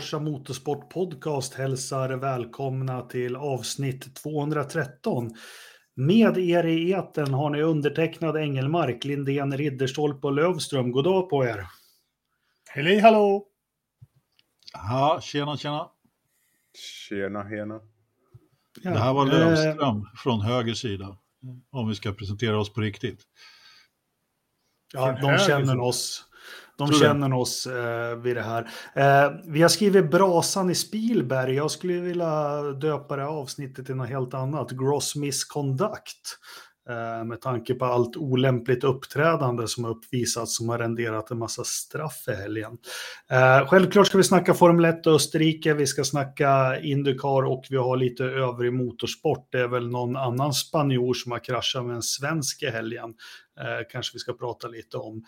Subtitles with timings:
[0.00, 5.30] Sporsa Motorsport Podcast hälsar välkomna till avsnitt 213.
[5.94, 10.92] Med er i eten har ni undertecknad Engelmark, Lindén, Ridderstolpe och Lövström.
[10.92, 11.66] God dag på er!
[12.70, 13.46] Hej hallå!
[14.72, 15.88] Ja, tjena tjena!
[17.08, 17.80] Tjena hena!
[18.82, 21.16] Ja, det här var Lövström eh, från höger sida,
[21.70, 23.22] om vi ska presentera oss på riktigt.
[24.92, 26.29] Ja, de känner oss.
[26.86, 28.70] De känner oss eh, vid det här.
[28.94, 31.54] Eh, vi har skrivit Brasan i Spielberg.
[31.54, 34.70] Jag skulle vilja döpa det avsnittet till något helt annat.
[34.70, 36.38] Gross misconduct.
[36.90, 41.64] Eh, med tanke på allt olämpligt uppträdande som har uppvisats som har renderat en massa
[41.64, 42.78] straff i helgen.
[43.30, 47.76] Eh, självklart ska vi snacka Formel 1 och Österrike, vi ska snacka Indycar och vi
[47.76, 49.48] har lite övrig motorsport.
[49.52, 53.14] Det är väl någon annan spanjor som har kraschat med en svensk i helgen.
[53.60, 55.24] Eh, kanske vi ska prata lite om.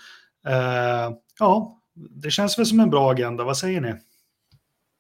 [0.49, 3.45] Uh, ja, det känns väl som en bra agenda.
[3.45, 3.95] Vad säger ni?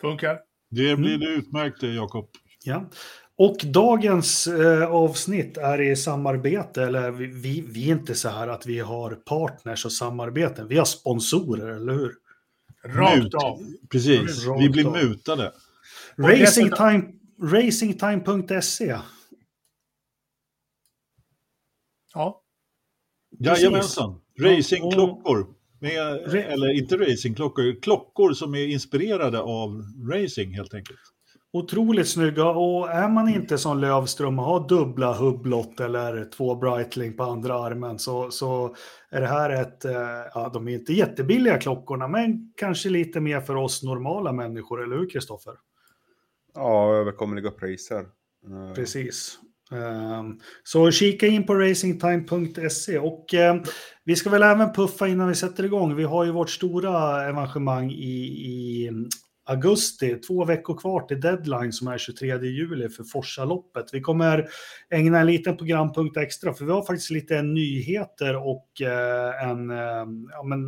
[0.01, 0.39] Funkar.
[0.71, 1.29] Det blir mm.
[1.29, 2.29] utmärkt, Jakob.
[2.65, 2.91] Ja.
[3.37, 8.49] Och dagens eh, avsnitt är i samarbete, eller vi, vi, vi, är inte så här
[8.49, 12.15] att vi har partners och samarbeten, vi har sponsorer, eller hur?
[12.85, 13.59] Rakt av.
[13.91, 14.93] Precis, Rakt vi blir av.
[14.93, 15.53] mutade.
[16.17, 17.05] Racingtime,
[17.43, 18.99] racingtime.se.
[22.15, 22.43] Ja.
[23.39, 24.22] Jajamensan.
[24.41, 25.47] Racingklockor.
[25.81, 31.01] Med, eller inte racingklockor, klockor som är inspirerade av racing helt enkelt.
[31.53, 37.17] Otroligt snygga och är man inte som Lövström och har dubbla hubblott eller två Breitling
[37.17, 38.77] på andra armen så, så
[39.11, 39.93] är det här ett, eh,
[40.35, 44.97] ja de är inte jättebilliga klockorna men kanske lite mer för oss normala människor, eller
[44.97, 45.55] hur Kristoffer?
[46.55, 48.01] Ja, överkomliga priser.
[48.01, 49.39] Eh, Precis.
[49.73, 53.63] Ehm, så kika in på racingtime.se och ehm,
[54.05, 55.97] vi ska väl även puffa innan vi sätter igång.
[55.97, 58.91] Vi har ju vårt stora evenemang i, i
[59.45, 63.87] augusti, två veckor kvar till deadline som är 23 juli för Forsaloppet.
[63.93, 64.49] Vi kommer
[64.91, 70.07] ägna en liten programpunkt extra för vi har faktiskt lite nyheter och eh, en, eh,
[70.31, 70.61] ja, men,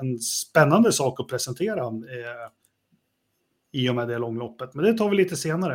[0.00, 2.50] en spännande sak att presentera eh,
[3.72, 4.74] i och med det långloppet.
[4.74, 5.74] Men det tar vi lite senare.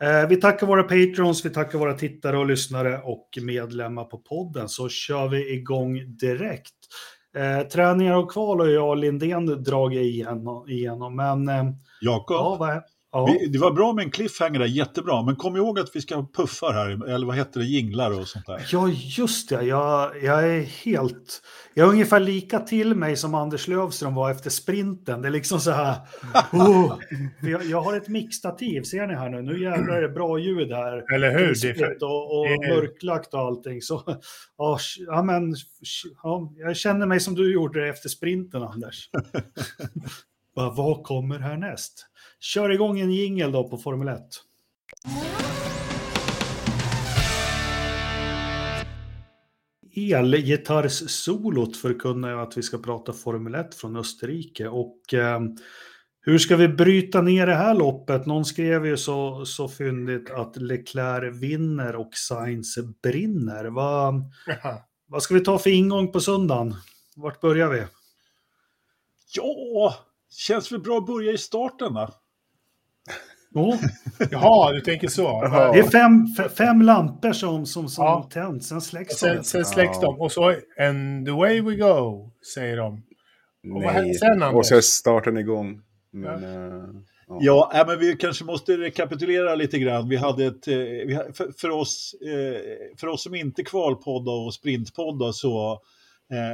[0.00, 4.68] Eh, vi tackar våra patrons, vi tackar våra tittare och lyssnare och medlemmar på podden.
[4.68, 6.74] Så kör vi igång direkt.
[7.36, 11.48] Eh, träningar och kval har jag och Lindén dragit igenom, igenom men...
[11.48, 11.64] Eh,
[12.00, 12.60] Jakob?
[12.60, 12.82] Ja,
[13.14, 13.26] Ja.
[13.26, 15.22] Vi, det var bra med en cliffhanger där, jättebra.
[15.22, 18.28] Men kom ihåg att vi ska ha puffar här, eller vad heter det, jinglar och
[18.28, 18.66] sånt där.
[18.72, 19.62] Ja, just det.
[19.62, 21.42] Jag, jag är helt...
[21.74, 25.22] Jag är ungefär lika till mig som Anders Lövström var efter sprinten.
[25.22, 25.96] Det är liksom så här...
[26.52, 26.98] Oh,
[27.42, 29.42] jag, jag, har ett mixtativ, ser ni här nu?
[29.42, 31.14] Nu jävlar är det bra ljud här.
[31.14, 31.54] Eller hur?
[31.62, 32.74] Det är och, och är...
[32.74, 33.82] mörklagt och allting.
[33.82, 34.18] Så,
[35.06, 35.54] ja, men,
[36.22, 39.10] ja, jag känner mig som du gjorde efter sprinten, Anders.
[40.54, 42.06] vad kommer härnäst?
[42.44, 44.22] Kör igång en jingel då på Formel 1.
[49.96, 54.68] Elgitarrssolot förkunnar jag att vi ska prata Formel 1 från Österrike.
[54.68, 55.40] Och eh,
[56.20, 58.26] hur ska vi bryta ner det här loppet?
[58.26, 63.64] Någon skrev ju så, så fyndigt att Leclerc vinner och Sainz brinner.
[63.64, 64.14] Vad,
[65.06, 66.74] vad ska vi ta för ingång på söndagen?
[67.16, 67.82] Vart börjar vi?
[69.34, 69.94] Ja,
[70.30, 72.14] känns väl bra att börja i starten va?
[73.54, 73.76] Oh.
[74.30, 75.40] Jaha, du tänker så.
[75.72, 78.28] Det är fem, fem lampor som, som, som ja.
[78.32, 79.26] tänds, sen släcks de.
[79.26, 83.02] Sen, sen släcks de och så and the way we go, säger de.
[83.74, 84.54] Och vad händer sen, Anders?
[84.54, 85.80] Och så är starten igång.
[86.10, 86.48] Men, ja.
[86.48, 86.84] Uh,
[87.40, 87.70] ja.
[87.74, 90.08] ja, men vi kanske måste rekapitulera lite grann.
[90.08, 92.60] Vi hade ett, eh, vi, för, för, oss, eh,
[92.96, 95.82] för oss som inte kvalpoddar och sprintpoddar så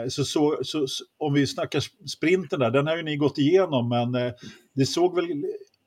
[0.08, 3.88] så, så, så, så, om vi snackar sprinten där, den har ju ni gått igenom,
[3.88, 4.32] men
[4.74, 5.26] det såg väl,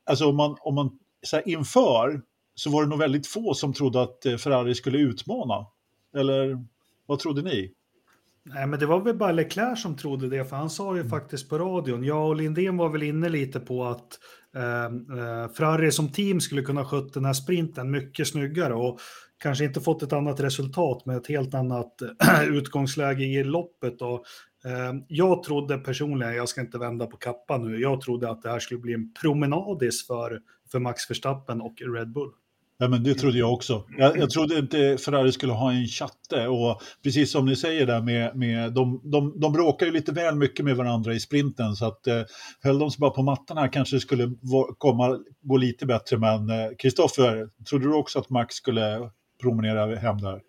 [0.04, 2.20] alltså om man, om man så här, inför
[2.54, 5.66] så var det nog väldigt få som trodde att eh, Ferrari skulle utmana.
[6.16, 6.64] Eller
[7.06, 7.72] vad trodde ni?
[8.46, 11.10] Nej, men det var väl bara Leclerc som trodde det, för han sa ju mm.
[11.10, 14.18] faktiskt på radion, jag och Lindén var väl inne lite på att
[14.56, 19.00] eh, eh Ferrari som team skulle kunna sköta den här sprinten mycket snyggare och
[19.42, 21.92] kanske inte fått ett annat resultat med ett helt annat
[22.48, 24.02] utgångsläge i loppet.
[24.02, 24.24] Och,
[24.64, 28.50] eh, jag trodde personligen, jag ska inte vända på kappan nu, jag trodde att det
[28.50, 30.40] här skulle bli en promenadis för
[30.72, 32.30] för Max Verstappen och Red Bull.
[32.78, 33.84] Ja, men det trodde jag också.
[33.98, 38.02] Jag, jag trodde inte Ferrari skulle ha en chatte och precis som ni säger där
[38.02, 41.86] med, med de, de, de bråkar ju lite väl mycket med varandra i sprinten så
[41.86, 42.22] att eh,
[42.62, 44.34] höll de sig bara på mattan här kanske det skulle
[44.78, 49.10] komma, gå lite bättre men Kristoffer, eh, trodde du också att Max skulle
[49.42, 50.40] promenera hem där?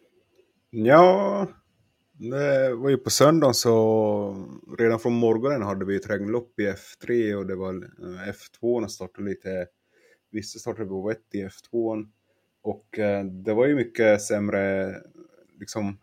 [0.70, 1.48] Ja,
[2.20, 4.48] Det var ju på söndagen så
[4.80, 9.30] redan från morgonen hade vi ett regnlopp i F3 och det var eh, F2 startade
[9.30, 9.66] lite,
[10.36, 12.06] vissa startade på vett i F2
[12.64, 14.94] och eh, det var ju mycket sämre
[15.60, 15.98] liksom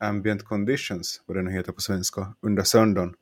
[0.00, 3.14] ambient conditions, vad det nu heter på svenska, under söndagen.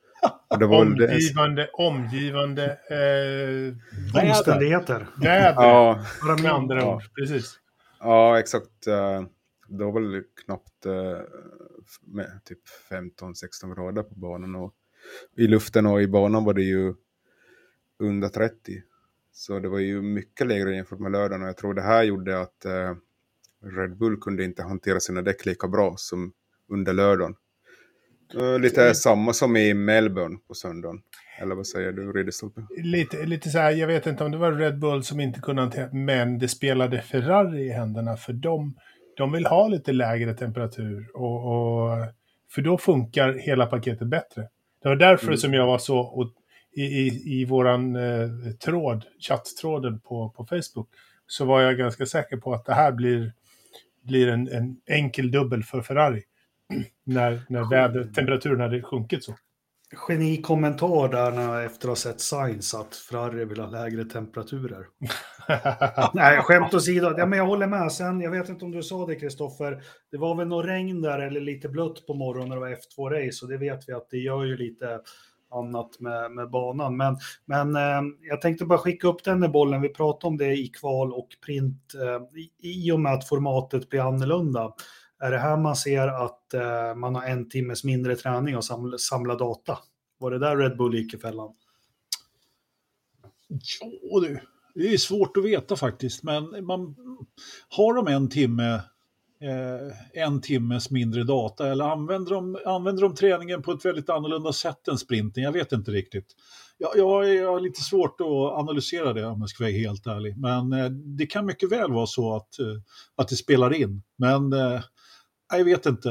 [0.47, 1.69] Och det var omgivande, det...
[1.73, 5.07] omgivande eh, omständigheter.
[5.21, 6.05] Väder, ja.
[6.41, 7.03] med andra ord.
[7.15, 7.59] Precis.
[7.99, 8.87] Ja, exakt.
[8.87, 9.23] Eh,
[9.67, 11.17] det var väl knappt eh,
[12.01, 12.59] med typ
[12.89, 14.55] 15-16 grader på banan.
[14.55, 14.73] Och
[15.37, 16.93] I luften och i banan var det ju
[17.99, 18.81] under 30.
[19.39, 21.41] Så det var ju mycket lägre jämfört med lördagen.
[21.41, 22.95] Och jag tror det här gjorde att eh,
[23.77, 26.33] Red Bull kunde inte hantera sina däck lika bra som
[26.69, 27.35] under lördagen.
[28.59, 28.93] Lite mm.
[28.93, 31.01] samma som i Melbourne på söndagen.
[31.41, 32.61] Eller vad säger du, Ridderstolpe?
[32.77, 35.61] Lite, lite så här, jag vet inte om det var Red Bull som inte kunde
[35.61, 38.77] hantera, men det spelade Ferrari i händerna för dem.
[39.17, 41.97] De vill ha lite lägre temperatur och, och
[42.51, 44.47] för då funkar hela paketet bättre.
[44.83, 45.37] Det var därför mm.
[45.37, 45.99] som jag var så,
[46.75, 48.29] i, i, i våran eh,
[48.65, 50.89] tråd, chatttråden på, på Facebook,
[51.27, 53.33] så var jag ganska säker på att det här blir,
[54.03, 56.23] blir en, en enkel dubbel för Ferrari.
[57.03, 59.35] när när väder, temperaturen hade sjunkit så.
[59.91, 64.85] Genikommentar där när efter att ha sett Science att Ferrari vill ha lägre temperaturer.
[66.13, 67.13] Nej, skämt åsido.
[67.17, 67.91] Ja, men jag håller med.
[67.91, 69.83] Sen, jag vet inte om du sa det, Kristoffer.
[70.11, 73.45] Det var väl något regn där eller lite blött på morgonen när det var F2-race
[73.45, 74.99] och det vet vi att det gör ju lite
[75.51, 76.97] annat med, med banan.
[76.97, 79.81] Men, men eh, jag tänkte bara skicka upp den här bollen.
[79.81, 83.89] Vi pratade om det i kval och print eh, i, i och med att formatet
[83.89, 84.73] blir annorlunda.
[85.19, 88.97] Är det här man ser att eh, man har en timmes mindre träning och samla,
[88.97, 89.77] samla data?
[90.17, 91.53] Var det där Red Bull gick i fällan?
[93.79, 94.39] Ja du,
[94.73, 96.95] det är svårt att veta faktiskt, men man,
[97.69, 98.81] har de en timme
[99.41, 104.53] eh, en timmes mindre data eller använder de, använder de träningen på ett väldigt annorlunda
[104.53, 105.43] sätt än sprinten?
[105.43, 106.35] Jag vet inte riktigt.
[106.77, 108.27] Jag, jag, jag har lite svårt att
[108.59, 112.07] analysera det om jag ska vara helt ärlig, men eh, det kan mycket väl vara
[112.07, 112.65] så att, eh,
[113.15, 114.03] att det spelar in.
[114.17, 114.81] Men eh,
[115.51, 116.09] jag vet inte.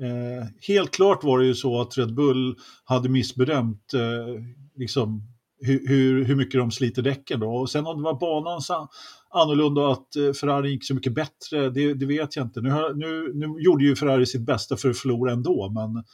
[0.00, 4.42] Eh, helt klart var det ju så att Red Bull hade missbedömt eh,
[4.76, 5.22] liksom,
[5.60, 7.40] hur, hur, hur, mycket de sliter däcken.
[7.40, 7.54] Då.
[7.54, 8.62] Och sen om det var banan
[9.32, 12.60] annorlunda och att eh, Ferrari gick så mycket bättre, det, det vet jag inte.
[12.60, 16.04] Nu, nu, nu, gjorde ju Ferrari sitt bästa för att förlora ändå, men,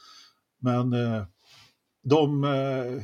[0.61, 1.23] men eh,
[2.03, 3.03] de, eh,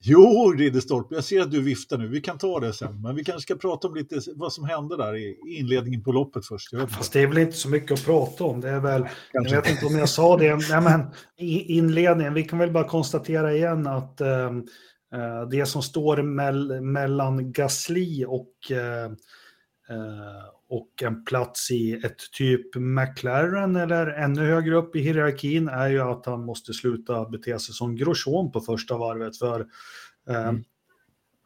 [0.00, 2.08] Jo, Ridderstolpe, jag ser att du viftar nu.
[2.08, 3.02] Vi kan ta det sen.
[3.02, 6.46] Men vi kanske ska prata om lite vad som hände där i inledningen på loppet
[6.46, 6.70] först.
[6.88, 8.60] Fast det är väl inte så mycket att prata om.
[8.60, 9.54] Det är väl, kanske.
[9.54, 10.56] jag vet inte om jag sa det.
[10.56, 11.02] Nej, men
[11.66, 14.62] inledningen, vi kan väl bara konstatera igen att uh,
[15.50, 19.14] det som står mell mellan Gasly och uh,
[20.68, 26.00] och en plats i ett typ McLaren eller ännu högre upp i hierarkin är ju
[26.00, 29.36] att han måste sluta bete sig som Grosjean på första varvet.
[29.36, 29.66] För
[30.28, 30.64] eh, mm.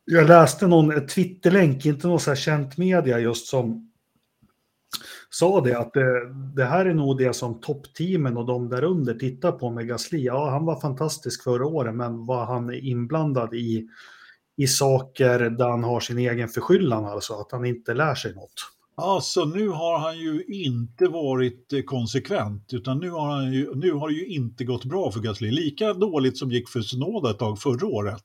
[0.05, 3.92] Jag läste någon Twitterlänk, inte någon så här känt media just som
[5.31, 9.15] sa det att det, det, här är nog det som toppteamen och de där under
[9.15, 10.25] tittar på med Gasly.
[10.25, 13.89] Ja, han var fantastisk förra året, men vad han är inblandad i,
[14.57, 18.73] i saker där han har sin egen förskyllan, alltså att han inte lär sig något?
[18.95, 23.93] Alltså nu har han ju inte varit eh, konsekvent utan nu har, han ju, nu
[23.93, 25.51] har det ju inte gått bra för Gasly.
[25.51, 28.23] Lika dåligt som gick för Sonoda ett tag förra året.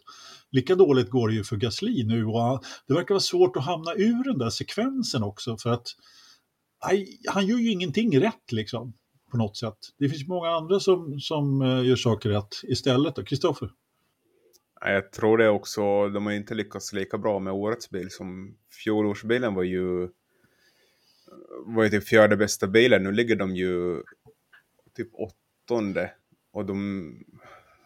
[0.52, 3.94] Lika dåligt går det ju för Gasly nu och det verkar vara svårt att hamna
[3.94, 5.88] ur den där sekvensen också för att
[6.80, 8.94] aj, han gör ju ingenting rätt liksom
[9.32, 9.78] på något sätt.
[9.98, 13.28] Det finns många andra som, som eh, gör saker rätt istället.
[13.28, 13.70] Kristoffer?
[14.82, 16.10] Jag tror det också.
[16.10, 20.10] De har inte lyckats lika bra med årets bil som fjolårsbilen var ju
[21.66, 23.04] var ju typ fjärde bästa bilen.
[23.04, 24.04] Nu ligger de ju
[24.96, 26.12] typ åttonde.
[26.54, 26.76] Och de,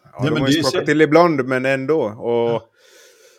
[0.04, 2.02] ja, Nej, de har ju sprakat till ibland, men ändå.
[2.02, 2.70] Och, ja.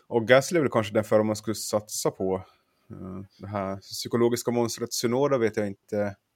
[0.09, 2.45] och Gasly är väl kanske den förra man skulle satsa på.
[2.93, 6.17] Uh, det här psykologiska monstret Sunoda vet jag inte.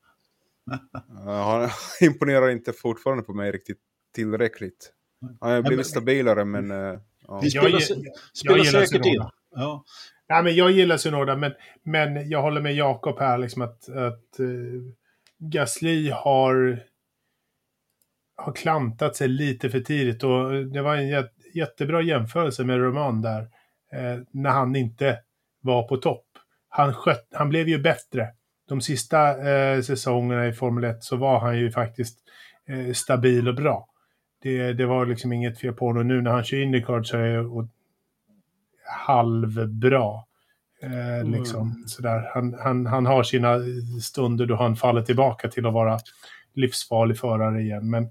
[1.11, 1.71] Uh, han
[2.01, 3.79] imponerar inte fortfarande på mig riktigt
[4.15, 4.93] tillräckligt.
[5.41, 6.71] Han har blivit stabilare, men...
[6.71, 6.99] Uh,
[7.29, 7.41] ja.
[7.43, 7.81] Vi spelar,
[8.33, 9.25] spelar säkert in.
[9.51, 9.85] Ja.
[10.29, 14.41] Ja, men jag gillar Synoda, men, men jag håller med Jakob här, liksom att, att
[14.41, 14.83] uh,
[15.39, 16.83] Gasly har,
[18.37, 20.23] har klantat sig lite för tidigt.
[20.23, 23.41] Och det var en jättebra jämförelse med Roman där,
[23.95, 25.19] uh, när han inte
[25.61, 26.26] var på topp.
[26.77, 28.29] Han, skött, han blev ju bättre.
[28.69, 32.19] De sista uh, säsongerna i Formel 1 så var han ju faktiskt
[32.95, 33.89] stabil och bra.
[34.43, 36.09] Det, det var liksom inget fel på honom.
[36.09, 37.67] Nu när han kör Indycar så är
[38.87, 40.23] halvbra.
[40.83, 41.33] Eh, mm.
[41.33, 42.31] liksom, sådär.
[42.35, 43.59] Han, han, han har sina
[44.03, 45.99] stunder då han faller tillbaka till att vara
[46.55, 47.91] livsfarlig förare igen.
[47.91, 48.09] Men,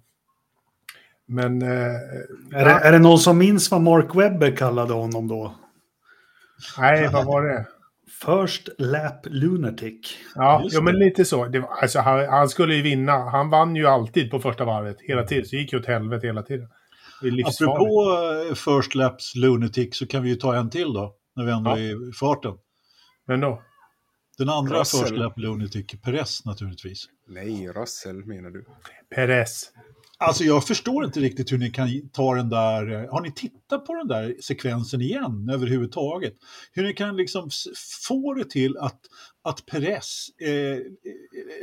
[1.25, 1.95] men eh,
[2.51, 5.55] Är det, är det någon som minns vad Mark Webber kallade honom då?
[6.77, 7.65] nej, vad var det?
[8.25, 10.17] First Lap Lunatic.
[10.36, 11.05] Ja, Just jo, men det.
[11.05, 11.45] lite så.
[11.45, 13.12] Det var, alltså, han, han skulle ju vinna.
[13.29, 14.98] Han vann ju alltid på första varvet.
[15.01, 15.45] Hela tiden.
[15.45, 16.67] Så det gick ju åt helvete hela tiden.
[17.45, 18.17] Apropå
[18.50, 21.72] eh, First Laps Lunatic så kan vi ju ta en till då, när vi ändå
[21.72, 21.77] Ja.
[21.79, 22.53] är i farten.
[23.27, 23.62] Men då?
[24.38, 25.00] Den andra Russell.
[25.01, 27.05] First Lap Lunatic, Perez naturligtvis.
[27.27, 28.65] Nej, Russell menar du?
[29.15, 29.72] Perez.
[30.17, 33.86] Alltså jag förstår inte riktigt hur ni kan ta den där, eh, har ni tittat
[33.86, 36.34] på den där sekvensen igen överhuvudtaget?
[36.72, 37.50] Hur ni kan liksom
[38.07, 39.00] få det till att,
[39.45, 40.77] att Perez, eh,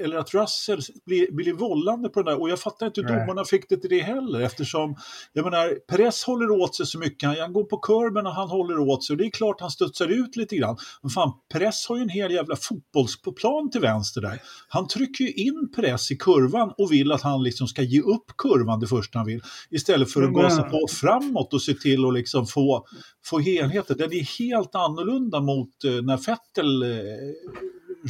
[0.04, 3.44] eller att Russell blir, blir vållande på den där, och jag fattar inte hur domarna
[3.44, 4.96] fick det till det heller, eftersom,
[5.32, 8.48] jag menar, Perez håller åt sig så mycket, han, han går på kurben och han
[8.48, 10.76] håller åt sig, och det är klart han studsar ut lite grann.
[11.02, 14.42] Men fan, Perez har ju en hel jävla fotbollsplan till vänster där.
[14.68, 18.36] Han trycker ju in Perez i kurvan och vill att han liksom ska ge upp
[18.38, 19.40] kurvan det första han vill.
[19.70, 22.86] Istället för att Men- gasa på framåt och se till att liksom få,
[23.24, 23.96] få helheten.
[23.96, 26.98] Den är helt annorlunda mot eh, när Vettel eh,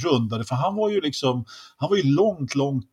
[0.04, 0.44] rundade.
[0.44, 1.44] För han var ju liksom,
[1.76, 2.86] han var ju långt, långt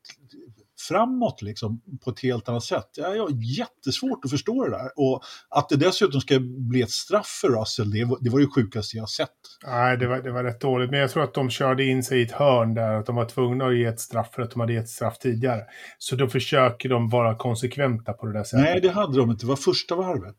[0.88, 2.90] framåt liksom på ett helt annat sätt.
[2.96, 4.90] Jag har jättesvårt att förstå det där.
[4.96, 8.48] Och att det dessutom ska bli ett straff för Russell, det var det, var det
[8.48, 9.30] sjukaste jag sett.
[9.66, 10.92] Nej, det var, det var rätt dåligt.
[10.92, 12.94] Men jag tror att de körde in sig i ett hörn där.
[12.94, 15.62] Att de var tvungna att ge ett straff för att de hade gett straff tidigare.
[15.98, 18.66] Så då försöker de vara konsekventa på det där sättet.
[18.66, 19.46] Nej, det hade de inte.
[19.46, 20.38] Det var första varvet.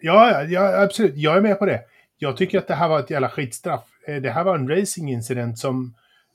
[0.00, 1.12] Ja, ja, absolut.
[1.16, 1.80] Jag är med på det.
[2.18, 3.84] Jag tycker att det här var ett jävla skitstraff.
[4.06, 5.94] Eh, Det här var en racingincident som,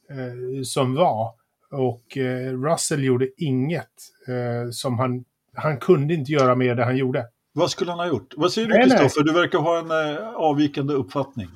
[0.09, 1.31] eh, som var.
[1.71, 3.89] Och eh, Russell gjorde inget
[4.27, 5.23] eh, som han...
[5.57, 7.25] Han kunde inte göra mer det han gjorde.
[7.53, 8.33] Vad skulle han ha gjort?
[8.37, 8.73] Vad säger du.
[8.73, 9.23] Kristoffer?
[9.23, 11.47] Du verkar ha en eh, avvikande uppfattning.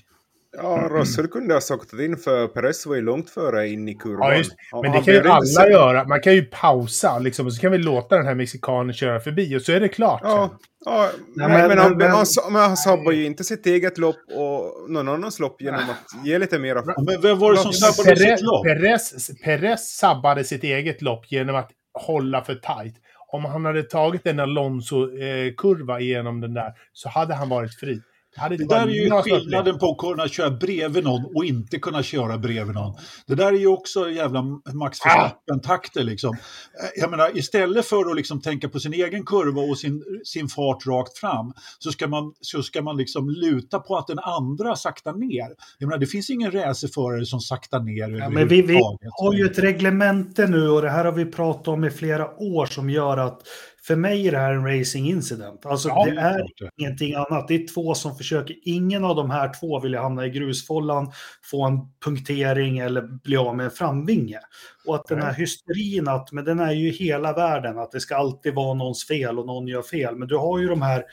[0.58, 4.30] Ja, Russell kunde ha saktat in för Perez var ju långt före in i kurvan.
[4.32, 4.52] Ja, just,
[4.84, 6.04] men det kan ju alla se- göra.
[6.08, 9.58] Man kan ju pausa liksom, och så kan vi låta den här mexikanen köra förbi
[9.58, 10.22] och så är det klart.
[10.24, 13.98] Ja, ja men, men- men, han, men- han, men han sabbar ju inte sitt eget
[13.98, 16.84] lopp och någon annans lopp genom att ge lite mera...
[17.06, 18.64] Men vem var det som sabbade Perez, sitt lopp?
[18.66, 22.96] Perez, Perez sabbade sitt eget lopp genom att hålla för tajt.
[23.32, 28.02] Om han hade tagit en Alonso-kurva igenom den där så hade han varit fri.
[28.50, 32.04] Det, Det där är ju skillnaden på att kunna köra bredvid någon och inte kunna
[32.04, 32.96] köra bredvid någon.
[33.28, 34.42] Det där är ju också jävla
[34.74, 35.00] Max!
[35.06, 36.34] Verstappen-takter liksom.
[36.34, 40.48] Eh, Jag menar, istället för att liksom tänka på sin egen kurva och sin, sin
[40.48, 44.76] fart rakt fram så ska man, så ska man liksom luta på att den andra
[44.76, 45.56] saktar ner.
[45.78, 48.80] Jag menar, det finns ingen racerförare som saktar ner Ja, men vi, vi
[49.12, 52.66] har ju ett reglemente nu och det här har vi pratat om i flera år
[52.66, 53.42] som gör att
[53.90, 55.66] för mig är det här en racing incident.
[55.66, 56.70] Alltså Ja, det är det.
[56.78, 57.48] ingenting annat.
[57.48, 58.56] Det är två som försöker.
[58.64, 61.12] Ingen av de här två vill hamna i grusfållan,
[61.44, 64.40] få en punktering eller bli av med en framvinge.
[64.86, 68.16] Och att den här hysterin, att, men den är ju hela världen, att det ska
[68.16, 70.16] alltid vara någons fel och någon gör fel.
[70.16, 71.04] Men du har ju de här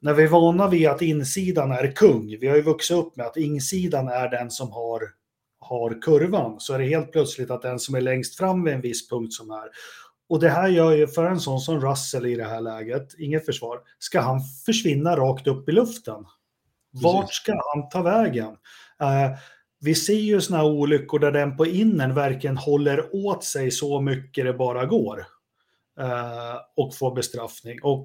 [0.00, 3.26] när vi är vana vid att insidan är kung, vi har ju vuxit upp med
[3.26, 5.02] att insidan är den som har,
[5.60, 8.80] har kurvan, så är det helt plötsligt att den som är längst fram vid en
[8.80, 9.68] viss punkt som är.
[10.32, 13.46] Och det här gör ju för en sån som Russell i det här läget, inget
[13.46, 16.24] försvar, ska han försvinna rakt upp i luften?
[16.90, 17.36] Vart Precis.
[17.36, 18.56] ska han ta vägen?
[19.00, 19.38] Eh,
[19.80, 24.44] vi ser ju sådana olyckor där den på innen verkligen håller åt sig så mycket
[24.44, 25.26] det bara går.
[26.00, 27.82] Eh, och får bestraffning.
[27.82, 28.04] Och,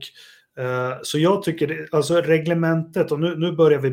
[0.64, 3.92] eh, så jag tycker, det, alltså reglementet, och nu, nu börjar vi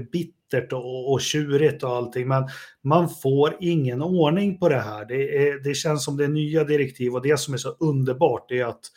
[0.54, 2.48] bittert och, och tjurigt och allting, men
[2.82, 5.04] man får ingen ordning på det här.
[5.04, 8.50] Det, är, det känns som det är nya direktiv och det som är så underbart
[8.50, 8.90] är att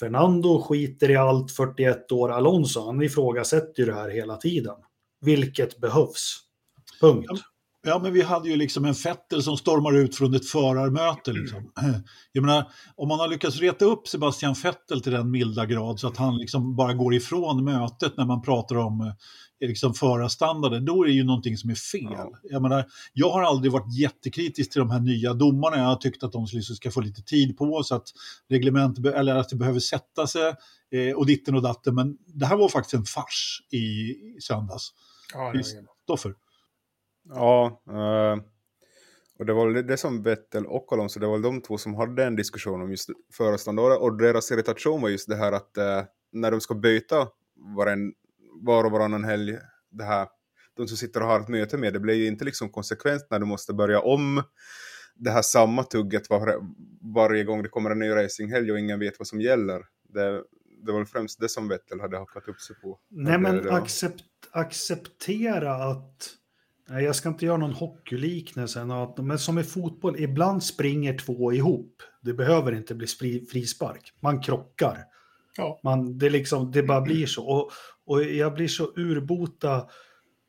[0.00, 4.74] Fernando skiter i allt 41 år Alonso, han ifrågasätter ju det här hela tiden.
[5.20, 6.38] Vilket behövs.
[7.00, 7.42] Punkt.
[7.84, 11.32] Ja, men vi hade ju liksom en Vettel som stormar ut från ett förarmöte.
[11.32, 11.72] Liksom.
[12.32, 16.08] Jag menar, om man har lyckats reta upp Sebastian Vettel till den milda grad så
[16.08, 21.02] att han liksom bara går ifrån mötet när man pratar om eh, liksom förarstandarden, då
[21.02, 22.12] är det ju någonting som är fel.
[22.12, 22.38] Ja.
[22.42, 25.76] Jag, menar, jag har aldrig varit jättekritisk till de här nya domarna.
[25.76, 28.08] Jag har tyckt att de liksom ska få lite tid på sig, att
[28.48, 30.54] reglement, eller att det behöver sätta sig
[30.90, 31.94] eh, och ditten och datten.
[31.94, 34.88] Men det här var faktiskt en fars i, söndags.
[35.34, 35.76] Ja, det var Visst.
[37.28, 38.42] Ja, eh,
[39.38, 42.36] och det var det som Vettel och Alonso, det var de två som hade en
[42.36, 46.02] diskussion om just föreståndare och deras irritation var just det här att eh,
[46.32, 48.12] när de ska byta var, en,
[48.62, 49.58] var och varannan helg,
[49.90, 50.28] det här,
[50.76, 53.38] de som sitter och har ett möte med, det blir ju inte liksom konsekvent när
[53.38, 54.42] du måste börja om
[55.14, 56.60] det här samma tugget var,
[57.14, 59.82] varje gång det kommer en ny racinghelg och ingen vet vad som gäller.
[60.08, 60.42] Det,
[60.86, 62.98] det var väl främst det som Vettel hade hakat upp sig på.
[63.10, 66.30] Nej, men accept, acceptera att
[66.92, 68.84] Nej, jag ska inte göra någon hockeyliknelse,
[69.16, 72.02] men som i fotboll, ibland springer två ihop.
[72.20, 73.06] Det behöver inte bli
[73.50, 74.12] frispark.
[74.20, 74.98] Man krockar.
[75.56, 75.80] Ja.
[75.82, 77.46] Man, det, liksom, det bara blir så.
[77.46, 77.70] Och,
[78.06, 79.86] och jag blir så urbota.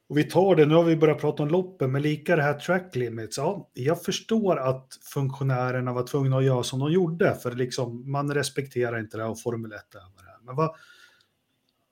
[0.09, 2.59] Och vi tar det, nu har vi börjat prata om loppen, men lika det här
[2.59, 3.37] track limits.
[3.37, 8.33] Ja, jag förstår att funktionärerna var tvungna att göra som de gjorde, för liksom, man
[8.33, 10.39] respekterar inte det här och Formel 1 över det här.
[10.43, 10.75] Men vad,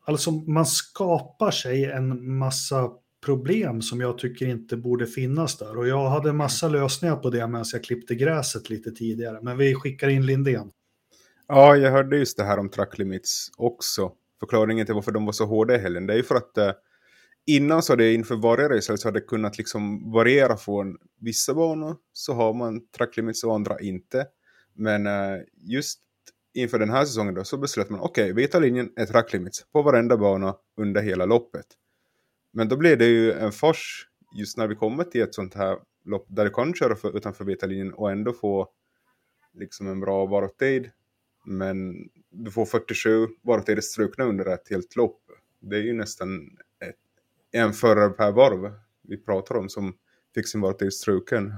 [0.05, 2.89] alltså man skapar sig en massa
[3.25, 5.77] problem som jag tycker inte borde finnas där.
[5.77, 9.39] Och jag hade massa lösningar på det medan jag klippte gräset lite tidigare.
[9.41, 10.71] Men vi skickar in Lindén.
[11.47, 14.11] Ja, jag hörde just det här om track limits också.
[14.39, 16.71] Förklaringen till varför de var så hårda i helgen, det är ju för att eh,
[17.45, 21.95] innan så det inför varje race så hade det kunnat liksom variera från vissa banor
[22.13, 24.25] så har man track limits och andra inte.
[24.73, 25.99] Men eh, just
[26.53, 29.65] inför den här säsongen då så beslöt man okej, okay, vita linjen är track limits
[29.71, 31.65] på varenda bana under hela loppet.
[32.51, 35.77] Men då blir det ju en fors just när vi kommer till ett sånt här
[36.05, 38.69] lopp där du kan köra för, utanför vita linjen och ändå få
[39.53, 40.91] liksom en bra varvtid.
[41.45, 45.21] Men du får 47 varvtider strukna under ett helt lopp.
[45.59, 46.95] Det är ju nästan ett,
[47.51, 49.97] en förare per varv vi pratar om som
[50.35, 51.53] fick sin varvtid struken.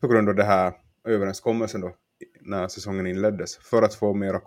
[0.00, 0.72] På grund av det här
[1.04, 1.96] överenskommelsen då
[2.40, 3.56] när säsongen inleddes.
[3.56, 4.40] För att få mera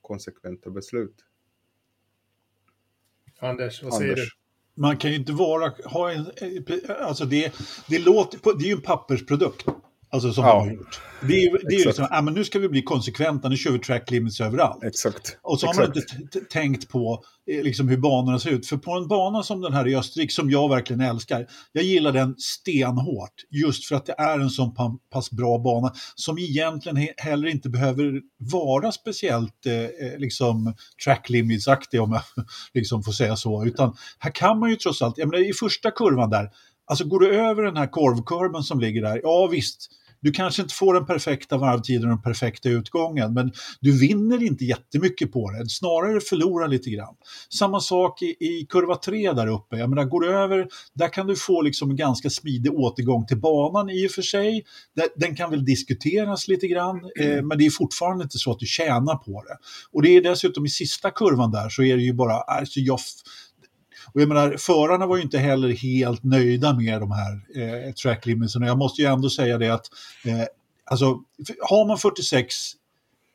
[0.00, 1.24] konsekventa beslut.
[3.40, 4.34] Anders, vad säger Anders.
[4.76, 4.80] du?
[4.82, 6.26] Man kan ju inte vara, ha en,
[7.00, 7.52] alltså det,
[7.88, 9.66] det låter, det är ju en pappersprodukt.
[10.14, 10.52] Alltså som ja.
[10.52, 11.00] de har gjort.
[11.20, 13.70] Det är, det är ju liksom, ah, men nu ska vi bli konsekventa, nu kör
[13.70, 14.84] vi track limits överallt.
[14.84, 15.38] Exakt.
[15.42, 15.88] Och så Exakt.
[15.88, 18.66] har man inte tänkt på eh, liksom, hur banorna ser ut.
[18.66, 22.12] För på en bana som den här i Österrike, som jag verkligen älskar, jag gillar
[22.12, 23.32] den stenhårt.
[23.50, 24.74] Just för att det är en så
[25.12, 31.30] pass bra bana som egentligen he heller inte behöver vara speciellt eh, eh liksom, track
[31.30, 32.22] limits-aktig om jag
[32.74, 33.64] liksom får säga så.
[33.64, 36.50] Utan här kan man ju trots allt, jag menar, i första kurvan där,
[36.86, 39.90] Alltså går du över den här korvkurvan som ligger där, ja visst,
[40.24, 44.64] du kanske inte får den perfekta varvtiden och den perfekta utgången, men du vinner inte
[44.64, 47.14] jättemycket på det, snarare förlorar lite grann.
[47.58, 51.26] Samma sak i, i kurva 3 där uppe, jag menar går du över, där kan
[51.26, 54.64] du få liksom en ganska smidig återgång till banan i och för sig.
[55.16, 58.66] Den kan väl diskuteras lite grann, eh, men det är fortfarande inte så att du
[58.66, 59.56] tjänar på det.
[59.92, 63.00] Och det är dessutom i sista kurvan där så är det ju bara, alltså jag
[64.14, 68.26] och jag menar, förarna var ju inte heller helt nöjda med de här eh, track
[68.26, 68.54] limits.
[68.54, 69.86] Jag måste ju ändå säga det att,
[70.24, 70.44] eh,
[70.84, 71.20] alltså,
[71.60, 72.54] har man 46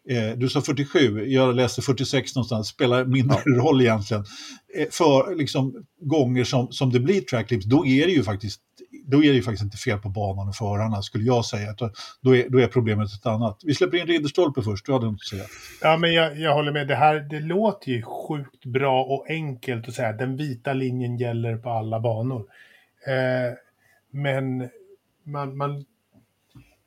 [0.09, 3.61] eh, du sa 47, jag läste 46 någonstans, spelar mindre ja.
[3.61, 4.25] roll egentligen.
[4.75, 8.61] Eh, för liksom, gånger som, som det blir track limits, då är det ju faktiskt
[9.09, 11.75] då är det ju faktiskt inte fel på banan och förarna, skulle jag säga.
[12.21, 13.61] Då är, då är problemet ett annat.
[13.65, 15.43] Vi släpper in Ridderstolpe först, du hade något att säga.
[15.81, 16.87] Ja, men jag, jag håller med.
[16.87, 21.17] Det här det låter ju sjukt bra och enkelt att säga att den vita linjen
[21.17, 22.45] gäller på alla banor.
[23.07, 23.53] Eh,
[24.11, 24.69] men
[25.23, 25.85] man, man,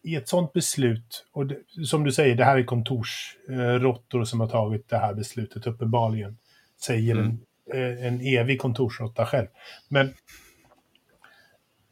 [0.03, 1.57] i ett sånt beslut, och det,
[1.87, 6.39] som du säger, det här är kontorsråttor eh, som har tagit det här beslutet uppenbarligen,
[6.81, 7.39] säger mm.
[7.73, 9.47] en, eh, en evig kontorsråtta själv.
[9.89, 10.13] Men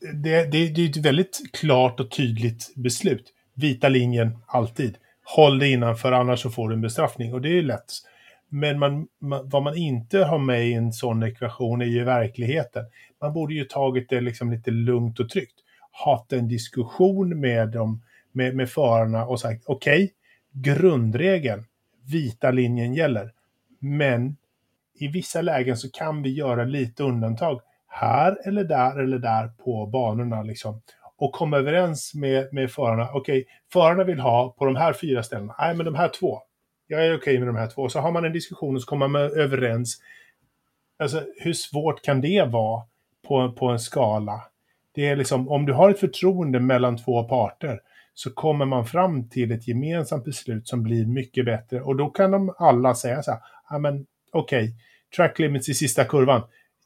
[0.00, 3.32] det, det, det är ett väldigt klart och tydligt beslut.
[3.54, 4.96] Vita linjen, alltid.
[5.24, 7.34] Håll det innanför, annars så får du en bestraffning.
[7.34, 7.92] Och det är lätt.
[8.48, 12.84] Men man, man, vad man inte har med i en sån ekvation är ju verkligheten.
[13.20, 15.54] Man borde ju tagit det liksom lite lugnt och tryggt.
[15.90, 20.10] Haft en diskussion med, dem, med, med förarna och sagt okej, okay,
[20.52, 21.64] grundregeln,
[22.06, 23.32] vita linjen gäller.
[23.78, 24.36] Men
[24.94, 27.60] i vissa lägen så kan vi göra lite undantag
[27.90, 30.82] här eller där eller där på banorna liksom.
[31.16, 33.08] Och komma överens med, med förarna.
[33.12, 35.54] Okej, okay, förarna vill ha på de här fyra ställena.
[35.58, 36.38] Nej, men de här två.
[36.86, 37.88] Jag är okej okay med de här två.
[37.88, 39.98] Så har man en diskussion och så kommer man överens.
[40.98, 42.82] Alltså, hur svårt kan det vara
[43.28, 44.42] på, på en skala?
[44.94, 47.80] Det är liksom, om du har ett förtroende mellan två parter
[48.14, 51.80] så kommer man fram till ett gemensamt beslut som blir mycket bättre.
[51.80, 54.74] Och då kan de alla säga så här, ja men okej, okay,
[55.16, 56.42] track limits i sista kurvan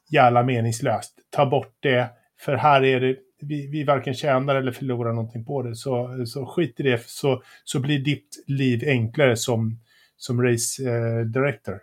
[0.09, 1.13] jävla meningslöst.
[1.29, 5.61] Ta bort det, för här är det, vi, vi varken tjänar eller förlorar någonting på
[5.61, 5.75] det.
[5.75, 9.79] Så, så skit i det, så, så blir ditt liv enklare som,
[10.17, 11.79] som race eh, director.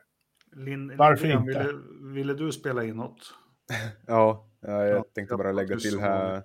[0.57, 1.59] Lin, Varför Lin, inte?
[1.59, 1.79] Ville,
[2.15, 3.35] ville, du spela in något?
[4.07, 6.43] ja, jag ja, tänkte bara lägga till här.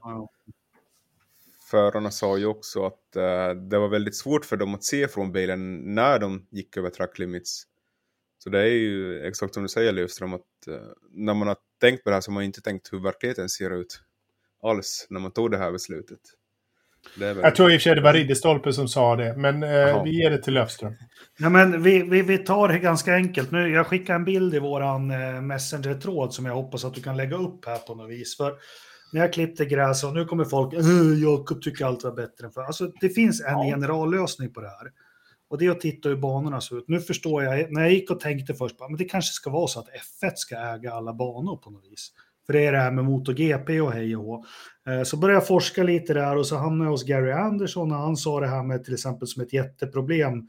[1.72, 5.32] Förarna sa ju också att uh, det var väldigt svårt för dem att se från
[5.32, 7.63] bilen när de gick över track limits.
[8.38, 10.76] Så det är ju exakt som du säger Lövström, att uh,
[11.12, 13.70] när man har tänkt på det här så har man inte tänkt hur verkligheten ser
[13.82, 14.02] ut
[14.63, 16.20] alls när man tog det här beslutet.
[17.20, 17.44] Det väl...
[17.44, 20.22] Jag tror i och för sig det var Ridderstolpe som sa det, men eh, vi
[20.22, 20.94] ger det till Löfström.
[21.40, 23.52] Ja, men vi, vi, vi tar det ganska enkelt.
[23.52, 27.18] Nu, jag skickar en bild i våran eh, Messenger-tråd som jag hoppas att du kan
[27.18, 28.38] lägga upp här på något vis.
[28.38, 28.56] För
[29.13, 30.80] när jag klippte gräs och nu kommer folk, "Eh,
[31.24, 32.62] Jakob tycker allt var bättre än för.
[32.62, 33.63] Alltså det finns en Ja.
[33.63, 34.92] generallösning på det här.
[35.50, 36.88] Och det är att titta hur banorna ser ut.
[36.88, 39.80] Nu förstår jag, när jag gick och tänkte först, men det kanske ska vara så
[39.80, 42.12] att F1 ska äga alla banor på något vis.
[42.46, 44.46] För det är det här med MotoGP och hej och hå.
[44.88, 47.98] Eh, så började jag forska lite där och så hamnade jag hos Gary Anderson och
[47.98, 50.48] han sa det här med till exempel som ett jätteproblem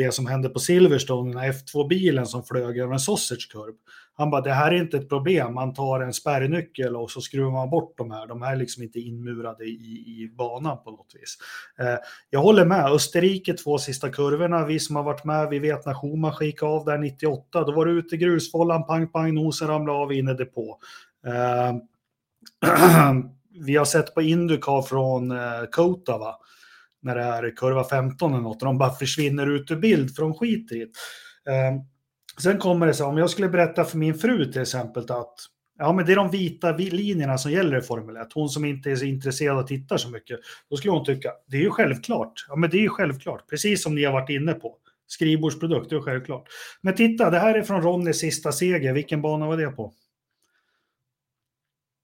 [0.00, 3.76] det som hände på Silverstone, den här F2-bilen som flög över en sausage curb.
[4.16, 7.50] Han bara, det här är inte ett problem, man tar en spärrnyckel och så skruvar
[7.50, 8.26] man bort de här.
[8.26, 11.38] De här är liksom inte inmurade i, i banan på något vis.
[11.78, 11.98] Eh,
[12.30, 15.94] jag håller med, Österrike två sista kurvorna, vi som har varit med, vi vet när
[15.94, 19.98] Schumacher gick av där 98, då var det ute i grusfållan, pang, pang, nosen ramlade
[19.98, 20.78] av in i depå.
[21.26, 21.74] Eh,
[23.66, 26.36] vi har sett på Indycar från eh, Kota, va?
[27.02, 30.22] När det är kurva 15 eller något, och de bara försvinner ut ur bild för
[30.22, 31.50] de skiter i det.
[31.52, 31.72] Eh,
[32.42, 35.34] sen kommer det så, om jag skulle berätta för min fru till exempel att
[35.78, 38.64] ja, men det är de vita vi- linjerna som gäller i Formel 1, hon som
[38.64, 41.70] inte är så intresserad och tittar så mycket, då skulle hon tycka, det är ju
[41.70, 42.32] självklart.
[42.48, 44.76] Ja, men det är ju självklart, precis som ni har varit inne på.
[45.06, 46.48] Skrivbordsprodukt, det är självklart.
[46.80, 49.92] Men titta, det här är från Ronnys sista seger, vilken bana var det på?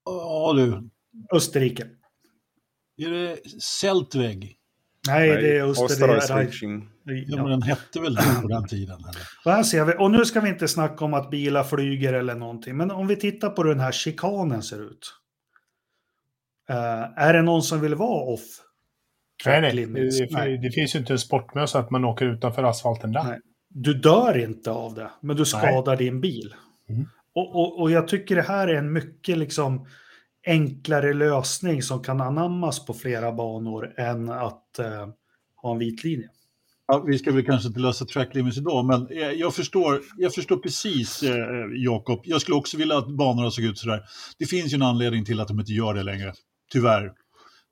[0.05, 0.89] Ja du,
[1.35, 1.87] Österrike.
[2.97, 4.57] är det Seltweg?
[5.07, 6.63] Nej, det är Österreich.
[7.27, 8.99] Ja, men den hette väl det på den tiden?
[8.99, 9.21] Eller?
[9.45, 12.35] Och här ser vi, och nu ska vi inte snacka om att bilar flyger eller
[12.35, 15.13] någonting, men om vi tittar på hur den här chikanen ser ut.
[16.69, 18.41] Eh, är det någon som vill vara off?
[19.45, 19.85] Nej, nej.
[19.85, 23.23] Det, det, det finns ju inte en sportmössa att man åker utanför asfalten där.
[23.23, 23.39] Nej.
[23.69, 26.53] Du dör inte av det, men du skadar din bil.
[26.89, 27.05] Mm.
[27.35, 29.87] Och, och, och jag tycker det här är en mycket liksom
[30.47, 35.07] enklare lösning som kan anammas på flera banor än att eh,
[35.55, 36.29] ha en vit linje.
[36.87, 40.33] Ja, vi ska väl kanske inte lösa track limits idag, men eh, jag förstår, jag
[40.33, 41.35] förstår precis, eh,
[41.75, 42.21] Jakob.
[42.23, 44.01] Jag skulle också vilja att banorna såg ut sådär.
[44.39, 46.33] Det finns ju en anledning till att de inte gör det längre,
[46.71, 47.11] tyvärr.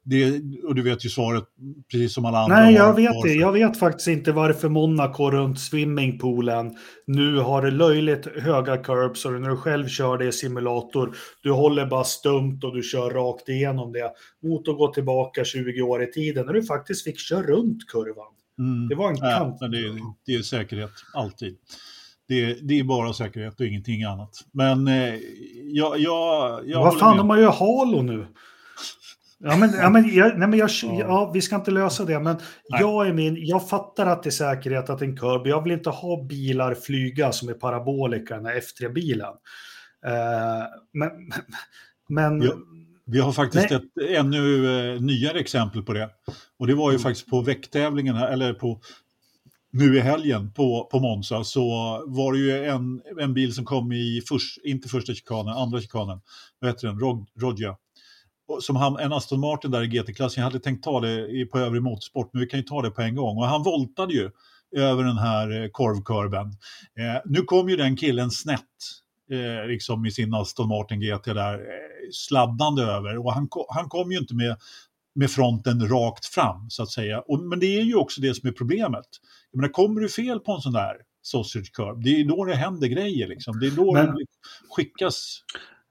[0.07, 1.43] Det, och du vet ju svaret,
[1.91, 2.55] precis som alla andra.
[2.59, 3.33] Nej, jag vet det.
[3.33, 6.75] Jag vet faktiskt inte varför Monaco runt swimmingpoolen
[7.07, 11.51] nu har det löjligt höga curbs och när du själv kör det i simulator, du
[11.51, 14.11] håller bara stumt och du kör rakt igenom det.
[14.43, 18.33] Mot att gå tillbaka 20 år i tiden när du faktiskt fick köra runt kurvan.
[18.59, 18.87] Mm.
[18.89, 19.57] Det var en kant.
[19.61, 21.55] men det, är- det är säkerhet, alltid.
[22.27, 24.31] Det, är- det är bara säkerhet och ingenting annat.
[24.51, 25.13] Men eh,
[25.63, 27.19] jag, jag, jag Vad fan, med.
[27.19, 28.27] de har ju Halo nu.
[29.37, 31.31] Ja, men, ja, men, jag, nej, men jag, Ja.
[31.33, 32.35] vi ska inte lösa det, men
[32.69, 32.81] Nej.
[32.81, 35.89] jag, är min, jag fattar att det är säkerhet att en curb, jag vill inte
[35.89, 39.33] ha bilar flyga som är parabolika, den här F3-bilen.
[40.05, 41.09] Eh, men,
[42.09, 42.53] men Ja.
[43.07, 43.79] Vi har faktiskt Nej.
[43.79, 46.09] ett ännu eh, nyare exempel på det.
[46.59, 48.81] Och det var ju faktiskt på väcktävlingen, eller på
[49.71, 51.65] nu i helgen på, på Monza, så
[52.07, 56.21] var det ju en, en bil som kom i, först, inte första chikanen, andra chikanen,
[56.59, 57.77] vad heter den, Rog, Rodja.
[58.61, 61.81] Som han, en Aston Martin där i GT-klassen, jag hade tänkt ta det på övrig
[61.81, 63.37] motorsport, men vi kan ju ta det på en gång.
[63.37, 64.31] Och han voltade ju
[64.75, 66.45] över den här eh, korvkurven.
[66.99, 68.61] Eh, nu kom ju den killen snett,
[69.31, 71.59] eh, liksom i sin Aston Martin GT där, eh,
[72.11, 73.17] sladdande över.
[73.17, 74.57] Och han, han kom ju inte med,
[75.15, 77.19] med fronten rakt fram, så att säga.
[77.19, 79.05] Och, men det är ju också det som är problemet.
[79.51, 82.55] Jag menar, kommer du fel på en sån där sausage curve, det är då det
[82.55, 83.27] händer grejer.
[83.27, 83.59] Liksom.
[83.59, 84.25] Det är då Men- det
[84.69, 85.41] skickas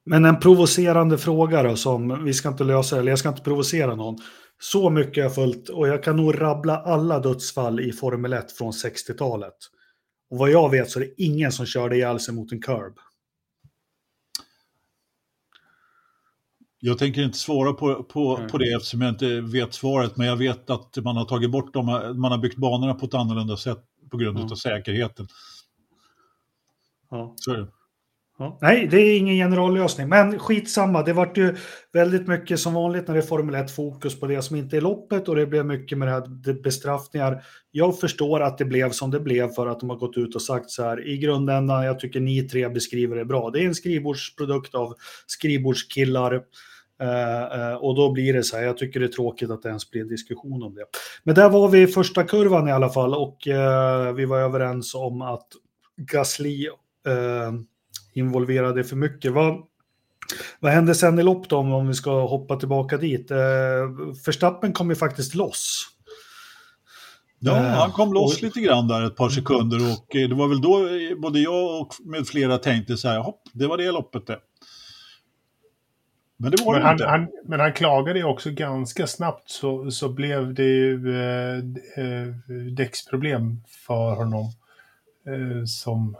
[0.07, 3.95] Men en provocerande fråga då, som vi ska inte lösa, eller jag ska inte provocera
[3.95, 4.19] någon.
[4.61, 8.53] Så mycket har jag följt, och jag kan nog rabbla alla dödsfall i Formel 1
[8.53, 9.55] från 60-talet.
[10.31, 12.99] Och vad jag vet så är det ingen som körde ihjäl sig mot en curb.
[16.79, 18.49] Jag tänker inte svara på, på, Mm.
[18.51, 21.75] på det eftersom jag inte vet svaret, men jag vet att man har tagit bort
[21.75, 21.87] dem,
[22.17, 24.53] man har byggt banorna på ett annorlunda sätt på grund Mm.
[24.53, 25.29] av säkerheten.
[27.11, 27.35] Ja.
[27.37, 27.69] Så är det.
[28.39, 28.59] Ja.
[28.61, 31.03] Nej, det är ingen generallösning, men skitsamma.
[31.03, 31.57] Det vart ju
[31.93, 34.81] väldigt mycket som vanligt när det är Formel 1 fokus på det som inte är
[34.81, 37.45] loppet och det blev mycket med det här bestraffningar.
[37.71, 40.43] Jag förstår att det blev som det blev för att de har gått ut och
[40.43, 41.85] sagt så här i grundändan.
[41.85, 43.51] Jag tycker ni tre beskriver det bra.
[43.51, 44.95] Det är en skrivbordsprodukt av
[45.27, 46.43] skrivbordskillar.
[47.01, 49.69] Eh, eh, och då blir det så här, jag tycker det är tråkigt att det
[49.69, 50.85] ens blir en diskussion om det.
[51.23, 54.95] Men där var vi i första kurvan i alla fall och eh, vi var överens
[54.95, 55.47] om att
[55.97, 56.67] Gasly
[57.07, 57.53] eh,
[58.15, 59.33] involverade för mycket.
[59.33, 59.63] Vad,
[60.61, 63.31] vad hände sen i lopp då, om- om vi ska hoppa tillbaka dit?
[63.31, 63.37] Eh,
[64.27, 65.87] Verstappen kom ju faktiskt loss.
[67.39, 70.49] Ja, Eh, han kom loss lite grann där ett par sekunder och eh, det var
[70.49, 73.93] väl då eh, både jag och med flera tänkte så här, hopp, det var det
[73.93, 74.39] loppet det.
[76.37, 77.07] Men det var Men det han, inte.
[77.07, 81.63] han, men han klagade ju också ganska snabbt så, så blev det ju eh,
[82.77, 84.45] däcksproblem för honom.
[85.27, 86.17] Eh, som,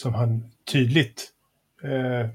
[0.00, 1.28] som han tydligt...
[1.82, 2.30] Eh,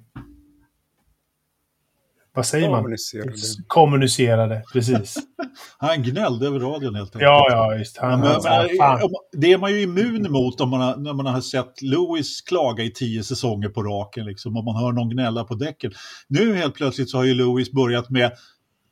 [2.35, 2.79] vad säger man?
[2.79, 3.31] Kommunicerade.
[3.67, 5.15] Kommunicerade, precis.
[5.77, 7.21] Han gnällde över radion helt enkelt.
[7.21, 7.97] ja, ja, visst.
[7.97, 9.01] Han, Men, han men, fan.
[9.03, 12.41] om- det är man ju immun emot om man har, när man har sett Lewis
[12.41, 14.25] klaga i tio säsonger på raken.
[14.25, 15.91] Liksom, om man hör någon gnälla på däcken.
[16.27, 18.31] Nu helt plötsligt så har ju Lewis börjat med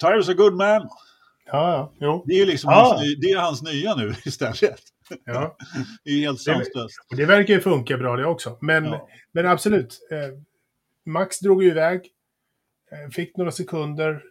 [0.02, 0.82] Tires a good man.
[1.46, 2.24] Ja, ja, jo.
[2.28, 2.74] Det är ju liksom Ah.
[2.74, 4.80] hans, det är hans nya nu istället.
[5.26, 5.58] Ja.
[6.04, 7.00] Det är helt sanslöst.
[7.10, 8.58] Och det verkar ju funka bra det också.
[8.62, 9.08] Men, Ja.
[9.32, 10.00] men absolut.
[10.12, 10.40] Eh,
[11.12, 12.02] Max drog ju iväg.
[12.92, 14.24] Eh, fick några sekunder.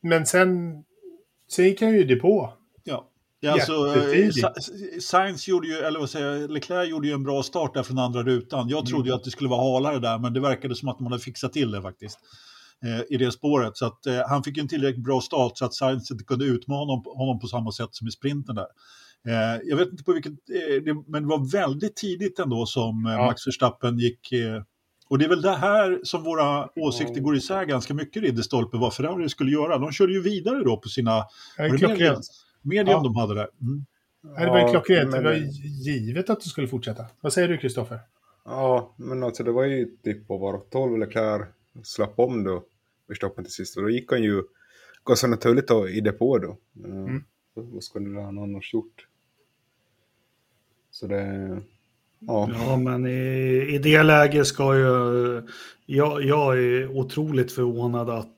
[0.00, 0.84] Men sen,
[1.50, 2.52] sen gick han ju i depå.
[2.84, 3.08] Ja.
[3.40, 3.72] Är alltså,
[4.12, 4.30] eh,
[5.00, 7.98] Sainz gjorde ju, eller vad säger jag, Leclerc gjorde ju en bra start där från
[7.98, 8.68] andra rutan.
[8.68, 9.06] Jag trodde Mm.
[9.06, 11.52] ju att det skulle vara halare där, men det verkade som att man hade fixat
[11.52, 12.18] till det faktiskt.
[12.84, 13.76] Eh, I det spåret.
[13.76, 16.44] Så att eh, han fick ju en tillräckligt bra start så att Sainz inte kunde
[16.44, 18.66] utmana honom på samma sätt som i sprinten där.
[19.28, 23.06] Eh, jag vet inte på vilket, eh, det, men det var väldigt tidigt ändå som
[23.06, 23.26] eh, Ja.
[23.26, 24.62] Max Verstappen gick eh,
[25.08, 28.94] och det är väl det här som våra åsikter går isär ganska mycket, Ridderstolpe, vad
[28.94, 29.78] Ferrari skulle göra.
[29.78, 31.24] De körde ju vidare då på sina
[31.58, 32.16] medium,
[32.62, 33.02] medium Ja.
[33.02, 33.48] de hade där.
[33.60, 33.84] Mm.
[34.36, 35.10] Ja, det var ju klockrent.
[35.10, 35.36] men- Det var
[35.88, 37.04] givet att du skulle fortsätta.
[37.20, 37.98] Vad säger du, Kristoffer?
[38.44, 41.46] Ja, men alltså det var ju typ på var 12 Leclerc
[41.82, 42.62] slapp om då
[43.08, 43.76] Verstappen till sist.
[43.76, 44.42] Och då gick han ju
[45.06, 46.56] ganska naturligt då, i depå då.
[46.84, 47.06] Mm.
[47.06, 47.24] Mm.
[47.54, 49.06] Vad skulle han annars gjort?
[50.92, 51.48] Så det...
[52.26, 52.50] Ja.
[52.66, 55.42] Ja, men i, i det läget ska ju...
[55.86, 58.36] Jag, jag är otroligt förvånad att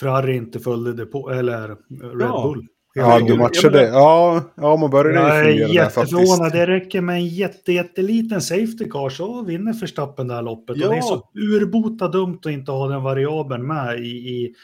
[0.00, 1.76] Ferrari inte följde det på, eller Red
[2.20, 2.42] Ja.
[2.42, 2.66] Bull.
[2.94, 3.82] Ja, du matchade.
[3.82, 6.12] Ja, ja, man började ju är fundera där faktiskt.
[6.12, 6.52] jätteförvånad.
[6.52, 10.76] Det räcker med en jätte, jätteliten safety car så vinner Verstappen det här loppet.
[10.76, 10.86] Ja.
[10.86, 14.08] Och det är så urbota dumt att inte ha den variabeln med i...
[14.08, 14.54] i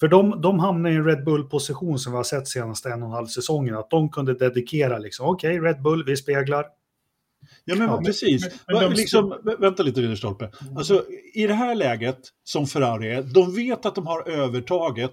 [0.00, 3.08] för de, de hamnar i en Red Bull-position som vi har sett senaste en och
[3.08, 3.76] en halv säsongen.
[3.76, 6.66] Att de kunde dedikera liksom, okej Red Bull, vi speglar.
[7.64, 8.42] Ja, men Ja, precis.
[8.66, 10.50] men- men de- liksom, vä- vänta lite, Ridderstolpe.
[10.76, 15.12] Alltså, I det här läget, som Ferrari är, de vet att de har övertaget.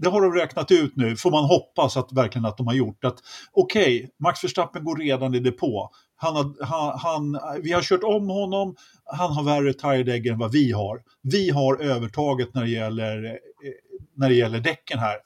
[0.00, 3.04] Det har de räknat ut nu, får man hoppas att verkligen att de har gjort.
[3.04, 3.18] att
[3.52, 5.90] Okej, Max Verstappen går redan i depå.
[6.16, 10.52] Han har, han, han, vi har kört om honom, han har värre tiredägg än vad
[10.52, 11.02] vi har.
[11.22, 13.38] Vi har övertaget när det gäller,
[14.18, 15.16] när det gäller däcken här.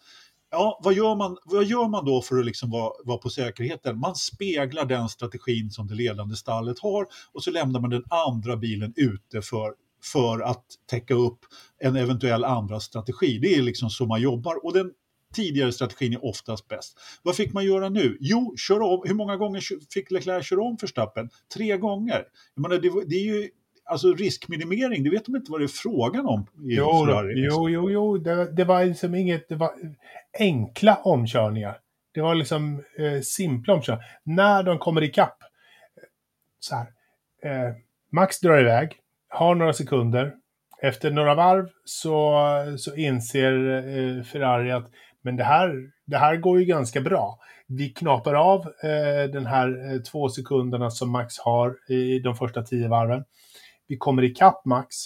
[0.50, 3.98] Ja, vad gör man, vad gör man då för att liksom vara, vara på säkerheten?
[3.98, 8.56] Man speglar den strategin som det ledande stallet har och så lämnar man den andra
[8.56, 9.74] bilen ute för,
[10.12, 11.38] för att täcka upp
[11.78, 13.38] en eventuell andra strategi.
[13.38, 14.92] Det är liksom så man jobbar och den
[15.34, 16.98] tidigare strategin är oftast bäst.
[17.22, 18.16] Vad fick man göra nu?
[18.20, 19.02] Jo, köra om.
[19.04, 19.62] Hur många gånger
[19.94, 21.30] fick Leclerc köra om Verstappen?
[21.54, 22.24] Tre gånger.
[22.54, 23.48] Jag menar, det, det är ju
[23.84, 27.32] alltså riskminimering, det vet de inte vad det är frågan om i Jo, Ferrari.
[27.36, 28.18] jo, jo, jo.
[28.18, 29.48] Det, det var liksom inget...
[29.48, 29.70] Det var
[30.38, 31.78] enkla omkörningar.
[32.14, 34.06] Det var liksom eh, simpla omkörningar.
[34.24, 35.36] När de kommer ikapp.
[36.60, 36.86] Så här.
[37.44, 37.74] Eh,
[38.12, 38.96] Max drar iväg,
[39.28, 40.34] har några sekunder.
[40.82, 42.34] Efter några varv så,
[42.78, 44.90] så inser eh, Ferrari att
[45.22, 45.74] men det här,
[46.06, 47.38] det här går ju ganska bra.
[47.66, 52.62] Vi knapar av eh, den här eh, två sekunderna som Max har i de första
[52.62, 53.24] tio varven.
[53.92, 54.96] Vi kommer ikapp Max.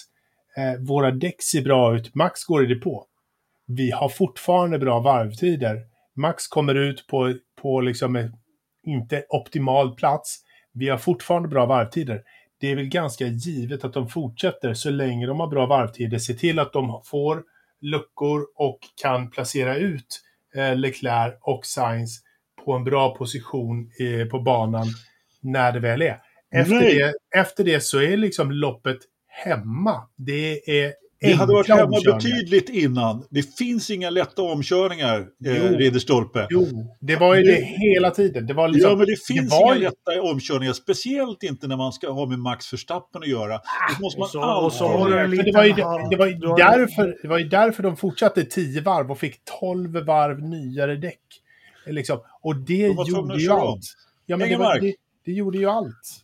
[0.57, 2.15] Eh, våra däck ser bra ut.
[2.15, 3.05] Max går i depå.
[3.65, 5.81] Vi har fortfarande bra varvtider.
[6.15, 8.31] Max kommer ut på, på liksom
[8.83, 10.39] inte optimal plats.
[10.73, 12.21] Vi har fortfarande bra varvtider.
[12.59, 16.17] Det är väl ganska givet att de fortsätter så länge de har bra varvtider.
[16.17, 17.43] Se till att de får
[17.81, 20.21] luckor och kan placera ut
[20.55, 22.19] eh, Leclerc och Sainz
[22.65, 24.87] på en bra position eh, på banan
[25.41, 26.26] när det väl är.
[26.55, 26.95] Efter Nej.
[26.95, 30.07] det, efter det så är liksom loppet hemma.
[30.15, 33.25] Det är Det hade varit hemma betydligt innan.
[33.29, 35.25] Det finns inga lätta omkörningar, eh,
[35.71, 35.77] Jo.
[35.77, 36.47] Ridderstolpe.
[36.49, 36.67] Jo,
[36.99, 38.47] det var ju Det- det hela tiden.
[38.47, 41.93] Det var liksom, Ja, men det finns var inga lätta omkörningar, speciellt inte när man
[41.93, 43.53] ska ha med Max Verstappen att göra.
[43.53, 44.79] Det måste man alltid
[46.09, 49.19] det var, ju, det, var därför, det var ju därför de fortsatte 10 varv och
[49.19, 51.21] fick 12 varv nyare däck.
[51.85, 52.19] Liksom.
[52.41, 53.81] Och det De gjorde ju allt.
[54.25, 56.23] Ja, men det, var, det, det gjorde ju allt.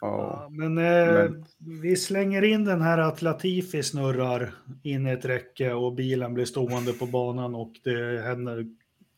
[0.00, 0.38] Ja.
[0.42, 1.44] Ja, men, eh, Men-
[1.82, 6.44] vi slänger in den här att Latifi snurrar in i ett räcke och bilen blir
[6.44, 8.66] stående på banan och det händer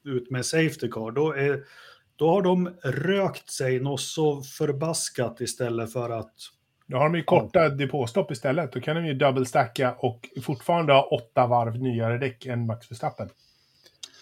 [0.05, 1.11] ut med safety car.
[1.11, 1.65] Då, är,
[2.17, 6.35] då har de rökt sig något så förbaskat istället för att
[6.87, 8.73] Då har de ju korta depåstopp istället.
[8.73, 13.29] Då kan de ju double-stacka och fortfarande ha åtta varv nyare däck än Max Verstappen.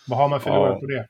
[0.09, 0.81] Vad har man förlorat Ja.
[0.81, 1.07] på det?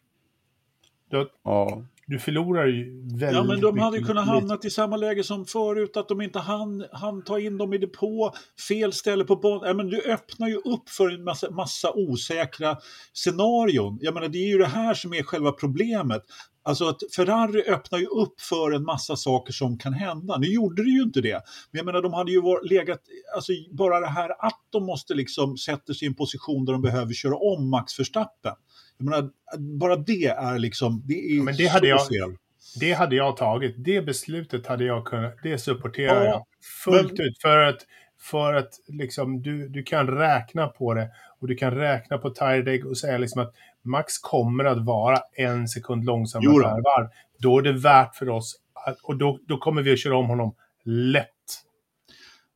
[1.10, 1.82] Då, ja.
[2.06, 4.34] du förlorar ju väldigt Ja, men de hade ju kunnat lite.
[4.34, 7.78] hamna i samma läge som förut, att de inte hann, hann ta in dem i
[7.78, 8.32] depå,
[8.68, 9.68] fel ställe på banan.
[9.68, 12.76] Ja, men du öppnar ju upp för en massa, massa osäkra
[13.12, 13.98] scenarion.
[14.00, 16.22] Jag menar, det är ju det här som är själva problemet.
[16.68, 20.38] Alltså att Ferrari öppnar ju upp för en massa saker som kan hända.
[20.38, 21.42] Nu gjorde det ju inte det.
[21.70, 23.00] Men jag menar, de hade ju var, legat,
[23.34, 26.82] alltså bara det här att de måste liksom sätta sig i en position där de
[26.82, 28.54] behöver köra om Max Verstappen.
[28.98, 32.36] Jag menar, bara det är liksom, det är Ja, men det hade jag- fel.
[32.80, 33.74] Det hade jag tagit.
[33.78, 36.44] Det beslutet hade jag kunnat, det supporterar Ja, jag
[36.84, 37.38] fullt men- ut.
[37.42, 37.76] För att,
[38.20, 42.86] för att liksom, du, du kan räkna på det och du kan räkna på Tyredeg
[42.86, 47.08] och säga liksom att Max kommer att vara en sekund långsammare per varv.
[47.38, 48.56] Då är det värt för oss
[48.86, 51.24] att, och då, då kommer vi att köra om honom lätt.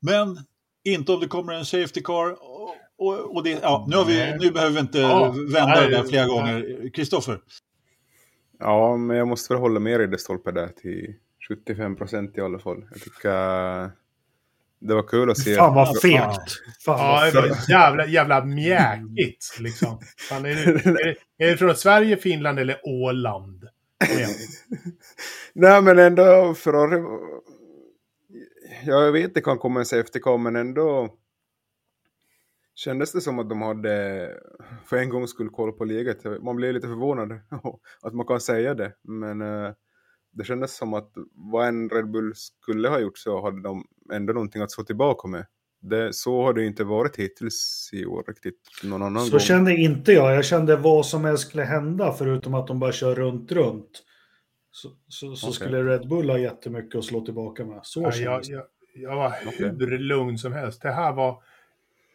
[0.00, 0.38] Men
[0.84, 2.36] inte om det kommer en safety car.
[3.02, 5.96] Och, och, det, ja, nu, har vi, nu behöver vi inte Ja, vända nej, det
[5.96, 6.34] där flera nej.
[6.34, 6.90] gånger.
[6.94, 7.38] Kristoffer?
[8.58, 11.14] Ja, men jag måste väl hålla med Ridderstolpe där till
[11.48, 12.84] 75 procent i alla fall.
[12.90, 13.90] Jag tycker
[14.80, 15.54] det var kul att se.
[15.54, 16.52] Fan vad fegt.
[16.84, 20.00] Fan Ja, var jävla, jävla mjäkigt liksom.
[20.28, 23.64] Fan, är, det, är, det, är det från Sverige, Finland eller Åland?
[25.52, 27.02] Nej, men ändå Ferrari...
[28.84, 31.08] Jag vet det kan komma en safety men ändå
[32.74, 34.28] kändes det som att de hade
[34.86, 36.42] för en gångs skull koll på läget.
[36.42, 37.32] Man blir lite förvånad
[38.02, 39.72] att man kan säga det, men eh,
[40.32, 44.32] det kändes som att vad en Red Bull skulle ha gjort så hade de ändå
[44.32, 45.46] någonting att slå tillbaka med.
[45.80, 49.40] Det, så har det inte varit hittills i år riktigt någon annan Så gång.
[49.40, 50.36] kände inte jag.
[50.36, 54.04] Jag kände vad som helst skulle hända förutom att de bara kör runt, runt.
[54.70, 55.54] Så, så, så Okej.
[55.54, 57.80] skulle Red Bull ha jättemycket att slå tillbaka med.
[57.82, 58.54] Så Ja, jag, kändes det.
[58.54, 59.30] jag, jag var
[59.90, 60.82] hur lugn som helst.
[60.82, 61.42] Det här var...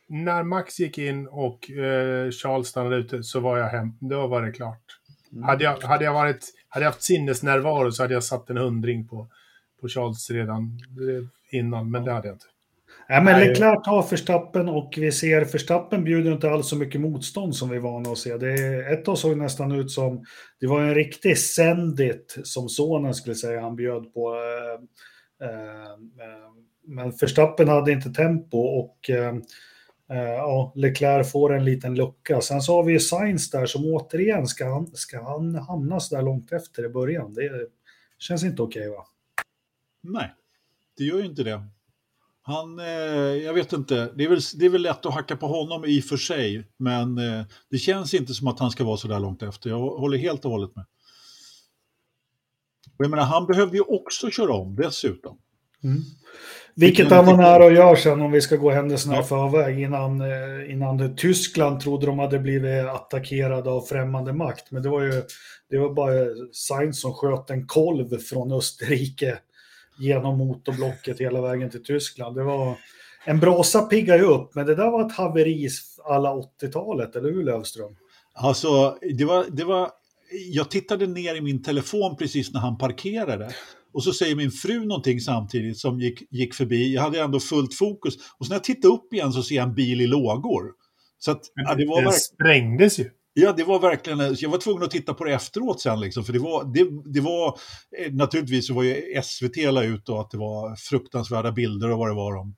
[0.09, 3.91] När Max gick in och eh, Charles stannade ute så var jag hem.
[3.99, 4.83] Då var det klart.
[5.31, 5.43] Mm.
[5.43, 9.07] Hade, jag, hade, jag varit, hade jag haft sinnesnärvaro så hade jag satt en hundring
[9.07, 9.27] på,
[9.81, 12.45] på Charles redan eh, innan, men det hade jag inte.
[13.09, 13.39] Nej, men.
[13.39, 17.75] Leclerc tar Förstappen och vi ser Förstappen bjuder inte alls så mycket motstånd som vi
[17.75, 18.37] är vana att se.
[18.37, 18.53] Det
[18.93, 20.25] ett tag såg nästan ut som,
[20.59, 24.35] det var en riktig sendit som sonen skulle säga han bjöd på.
[24.35, 25.91] Eh, eh,
[26.25, 26.51] eh,
[26.87, 29.35] men Förstappen hade inte tempo och eh,
[30.09, 32.41] Eh, ja, Leclerc får en liten lucka.
[32.41, 36.21] Sen så har vi Sainz där som återigen ska han, ska han hamna så där
[36.21, 37.33] långt efter i början.
[37.33, 37.51] Det
[38.19, 39.05] känns inte okej va?
[40.03, 40.33] Nej,
[40.97, 41.63] det gör ju inte det.
[42.41, 42.85] Han, eh,
[43.45, 45.99] jag vet inte, det är, väl, det är väl lätt att hacka på honom i
[45.99, 49.19] och för sig, men eh, det känns inte som att han ska vara så där
[49.19, 49.69] långt efter.
[49.69, 50.85] Jag håller helt och hållet med.
[52.97, 55.39] Och jag menar, han behövde ju också köra om dessutom.
[55.87, 56.03] Mm.
[56.75, 59.23] Vilket han var nära att göra sen om vi ska gå händelserna i Ja.
[59.23, 64.71] förväg innan, eh, innan det, Tyskland trodde de hade blivit attackerade av främmande makt.
[64.71, 65.23] Men det var ju
[65.69, 66.11] det var bara
[66.51, 69.37] Sainz som sköt en kolv från Österrike
[69.99, 72.35] genom motorblocket hela vägen till Tyskland.
[72.35, 72.77] Det var,
[73.25, 75.69] en brasa piggar ju upp, men det där var ett haveri
[76.05, 77.95] alla 80-talet, eller hur Lövström?
[78.33, 79.89] Alltså, det var, det var,
[80.51, 83.49] jag tittade ner i min telefon precis när han parkerade.
[83.93, 86.93] Och så säger min fru någonting samtidigt som gick, gick förbi.
[86.93, 88.15] Jag hade ändå fullt fokus.
[88.37, 90.63] Och så när jag tittar upp igen så ser jag en bil i lågor.
[91.19, 92.19] Så att, ja, det var Den verkligen...
[92.19, 93.09] sprängdes ju.
[93.39, 96.33] Ja, det var verkligen, jag var tvungen att titta på det efteråt sen liksom, för
[96.33, 97.59] det var, det, det var,
[97.97, 101.97] eh, naturligtvis så var ju SVT la ut och att det var fruktansvärda bilder och
[101.97, 102.55] vad det var de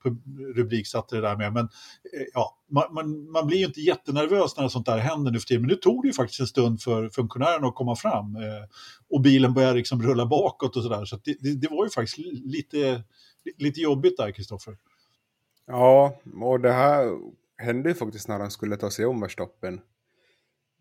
[0.55, 4.67] rubriksatte det där med, men eh, ja, man, man, man blir ju inte jättenervös när
[4.67, 7.09] sånt där händer nu för tiden, men nu tog det ju faktiskt en stund för
[7.09, 8.65] funktionärerna att komma fram eh,
[9.09, 11.89] och bilen började liksom rulla bakåt och sådär, så, att det, det, det var ju
[11.89, 13.03] faktiskt lite,
[13.57, 14.77] lite jobbigt där, Kristoffer.
[15.67, 17.09] Ja, och det här
[17.57, 19.81] hände ju faktiskt när han skulle ta sig om stoppen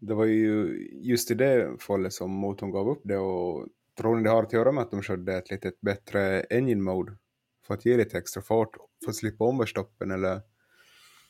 [0.01, 3.67] det var ju just i det fallet som motorn gav upp det och
[3.99, 7.13] tror ni det har att göra med att de körde ett lite bättre engine mode
[7.67, 8.71] för att ge lite extra fart
[9.05, 10.41] för att slippa om Verstappen eller?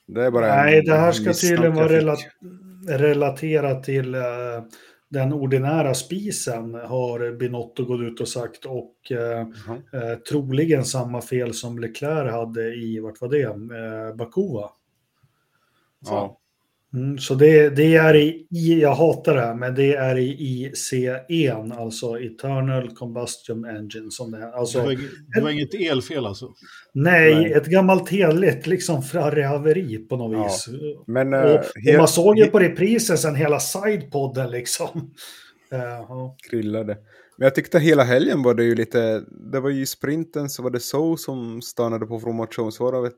[0.07, 2.27] Det är bara en Nej, det här ska tydligen vara jag rela- fick.
[2.89, 4.21] relaterat till eh,
[5.09, 9.19] den ordinära spisen har Binotto gått ut och sagt och eh,
[9.67, 10.13] Jaha.
[10.13, 14.71] eh, troligen samma fel som Leclerc hade i, vart var det, eh, Bakuva.
[16.01, 16.38] Ja.
[16.95, 18.47] Mm, så det, det är i,
[18.81, 24.37] jag hatar det här, men det är i IC1, alltså Eternal Combustion Engine som det
[24.39, 24.41] är.
[24.47, 24.97] Det Alltså, var,
[25.35, 26.49] det var inget elfel alltså.
[26.95, 27.53] nej, Nej.
[27.53, 30.43] ett gammalt heligt liksom Ferrari-haveri på något Ja.
[30.45, 30.69] vis.
[31.07, 34.89] Men Och, eh, och helt man såg ju på reprisen sen hela sidepodden liksom.
[35.73, 36.37] Eh, ja.
[36.51, 36.97] grillade.
[37.39, 39.23] Men jag tyckte hela helgen var det ju lite,
[39.53, 43.13] det var ju i sprinten så var det så som stannade på formationsvarvet.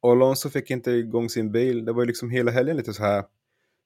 [0.00, 1.84] Och Alonso fick inte igång sin bil.
[1.84, 3.24] Det var ju liksom hela helgen lite så här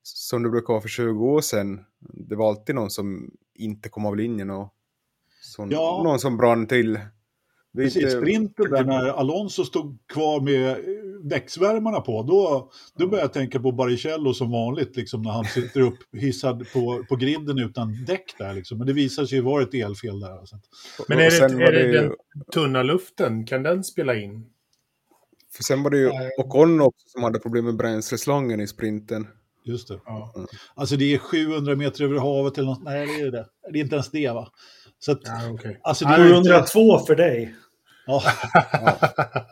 [0.03, 1.81] som det brukar vara för 20 år sedan.
[2.29, 4.75] Det var alltid någon som inte kom av linjen och
[5.43, 6.01] Så Ja.
[6.05, 6.99] Någon som brann till.
[7.73, 10.77] Vi Precis, inte- sprinten där när Alonso stod kvar med eh,
[11.25, 15.81] däcksvärmarna på, då, då började jag tänka på Baricello som vanligt, liksom, när han sitter
[15.81, 18.55] upp hissad på, på griden utan däck där.
[18.55, 18.79] Liksom.
[18.79, 20.39] Men det visar sig ju vara ett elfel där.
[20.39, 20.57] Alltså.
[21.09, 22.13] Men är det, är det ju- den
[22.53, 24.47] tunna luften, kan den spela in?
[25.53, 26.11] För sen var det ju.
[26.39, 29.27] Ocon också som hade problem med bränsleslangen i sprinten.
[29.65, 30.01] Just det.
[30.07, 30.35] Ja.
[30.75, 32.83] Alltså det är 700 meter över havet eller något.
[32.83, 33.47] Nej, det är det.
[33.73, 34.49] Det är inte ens det va?
[34.99, 35.81] Så att, Ja, okej.
[35.83, 36.51] alltså det är ju inte...
[36.51, 37.55] 702 för dig.
[38.07, 38.23] Ja,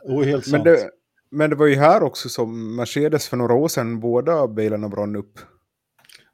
[0.07, 0.65] det var helt Men sant.
[0.65, 0.91] det,
[1.31, 5.17] men det var ju här också som Mercedes för några år sedan, båda bilarna brann
[5.17, 5.39] upp.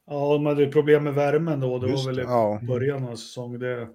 [0.07, 1.79] Ja, de hade problem med värmen då.
[1.79, 2.61] Det Just var väl i Ja.
[2.69, 3.61] början av säsongen.
[3.61, 3.89] Det,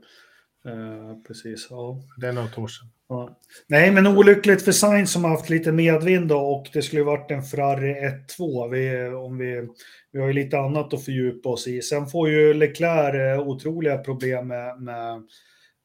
[0.65, 2.01] eh, precis, ja.
[2.17, 2.87] Det är något år sedan.
[3.09, 3.39] Ja.
[3.67, 7.31] Nej, men olyckligt för Sainz som har haft lite medvind då, och det skulle varit
[7.31, 7.95] en Ferrari
[8.39, 8.69] 1-2.
[8.69, 9.67] Vi, om vi,
[10.11, 11.81] vi har ju lite annat att fördjupa oss i.
[11.81, 15.23] Sen får ju Leclerc eh, otroliga problem med, med,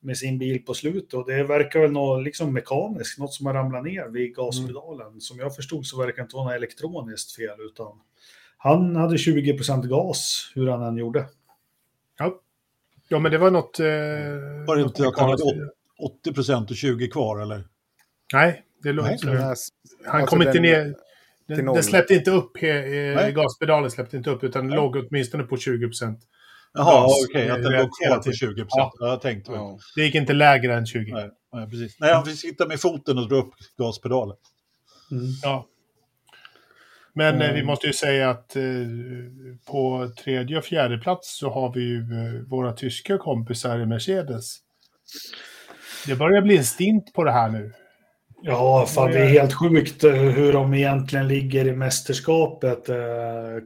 [0.01, 1.15] med sin bil på slutet.
[1.15, 5.21] Och det verkar väl något liksom mekaniskt, något som har ramlat ner vid gaspedalen.
[5.21, 8.01] Som jag förstod så verkar det inte vara något elektroniskt fel, utan
[8.57, 11.27] han hade 20% gas hur han än gjorde.
[12.19, 12.41] Ja.
[13.09, 13.81] Ja, men det var något...
[13.81, 13.87] Eh,
[14.67, 15.43] Var det något inte att han hade
[16.21, 17.65] 80 procent och 20 kvar eller?
[18.33, 19.71] Nej, det låg inte Han alltså
[20.27, 20.85] kom inte den- ner...
[21.47, 22.69] till Den, den släppte inte upp, he,
[23.27, 24.77] eh, gaspedalen släppte inte upp, utan Nej.
[24.77, 26.19] låg åtminstone på 20 procent.
[26.77, 28.37] Jaha, okej, att den eh, låg kvar på tiden.
[28.37, 28.69] 20 procent.
[28.71, 28.93] Ja.
[29.01, 29.09] Ja.
[29.09, 29.61] Jag tänkte väl.
[29.61, 29.79] Ja.
[29.97, 31.13] Det gick inte lägre än 20.
[31.13, 31.97] Nej, nej, precis.
[32.01, 34.37] Nej, han fick sitta med foten och dra upp gaspedalen.
[35.43, 35.67] Ja.
[37.15, 37.67] Men eh, vi Mm.
[37.67, 38.63] måste ju säga att eh,
[39.71, 44.57] på tredje och fjärde plats så har vi ju eh, våra tyska kompisar i Mercedes.
[46.07, 47.73] Det börjar bli en stint på det här nu.
[48.43, 52.89] Ja, fan det är helt sjukt hur de egentligen ligger i mästerskapet.
[52.89, 52.97] Eh,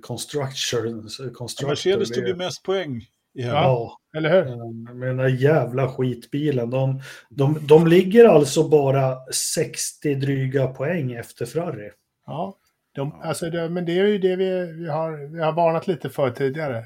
[0.02, 1.68] construction, constructor.
[1.68, 2.88] Mercedes tog ju mest poäng
[3.34, 3.52] helgen.
[3.54, 4.94] Ja, Eller hur?
[4.94, 6.70] med den där jävla skitbilen.
[6.70, 11.90] De, de, de ligger alltså bara 60 dryga poäng efter Ferrari.
[12.26, 12.56] Ja.
[12.98, 16.10] De, alltså det, men det är ju det vi, vi, har, vi har varnat lite
[16.10, 16.84] för tidigare.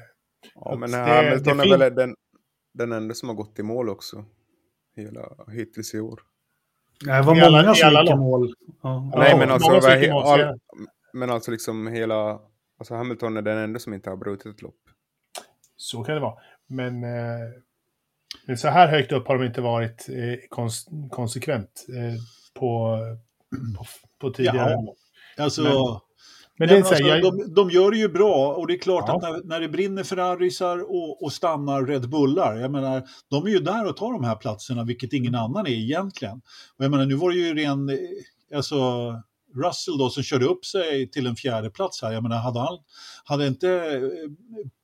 [0.55, 2.15] Ja, men Det- Hamilton det är väl den,
[2.73, 4.25] den enda som har gått i mål också.
[4.95, 6.19] Hela, hittills i år.
[7.05, 8.53] Nej, Det var alla- många som gick i mål.
[8.83, 9.09] Ja.
[9.13, 10.59] Ja, Nej, men alltså, mål all,
[11.13, 12.39] men alltså liksom hela...
[12.79, 14.75] Alltså Hamilton är den enda som inte har brutit ett lopp.
[15.75, 16.35] Så kan det vara.
[16.67, 17.49] Men, eh,
[18.47, 22.19] men så här högt upp har de inte varit eh, kons konsekvent eh,
[22.59, 22.97] på,
[23.77, 23.85] på,
[24.19, 24.71] på tidigare.
[24.71, 24.93] Jaha.
[25.37, 25.99] Alltså, Men-
[26.59, 29.03] men, det är alltså, jag, de, de gör det ju bra och det är klart
[29.07, 29.15] Ja.
[29.15, 33.49] att när, när det brinner Ferrarisar och, och stannar Red Bullar, jag menar, de är
[33.49, 36.41] ju där och tar de här platserna, vilket ingen annan är egentligen.
[36.77, 37.97] Och jag menar, nu var det ju ren, eh,
[38.55, 38.75] alltså
[39.55, 42.77] Russell då som körde upp sig till en fjärde plats här, jag menar, hade, han,
[43.23, 44.01] hade inte eh,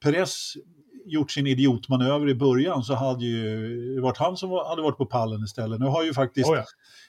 [0.04, 0.54] Perez
[1.06, 4.98] gjort sin idiotmanöver i början så hade ju det varit han som var, hade varit
[4.98, 5.80] på pallen istället.
[5.80, 6.64] Nu har ju faktiskt oh ja.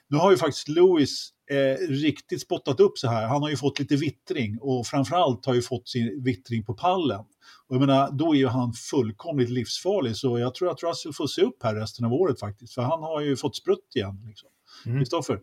[0.09, 3.27] nu har ju faktiskt Lewis eh, riktigt spottat upp så här.
[3.27, 7.21] Han har ju fått lite vittring och framförallt har ju fått sin vittring på pallen.
[7.67, 11.27] Och jag menar, då är ju han fullkomligt livsfarlig så jag tror att Russell får
[11.27, 12.75] se upp här resten av året faktiskt.
[12.75, 14.25] För han har ju fått sprutt igen.
[14.29, 14.49] Liksom.
[14.87, 14.99] Mm.
[14.99, 15.41] Kristoffer?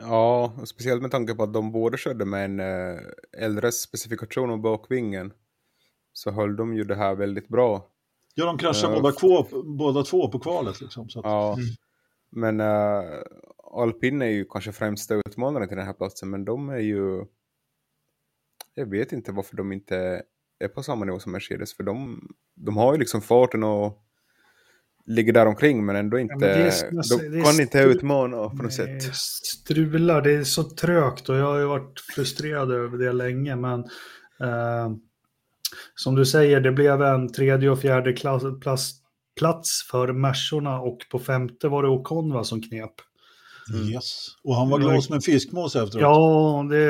[0.00, 3.00] Ja, och speciellt med tanke på att de båda körde med en eh,
[3.38, 5.32] äldre specifikation om bakvingen.
[6.12, 7.86] Så höll de ju det här väldigt bra.
[8.34, 9.00] Ja, de kraschar Ja.
[9.00, 10.80] båda, två, båda två på kvalet.
[10.80, 11.52] Liksom, så att, Ja.
[11.52, 11.66] Mm.
[12.30, 13.22] Men uh,
[13.72, 17.24] Alpin är ju kanske främsta utmanaren till den här platsen, men de är ju...
[18.74, 20.22] Jag vet inte varför de inte
[20.58, 22.20] är på samma nivå som Mercedes, för de,
[22.56, 23.98] de har ju liksom farten och
[25.06, 26.34] ligger där omkring men ändå inte...
[26.34, 29.14] men det är- de kan inte utmana på något sätt.
[29.14, 33.56] Strular, det är så trögt och jag har ju varit frustrerad över det länge.
[33.56, 33.80] Men
[34.40, 34.90] eh,
[35.94, 38.92] som du säger, det blev en tredje och fjärde klass, plats,
[39.38, 42.92] plats för Mersorna och på femte var det Ocon va, som knep.
[43.70, 44.26] Yes.
[44.44, 46.02] Och han var glad som en fiskmås efteråt.
[46.02, 46.86] Ja, det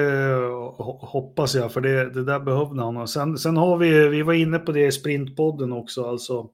[0.78, 3.08] ho- hoppas jag, för det, det där behövde han.
[3.08, 6.48] Sen, sen har vi, vi var inne på det i sprintpodden också, alltså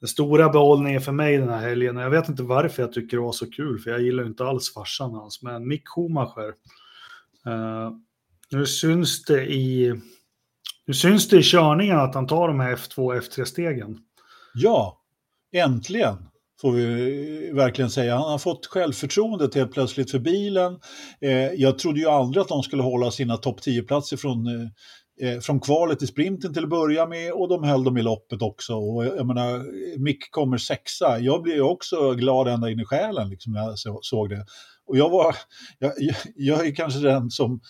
[0.00, 3.22] den stora behållningen för mig den här helgen, jag vet inte varför jag tycker det
[3.22, 6.48] var så kul, för jag gillar inte alls farsan hans, men Mick Schumacher.
[7.46, 7.90] Eh,
[8.50, 9.94] nu syns det i
[10.86, 13.98] nu syns det i körningen att han tar de här F2 och F3-stegen.
[14.54, 15.00] Ja,
[15.52, 16.16] äntligen
[16.60, 18.16] får vi verkligen säga.
[18.16, 20.78] Han har fått självförtroendet helt plötsligt för bilen.
[21.20, 25.40] Eh, jag trodde ju aldrig att de skulle hålla sina topp 10-platser från, eh, eh,
[25.40, 28.74] från kvalet i sprinten till att börja med och de höll dem i loppet också.
[28.74, 29.64] Och jag menar,
[29.98, 31.18] Mick kommer sexa.
[31.18, 34.44] Jag blev ju också glad ända in i själen liksom, när jag såg det.
[34.86, 35.36] Och jag var,
[35.78, 35.92] jag,
[36.36, 37.60] jag är kanske den som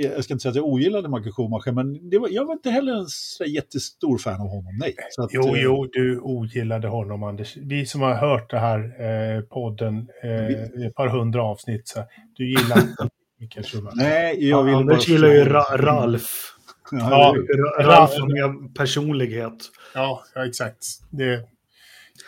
[0.00, 2.70] jag ska inte säga att jag ogillade Michael Schumacher, men det var, jag var inte
[2.70, 4.94] heller en så jättestor fan av honom, nej.
[5.10, 7.56] Så att, Jo, eh, jo, du ogillade honom, Anders.
[7.56, 12.00] Vi som har hört det här eh, podden eh, ett par hundra avsnitt, så
[12.36, 13.08] du gillar inte
[13.40, 13.96] Mikael Schumacher.
[13.96, 15.12] Nej, jag vill Anders bara...
[15.12, 16.54] gillar ju Ra Ralf.
[16.90, 19.58] Ja, Ra- Ralf mer personlighet.
[19.94, 20.78] Ja, ja exakt.
[21.10, 21.42] Det är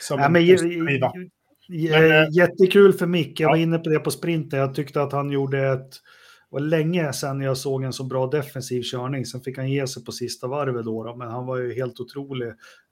[0.01, 1.01] som Nej, en men,
[1.69, 3.41] Men, eh, jättekul för Mick.
[3.41, 3.63] Jag var ja.
[3.63, 4.59] inne på det på sprinten.
[4.59, 5.91] Jag tyckte att han gjorde ett...
[6.51, 9.27] Var länge sedan jag såg en så bra defensiv körning.
[9.27, 12.01] Sen fick han ge sig på sista varvet då, då men han var ju helt
[12.01, 12.49] otrolig.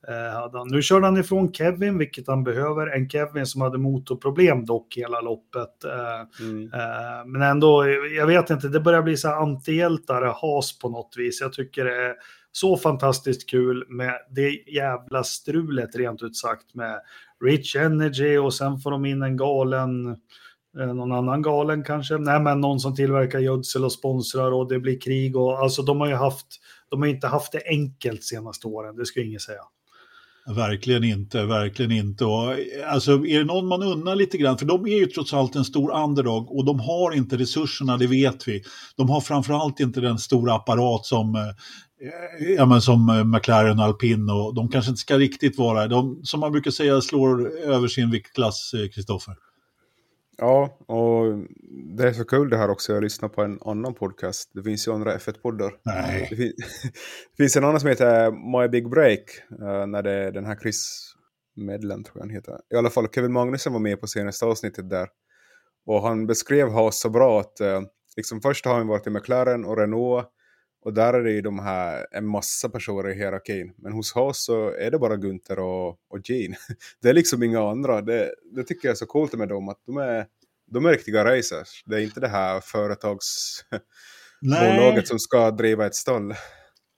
[0.08, 0.64] Eh.
[0.70, 2.86] Nu körde han ifrån Kevin, vilket han behöver.
[2.86, 5.84] En Kevin som hade motorproblem dock hela loppet.
[5.84, 6.64] Eh, Mm.
[6.72, 7.86] Eh, Men ändå,
[8.16, 11.40] jag vet inte, det börjar bli så här antihjältar, has på något vis.
[11.40, 12.14] Jag tycker det är
[12.52, 17.00] så fantastiskt kul med det jävla strulet rent ut sagt med
[17.44, 20.16] Rich Energy och sen får de in en galen,
[20.76, 24.80] Eh, någon annan galen kanske, nej men någon som tillverkar gödsel och sponsrar och det
[24.80, 26.46] blir krig och alltså de har ju haft,
[26.90, 29.62] de har inte haft det enkelt de senaste åren, det ska ingen säga.
[30.56, 32.24] Verkligen inte, verkligen inte.
[32.24, 32.54] Och,
[32.86, 35.64] alltså, är det någon man unnar lite grann, för de är ju trots allt en
[35.64, 38.62] stor underdog och de har inte resurserna, det vet vi.
[38.96, 43.84] De har framförallt inte den stora apparat som, eh, ja, men som eh, McLaren och
[43.84, 47.88] Alpin och de kanske inte ska riktigt vara, de, som man brukar säga, slår över
[47.88, 49.34] sin viktklass, eh, Kristoffer.
[50.40, 51.38] Ja, och
[51.96, 52.92] det är så kul det här också.
[52.92, 54.50] Jag lyssnar på en annan podcast.
[54.54, 55.72] Det finns ju andra F1-poddar.
[55.84, 56.26] Nej.
[56.30, 56.52] Det, fin-
[57.36, 58.30] det finns en annan som heter
[58.60, 59.20] My Big Break.
[59.60, 61.04] eh, när det är den här Chris
[61.56, 62.58] Medlen tror jag han heter.
[62.74, 65.08] I alla fall Kevin Magnussen var med på senaste avsnittet där.
[65.86, 67.80] Och han beskrev Haas så bra att eh,
[68.16, 70.26] liksom först har han varit i McLaren och Renault.
[70.84, 73.72] Och där är det ju de här, en massa personer i hierarkin.
[73.76, 76.56] Men hos Haas så är det bara Gunther och, och Gene.
[77.02, 78.02] Det är liksom inga andra.
[78.02, 79.68] Det, det tycker jag är så coolt med dem.
[79.68, 80.26] Att de är,
[80.70, 81.82] de är riktiga racers.
[81.86, 86.34] Det är inte det här företagsbolaget som ska driva ett stall.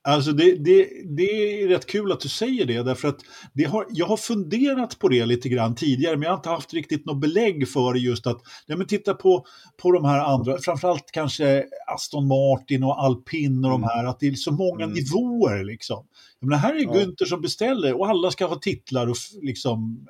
[0.03, 3.19] Alltså det, det, det är rätt kul att du säger det, därför att
[3.53, 6.73] det har, jag har funderat på det lite grann tidigare, men jag har inte haft
[6.73, 9.45] riktigt något belägg för just att, ja men titta på,
[9.81, 14.27] på de här andra, framförallt kanske Aston Martin och Alpin och de här, att det
[14.27, 14.93] är så många Mm.
[14.95, 16.05] nivåer liksom.
[16.39, 16.93] Menar, här är Ja.
[16.93, 20.07] Günther som beställer och alla ska ha titlar och liksom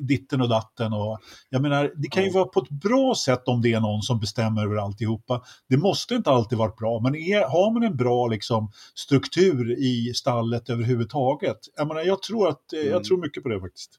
[0.00, 0.92] ditten och datten.
[0.92, 1.18] Och,
[1.50, 4.20] jag menar, det kan ju vara på ett bra sätt om det är någon som
[4.20, 5.42] bestämmer över alltihopa.
[5.68, 10.12] Det måste inte alltid vara bra, men är, har man en bra liksom, struktur i
[10.14, 11.58] stallet överhuvudtaget?
[11.76, 13.02] Jag, menar, jag, tror att, eh, jag Mm.
[13.02, 13.90] tror mycket på det faktiskt.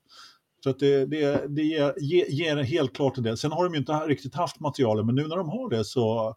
[0.64, 1.94] Så att det, det, det ger,
[2.30, 3.38] ger, helt klart det.
[3.38, 6.36] Sen har de ju inte riktigt haft materialet, men nu när de har det så,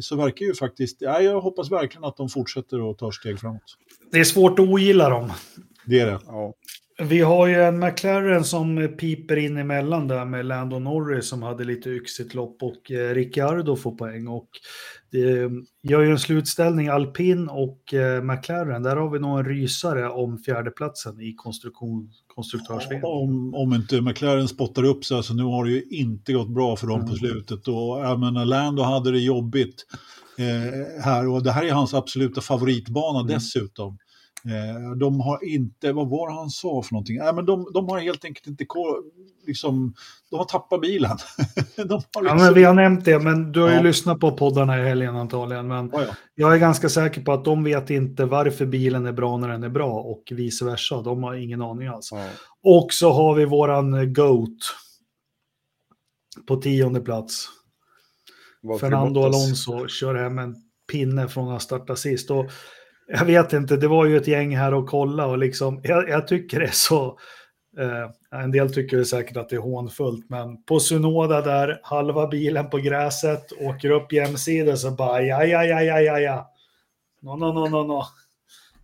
[0.00, 3.62] så verkar ju faktiskt, ja, jag hoppas verkligen att de fortsätter och tar steg framåt.
[4.12, 5.32] Det är svårt att ogilla dem.
[5.86, 6.18] Det är det.
[6.26, 6.54] Ja.
[7.02, 11.64] Vi har ju en McLaren som piper in emellan där med Lando Norris som hade
[11.64, 14.28] lite yxigt lopp och eh, Ricciardo får poäng.
[14.28, 14.48] Och
[15.10, 15.50] det
[15.82, 18.82] gör ju en slutställning Alpin och eh, McLaren.
[18.82, 24.48] Där har vi nog en rysare om fjärdeplatsen i konstruktion, konstruktörs Om, om inte McLaren
[24.48, 27.16] spottar upp sig, alltså nu har det ju inte gått bra för dem på Mm.
[27.16, 27.68] slutet.
[27.68, 29.84] Och jag menar, Lando hade det jobbigt
[30.38, 33.32] eh, här och det här är hans absoluta favoritbana Mm.
[33.34, 33.98] dessutom.
[34.48, 37.18] Eh, de har inte, vad var han sa för någonting?
[37.18, 38.66] Nej, men de, de har helt enkelt inte,
[39.46, 39.94] liksom,
[40.30, 41.10] de har tappat bilen.
[41.76, 43.82] har Ja, liksom, men vi har nämnt det, men du har ju Ja.
[43.82, 45.68] lyssnat på poddarna i helgen antagligen.
[45.68, 46.14] Men Ja, ja.
[46.34, 49.62] jag är ganska säker på att de vet inte varför bilen är bra när den
[49.62, 51.02] är bra och vice versa.
[51.02, 52.08] De har ingen aning alls.
[52.12, 52.28] Ja.
[52.62, 54.58] Och så har vi våran GOAT
[56.46, 57.48] på tionde plats.
[58.62, 59.20] Valtteri Fernando.
[59.20, 60.54] Alonso kör hem en
[60.92, 62.30] pinne från att starta sist.
[62.30, 62.50] Och
[63.06, 66.28] jag vet inte, det var ju ett gäng här och kolla och liksom, jag, jag
[66.28, 67.18] tycker det är så,
[67.78, 72.26] eh, en del tycker det säkert att det är hånfullt, men på Sunoda där, halva
[72.26, 76.50] bilen på gräset, åker upp jämsides så bara ja, ja, ja, ja, ja, ja.
[77.22, 78.02] No, no, no, no, no.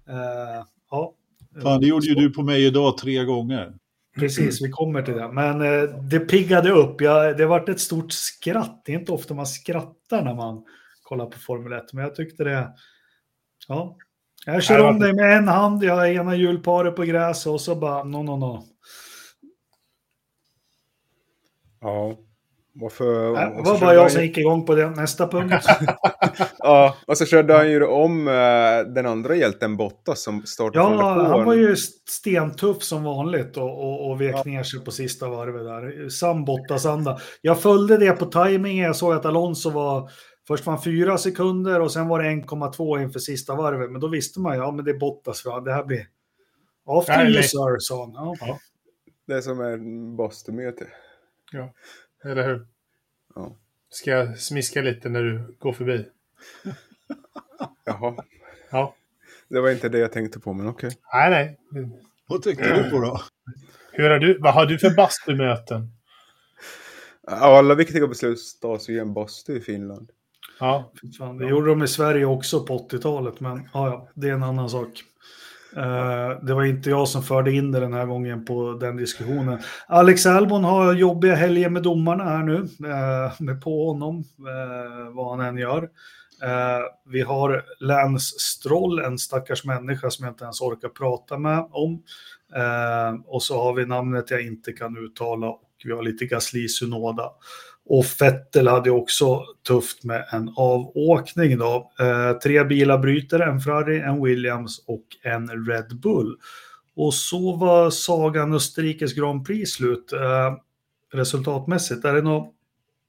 [0.08, 1.14] Eh, ja.
[1.62, 3.74] Fan, det gjorde ju du på mig idag tre gånger.
[4.18, 5.32] Precis, vi kommer till det.
[5.32, 7.00] Men eh, det piggade upp.
[7.00, 8.82] Jag, det vart ett stort skratt.
[8.84, 10.64] Det är inte ofta man skrattar när man
[11.02, 12.68] kollar på Formel 1, men jag tyckte det...
[13.68, 13.96] Ja.
[14.46, 17.74] Jag kör om dig med en hand, jag har ena hjulparet på gräs och så
[17.74, 18.62] bara no, no, no.
[21.80, 22.16] Ja.
[22.72, 23.30] Varför?
[23.56, 24.90] Det var bara jag som gick igång på det.
[24.90, 25.66] Nästa punkt.
[26.58, 31.28] Ja, och så körde han ju om eh, den andra hjälten Bottas som startade Ja,
[31.28, 31.76] han var ju
[32.08, 36.08] stentuff som vanligt och, och, och vek ner sig på sista varvet där.
[36.08, 37.18] Sam Bottas-anda.
[37.42, 38.86] Jag följde det på tajmingen.
[38.86, 40.10] Jag såg att Alonso var...
[40.50, 43.90] Först var han fyra sekunder och sen var det 1,2 inför sista varvet.
[43.90, 45.44] Men då visste man ju, ja men det är Bottas.
[45.44, 45.60] Va?
[45.60, 46.06] Det här blir...
[46.86, 48.36] After you sir, sa han.
[48.40, 48.58] Ja.
[49.26, 50.86] Det är som en Boston-möte.
[51.52, 51.74] Ja,
[52.24, 52.66] eller hur?
[53.34, 53.56] Ja.
[53.90, 56.06] Ska jag smiska lite när du går förbi?
[57.84, 58.24] Jaha,
[58.70, 58.94] Ja.
[59.48, 60.90] det var inte det jag tänkte på, men okej.
[61.12, 61.58] Nej, nej.
[62.26, 63.20] Vad tänkte du på då?
[63.92, 65.88] Hur har du, vad har du för bastumöten?
[67.26, 70.10] Alla viktiga beslut tas ju en bastu i Finland.
[70.60, 70.92] Ja.
[71.18, 74.42] Fan, det gjorde de i Sverige också på 80-talet, men ja, ja, det är en
[74.42, 75.04] annan sak.
[75.76, 79.58] Eh, det var inte jag som förde in det den här gången på den diskussionen.
[79.86, 82.56] Alex Albon har jobbiga helger med domarna här nu,
[82.88, 85.88] eh, med på honom, eh, vad han än gör.
[87.06, 92.02] Vi har Lance Stroll, en stackars människa som jag inte ens orkar prata med om.
[93.26, 97.30] Och så har vi namnet jag inte kan uttala och vi har lite Gasly Sunoda.
[97.92, 101.92] Och Vettel hade också tufft med en avåkning då.
[102.00, 106.36] Eh, tre bilar bryter, en Ferrari, en Williams och en Red Bull.
[106.96, 110.54] Och så var sagan Österrikes Grand Prix slut eh,
[111.12, 112.04] resultatmässigt.
[112.04, 112.54] Är det något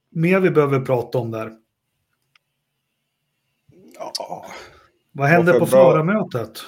[0.10, 1.52] mer vi behöver prata om där?
[4.18, 4.46] Ja.
[5.12, 6.60] Vad hände Varför på förarmötet?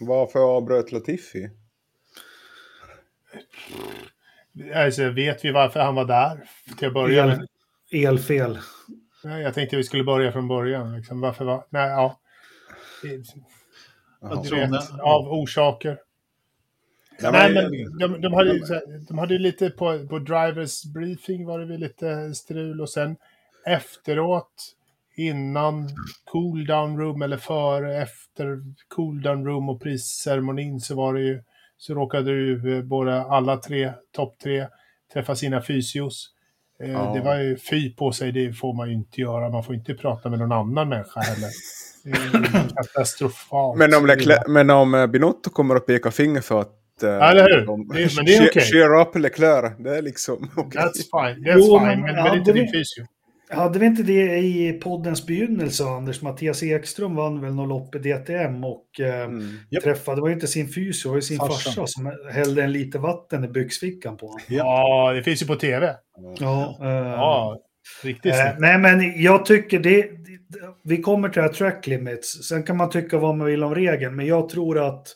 [0.00, 1.50] Varför avbröt Latifi?
[4.74, 6.44] Alltså, vet vi varför han var där
[6.78, 7.46] till att börja med?
[7.90, 8.58] El, elfel.
[9.24, 10.96] Nej, Jag tänkte vi skulle börja från början.
[10.96, 11.20] Liksom.
[11.20, 11.64] Varför var...
[11.70, 12.18] Nej, ja.
[14.42, 15.98] Du vet, av orsaker.
[17.22, 18.60] Ja, Nej, men- men de, de, hade,
[19.08, 23.16] de hade lite på, på drivers briefing var det väl lite strul och sen
[23.66, 24.74] efteråt
[25.16, 25.88] innan
[26.24, 31.42] cool down room eller före efter cool down room och prisceremonin så var det ju
[31.76, 34.66] så råkade ju eh, både alla tre, topp tre,
[35.12, 36.30] träffa sina fysios.
[36.82, 37.12] Eh, Ja.
[37.14, 39.48] Det var ju fy på sig, det får man ju inte göra.
[39.50, 41.48] Man får inte prata med någon annan människa heller.
[42.04, 43.78] Det är ju Katastrofalt.
[43.78, 46.70] Men om, Leclerc, men om eh, Binotto kommer och pekar finger för att...
[47.00, 47.66] Ja, eller hur?
[47.66, 48.62] de- Det men det är okej.
[48.62, 50.80] Cheer up Leclerc, det är liksom okej.
[50.82, 50.92] That's
[51.34, 53.06] fine, that's Jo, fine, men men, men inte din fysio.
[53.50, 56.22] Hade vi inte det i poddens begynnelse, Anders?
[56.22, 59.42] Mattias Ekström vann väl något lopp i DTM och eh, Mm.
[59.82, 61.72] Träffade, det var ju inte sin fysio, det var ju sin Farsan.
[61.72, 64.40] farsa som hällde en liter vatten i byxfickan på honom.
[64.48, 65.96] Ja, det finns ju på tv.
[66.40, 67.58] Ja, eh, Ja,
[68.02, 70.08] riktigt eh, nej, men jag tycker det, det-
[70.84, 72.48] vi kommer till det här track limits.
[72.48, 75.06] Sen kan man tycka vad man vill om regeln, men jag tror att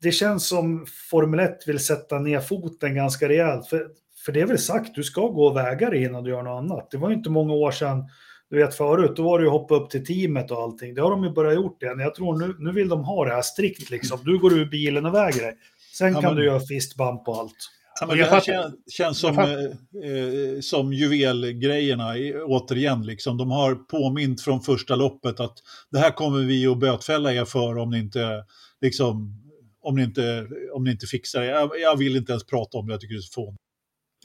[0.00, 3.66] det känns som Formel 1 vill sätta ner foten ganska rejält.
[3.66, 3.86] För,
[4.26, 6.58] för det är väl sagt, du ska gå och väga dig innan du gör något
[6.62, 6.90] annat.
[6.90, 8.04] Det var ju inte många år sedan,
[8.50, 10.94] du vet förut, då var det ju hoppa upp till teamet och allting.
[10.94, 11.98] Det har de ju börjat gjort igen.
[11.98, 14.18] Jag tror nu, nu vill de ha det här strikt liksom.
[14.24, 15.54] Du går ur bilen och väger dig.
[15.94, 17.52] Sen Ja, kan men- du göra fistbump och allt.
[18.00, 22.14] Ja, men Jag det här känns, känns som, eh, eh, som juvelgrejerna
[22.44, 23.02] återigen.
[23.06, 23.36] Liksom.
[23.36, 25.58] De har påmint från första loppet att
[25.90, 28.44] det här kommer vi att bötfälla er för om ni inte,
[28.80, 29.42] liksom,
[29.82, 31.46] om ni inte, om ni inte fixar det.
[31.46, 33.60] Jag, jag vill inte ens prata om det, jag tycker det är så fånigt.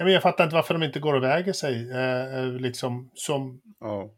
[0.01, 1.91] Ja, men jag fattar inte varför de inte går och väger sig.
[1.91, 4.09] Eh, eh, liksom, som, Ja.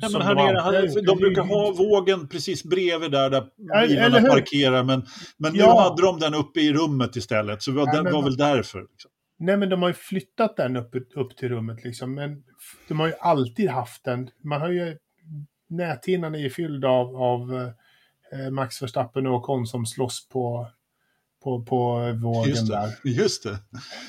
[0.00, 3.44] Ja, som men här de nere, här, de brukar ha vågen precis bredvid där, där
[3.56, 5.02] Ja, bilarna parkerar, men,
[5.38, 5.80] men nu Ja.
[5.80, 8.36] hade de den uppe i rummet istället, så det var, Ja, det men- var väl
[8.36, 8.80] därför.
[8.80, 9.10] Liksom.
[9.38, 12.14] Nej, men de har ju flyttat den upp, upp till rummet liksom.
[12.14, 12.42] Men
[12.88, 14.30] de har ju alltid haft den.
[14.44, 14.96] Man har ju...
[15.70, 17.72] Näthinnan är ju fylld av, av
[18.32, 20.68] eh, Max Verstappen och Ocon som slåss på,
[21.44, 22.88] på, på vågen Just där.
[23.02, 23.58] det, just det.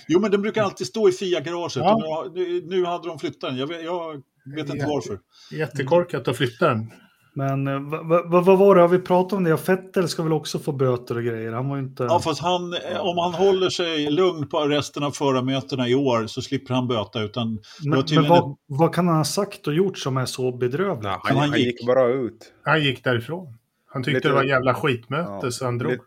[0.08, 1.76] Jo, men den brukar alltid stå i FIA-garaget.
[1.76, 2.26] Ja.
[2.36, 4.22] Nu, nu hade de flyttat den, jag vet, jag
[4.56, 5.20] vet inte varför.
[5.52, 6.92] Jättekorkat att flytta den.
[7.34, 9.58] Men eh, vad va, vad var det, har vi pratat om det?
[9.58, 11.52] Fettel ska väl också få böter och grejer.
[11.52, 12.04] Han var inte...
[12.04, 16.28] Ja, fast han, eh, om han håller sig lugn på resten av förarmötena i år
[16.28, 17.22] så slipper han böta.
[17.22, 20.52] Utan men men tydligen vad, vad kan han ha sagt och gjort som är så
[20.58, 21.06] bedrövligt?
[21.06, 21.66] Han, han han gick.
[21.66, 22.54] gick bara ut.
[22.64, 23.58] Han gick därifrån.
[23.94, 25.52] Han tyckte Lite- det var en jävla skitmöte Ja.
[25.52, 25.92] så han drog.
[25.92, 26.04] Lite,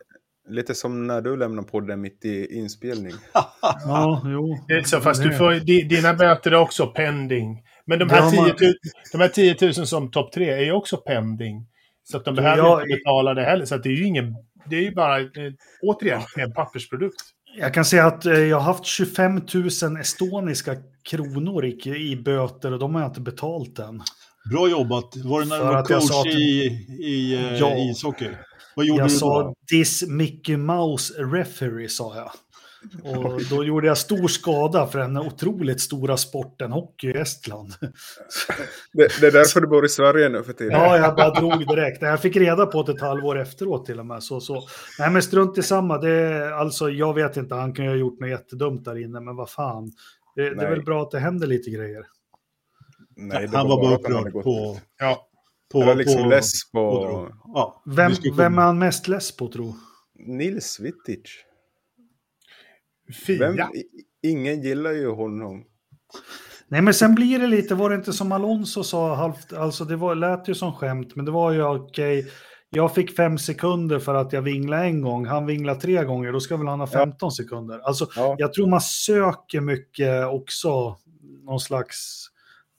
[0.49, 3.13] lite som när du lämnar podden mitt i inspelning.
[3.85, 4.57] Ja, jo.
[4.67, 7.61] Det är så, fast du får, di- dina böter är också pending.
[7.85, 8.55] Men de här, har 10 man- 000,
[9.11, 11.67] de här 10 000 som topp tre är ju också pending.
[12.03, 13.65] Så att de behöver jag- inte betala det heller.
[13.65, 14.35] Så att det är ju ingen...
[14.69, 15.27] Det är ju bara, eh,
[15.81, 17.15] återigen, en pappersprodukt.
[17.59, 20.75] Jag kan säga att eh, jag har haft 25 000 estoniska
[21.09, 24.01] kronor i, i böter och de har jag inte betalt än.
[24.51, 25.15] Bra jobbat.
[25.25, 26.65] Var det när du var coach att- i,
[26.99, 27.75] i eh, Ja.
[27.77, 28.29] ishockey?
[28.75, 29.55] Vad gjorde Jag du sa då?
[29.69, 32.31] this Mickey Mouse referee sa jag.
[33.03, 37.73] Och då gjorde jag stor skada för den otroligt stora sporten hockey i Estland.
[38.93, 40.79] Det, det är därför du bor i Sverige nu för tiden.
[40.79, 42.01] Ja, jag bara drog direkt.
[42.01, 44.23] Jag fick reda på det ett halvår efteråt till och med.
[44.23, 44.67] Så, så.
[44.99, 45.97] Nej, men strunt i samma.
[45.97, 49.19] Det är, alltså, jag vet inte, han kan ju ha gjort något jättedumt där inne,
[49.19, 49.91] men vad fan.
[50.35, 52.05] Det, det är väl bra att det händer lite grejer.
[53.15, 54.79] Nej, det han var bara upprörd på...
[54.99, 55.29] Ja.
[55.73, 59.37] På, Han var liksom på, less på på ja, Vem, vem är han mest less
[59.37, 59.75] på, tro?
[60.15, 61.31] Nils Wittic.
[63.25, 63.51] Fia.
[63.51, 63.67] Vem,
[64.23, 65.63] ingen gillar ju honom.
[66.67, 69.95] Nej, men sen blir det lite, var det inte som Alonso sa, halvt, alltså det
[69.95, 72.27] var, lät ju som skämt, men det var ju okej,
[72.69, 76.39] jag fick fem sekunder för att jag vinglade en gång, han vinglade tre gånger, då
[76.39, 77.79] ska väl han ha 15 sekunder.
[77.79, 78.35] Alltså, Ja.
[78.37, 80.97] jag tror man söker mycket också,
[81.43, 82.27] någon slags,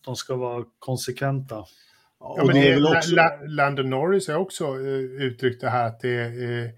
[0.05, 1.65] de ska vara konsekventa.
[2.25, 3.15] Ja, Ja, och men det är också...
[3.15, 6.71] La, Landon Norris har också eh, uttryckt det här att det, eh,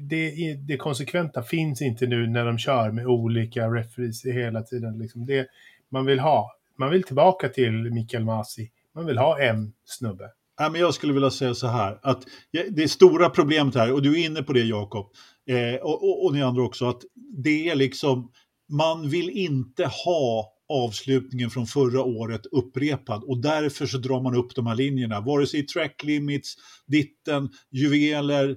[0.00, 4.98] det, det konsekventa finns inte nu när de kör med olika referees hela tiden.
[4.98, 5.46] Liksom det,
[5.90, 8.70] man vill ha, man vill tillbaka till Mikael Masi.
[8.94, 10.24] Man vill ha en snubbe.
[10.60, 12.22] Nej, men jag skulle vilja säga så här, att
[12.70, 15.06] det stora problemet här, och du är inne på det Jakob,
[15.46, 17.02] eh, och, och, och ni andra också, att
[17.44, 18.30] det är liksom,
[18.68, 23.24] man vill inte ha avslutningen från förra året upprepad.
[23.24, 26.54] Och därför så drar man upp de här linjerna, vare sig track limits,
[26.86, 28.56] ditten, juveler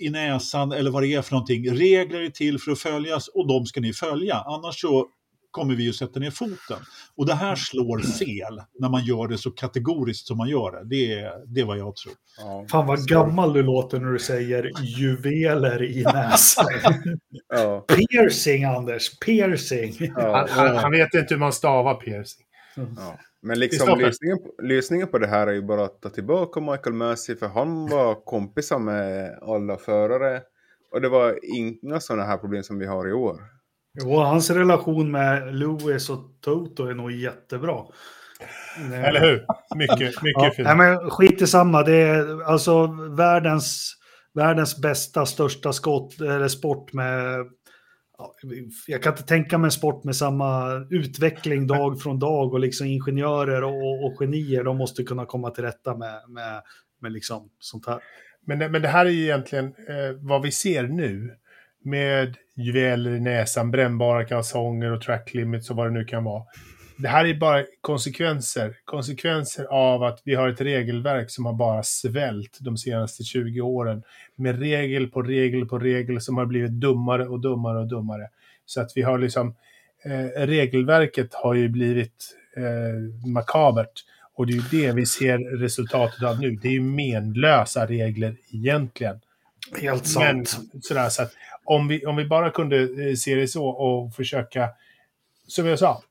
[0.00, 1.70] i näsan eller vad det är för någonting.
[1.70, 5.08] Regler är till för att följas och de ska ni följa, annars så
[5.54, 6.78] kommer vi att sätta ner foten.
[7.16, 10.84] Och det här slår fel när man gör det så kategoriskt som man gör det.
[10.84, 12.14] Det är, det är vad jag tror.
[12.38, 12.66] Ja.
[12.70, 16.66] Fan vad gammal du låter när du säger juveler i näsan.
[17.48, 17.80] Ja.
[17.88, 20.12] piercing, Anders, piercing.
[20.16, 20.46] Ja.
[20.50, 22.46] Han, han, vet inte hur man stavar piercing.
[22.76, 23.18] Ja.
[23.42, 26.94] Men liksom lösningen, på- lösningen på det här är ju bara att ta tillbaka Michael
[26.94, 30.42] Massey för han var kompisar med alla förare.
[30.92, 33.53] Och det var inga sådana här problem som vi har i år.
[34.02, 37.82] Jo, hans relation med Lewis och Toto är nog jättebra.
[38.92, 39.46] Eller hur?
[39.76, 40.68] Mycket, mycket Ja, fint.
[40.68, 41.82] nej, men skit i samma.
[41.82, 42.86] Det är alltså
[43.16, 43.94] världens,
[44.34, 47.46] världens bästa, största skott, eller sport med...
[48.18, 48.34] ja,
[48.86, 52.86] Jag kan inte tänka mig en sport med samma utveckling dag från dag och liksom
[52.86, 54.64] ingenjörer och, och genier.
[54.64, 56.62] De måste kunna komma till rätta med, med,
[57.00, 57.98] med liksom sånt här.
[58.46, 61.30] Men, det- men det här är ju egentligen eh, vad vi ser nu.
[61.84, 66.44] Med juveler i näsan, brännbara kalsonger och track limits och vad det nu kan vara.
[66.96, 68.76] Det här är bara konsekvenser.
[68.84, 74.02] Konsekvenser av att vi har ett regelverk som har bara svält de senaste 20 åren.
[74.36, 78.28] Med regel på regel på regel som har blivit dummare och dummare och dummare.
[78.66, 79.54] Så att vi har liksom...
[80.04, 84.04] Eh, regelverket har ju blivit eh, makabert.
[84.34, 86.50] Och det är ju det vi ser resultatet av nu.
[86.50, 89.20] Det är ju menlösa regler egentligen.
[89.80, 90.60] Helt Men sant.
[90.82, 91.32] sådär, så att
[91.64, 94.68] om vi, om vi bara kunde eh, se det så och försöka,
[95.46, 96.02] som jag sa,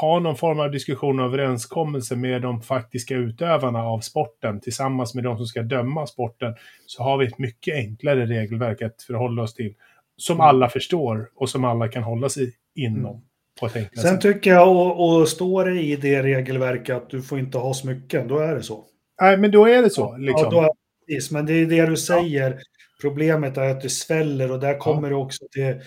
[0.00, 5.24] ha någon form av diskussion och överenskommelse med de faktiska utövarna av sporten tillsammans med
[5.24, 6.54] de som ska döma sporten,
[6.86, 9.74] så har vi ett mycket enklare regelverk att förhålla oss till.
[10.16, 10.46] Som Mm.
[10.46, 13.22] alla förstår och som alla kan hålla sig inom.
[13.60, 14.20] På ett enklare Sen sätt.
[14.34, 18.28] tycker jag, och, och står det i det regelverket att du får inte ha smycken,
[18.28, 18.84] då är det så.
[19.20, 20.16] Nej, men då är det så.
[20.16, 20.44] Liksom.
[20.44, 20.72] Ja, då är det
[21.06, 21.30] precis.
[21.30, 22.60] Men det är det du säger.
[23.00, 25.80] Problemet är att det sväller och där kommer det också till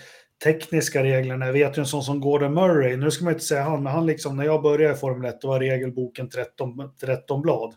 [0.44, 1.46] tekniska reglerna.
[1.46, 3.92] Jag vet ju en sån som Gordon Murray, nu ska man inte säga han, men
[3.92, 7.74] han liksom, när jag började i Formel 1, då var regelboken 13, 13 blad.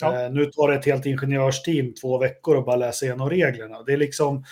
[0.00, 0.24] Ja.
[0.24, 3.82] Eh, nu tar det ett helt ingenjörsteam två veckor och bara läsa igenom reglerna.
[3.82, 4.44] Det är liksom,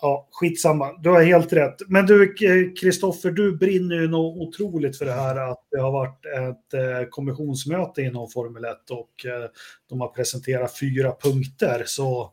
[0.00, 0.92] ja, skitsamma.
[0.92, 1.76] Du har helt rätt.
[1.88, 2.34] Men du,
[2.80, 7.08] Kristoffer, du brinner ju något otroligt för det här att det har varit ett eh,
[7.10, 9.50] kommissionsmöte inom Formel 1 och eh,
[9.88, 11.82] de har presenterat fyra punkter.
[11.86, 12.32] Så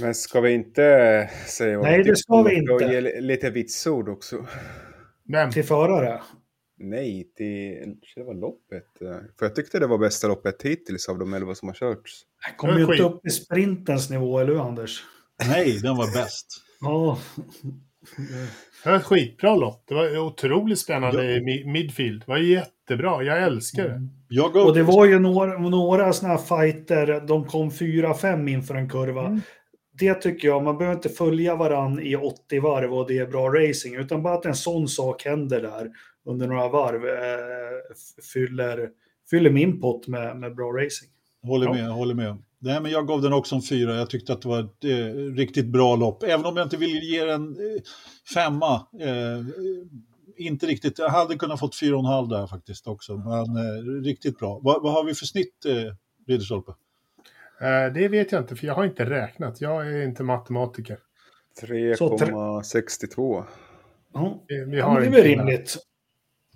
[0.00, 2.94] Men ska vi inte säga vad Nej, det ska vi det och inte.
[2.94, 4.46] ge li- lite vitsord också?
[5.24, 6.20] Men till förare.
[6.78, 9.02] Nej, till själva loppet.
[9.02, 12.12] eh, För jag tyckte det var bästa loppet hittills av de elva som har körts.
[12.48, 15.04] Jag kommer ju inte upp i sprintens nivå, eller hur Anders?
[15.48, 16.46] Nej, den var bäst.
[16.80, 17.18] Ja.
[18.84, 19.84] det var ett skitbra lopp.
[19.88, 22.20] Det var otroligt spännande i mi- midfield.
[22.26, 23.22] Det var jättebra.
[23.22, 24.08] Jag älskar det.
[24.28, 28.74] Jag gav, Och det var ju några, några sådana här fighter, de kom 4-5 inför
[28.74, 29.26] en kurva.
[29.26, 29.40] Mm.
[30.00, 33.48] Det tycker jag, man behöver inte följa varann i 80 varv och det är bra
[33.48, 35.90] racing, utan bara att en sån sak händer där
[36.24, 37.96] under några varv eh,
[38.32, 38.88] fyller,
[39.30, 41.10] fyller min pott med, med bra racing.
[41.42, 41.72] Håller Ja.
[41.72, 42.36] med, håller med.
[42.58, 43.94] Nej, men jag gav den också en fyra.
[43.96, 46.22] Jag tyckte att det var ett eh, riktigt bra lopp.
[46.22, 47.82] Även om jag inte vill ge den eh,
[48.34, 48.74] femma.
[49.00, 49.44] Eh,
[50.36, 50.98] inte riktigt.
[50.98, 53.16] Jag hade kunnat fått fyra och en halv där faktiskt också.
[53.16, 54.60] Men eh, riktigt bra.
[54.62, 55.94] Vad, vad har vi för snitt, eh,
[56.26, 56.72] Ridderstolpe?
[57.62, 59.60] Eh, Det vet jag inte, för jag har inte räknat.
[59.60, 60.98] Jag är inte matematiker.
[61.62, 63.44] 3,62.
[64.14, 65.76] Ja, Vi vi ja har det är inte väl rimligt.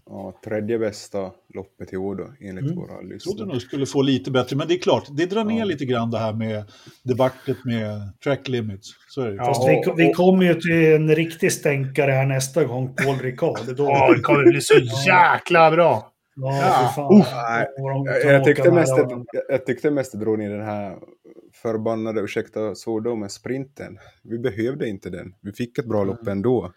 [0.07, 2.77] Ja, tredje bästa loppet i år då, enligt Mm.
[2.77, 3.49] våra Jag trodde lyssnare.
[3.49, 5.65] nog skulle få lite bättre, men det är klart, det drar ner Ja.
[5.65, 6.65] lite grann det här med
[7.03, 8.91] debaclet med track limits.
[9.09, 9.35] Så är det.
[9.37, 9.45] Ja.
[9.45, 13.77] Fast vi, vi kommer ju till en riktig stänkare här nästa gång, Paul Ricard.
[13.77, 14.75] Då, Ja, det kommer bli så
[15.07, 16.11] jäkla bra!
[16.37, 17.25] Ja, fan.
[18.25, 19.25] Jag, tyckte mest att, varandra.
[19.33, 20.99] jag, jag tyckte mest att drog ner den här
[21.63, 23.99] förbannade, ursäkta svordomen, sprinten.
[24.23, 25.35] Vi behövde inte den.
[25.41, 26.73] Vi fick ett bra lopp ändå.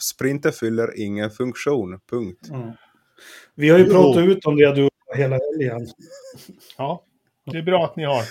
[0.00, 2.48] Sprinten fyller ingen funktion, punkt.
[2.50, 2.70] Mm.
[3.54, 3.90] Vi har ju Jo.
[3.92, 5.86] pratat ut om det du hela helgen.
[6.78, 7.04] Ja,
[7.52, 8.22] det är bra att ni har.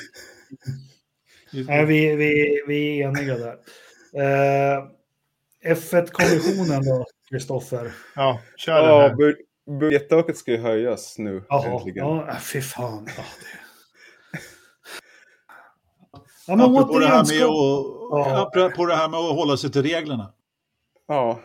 [1.68, 3.56] Nej, vi, vi, vi är eniga där.
[4.16, 4.84] Eh,
[5.66, 7.92] F1-kommissionen då, Kristoffer?
[8.16, 9.16] Ja, kör den här.
[9.16, 9.38] bud-
[9.80, 12.06] budgettaket ska ju höjas nu Jaha, äntligen.
[12.06, 13.08] ja, äh, fy fan.
[13.18, 13.24] Ja,
[14.32, 14.40] det...
[16.48, 17.46] ja men Apropå det, här med ska...
[17.46, 18.42] att, Ja.
[18.48, 20.34] apropå det här med att hålla sig till reglerna.
[21.08, 21.40] Ja,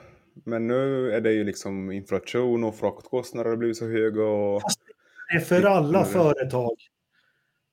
[0.45, 4.63] men nu är det ju liksom inflation och fraktkostnader har blivit så höga och
[5.31, 6.77] det är för alla företag.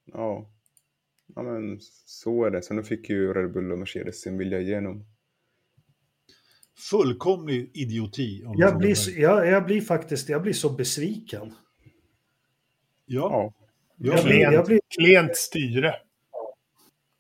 [0.06, 0.50] ja.
[1.36, 2.62] ja, men så är det.
[2.62, 5.06] Så nu fick ju Red Bull och Mercedes sin vilja igenom.
[6.80, 8.44] Fullkomlig idioti.
[8.58, 11.54] Jag blir, så- jag, jag blir faktiskt jag blir så besviken.
[13.06, 13.54] Ja,
[13.98, 15.96] Ja, Jag blir, jag blir, Klent styre.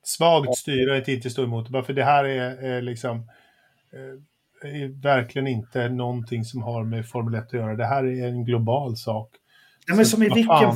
[0.04, 1.70] Svagt styre är inte stå emot.
[1.70, 3.18] Bara för det här är, är liksom
[3.94, 7.76] eh, är verkligen inte någonting som har med Formel 1 att göra.
[7.76, 9.30] Det här är en global sak.
[9.88, 10.72] ja, men som i vilken,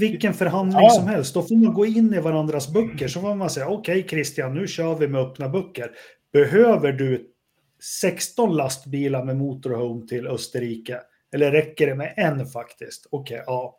[0.00, 0.90] vilken förhandling Ja.
[0.90, 1.34] som helst.
[1.34, 3.08] Då får man gå in i varandras böcker.
[3.08, 5.90] Så får man säga, okej Christian, nu kör vi med öppna böcker.
[6.32, 7.28] Behöver du
[8.00, 11.00] 16 lastbilar med motorhome till Österrike?
[11.34, 13.06] Eller räcker det med en faktiskt?
[13.10, 13.78] Okej, ja.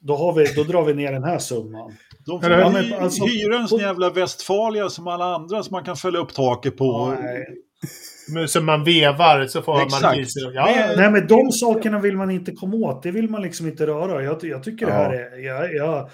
[0.00, 1.92] Då, har vi, då drar vi ner den här summan.
[2.26, 5.84] De får Ja, men alltså- hyra en sån jävla Westfalia som alla andra som man
[5.84, 7.16] kan fälla upp taket på.
[7.22, 7.46] Nej.
[8.28, 10.02] Men så man vevar så får man Exakt.
[10.02, 10.52] markiser.
[10.54, 13.02] Ja, Det- Nej, men de sakerna vill man inte komma åt.
[13.02, 14.22] Det vill man liksom inte röra.
[14.22, 14.98] Jag, jag tycker det Ja.
[14.98, 15.38] här är...
[15.44, 16.10] Jag, jag,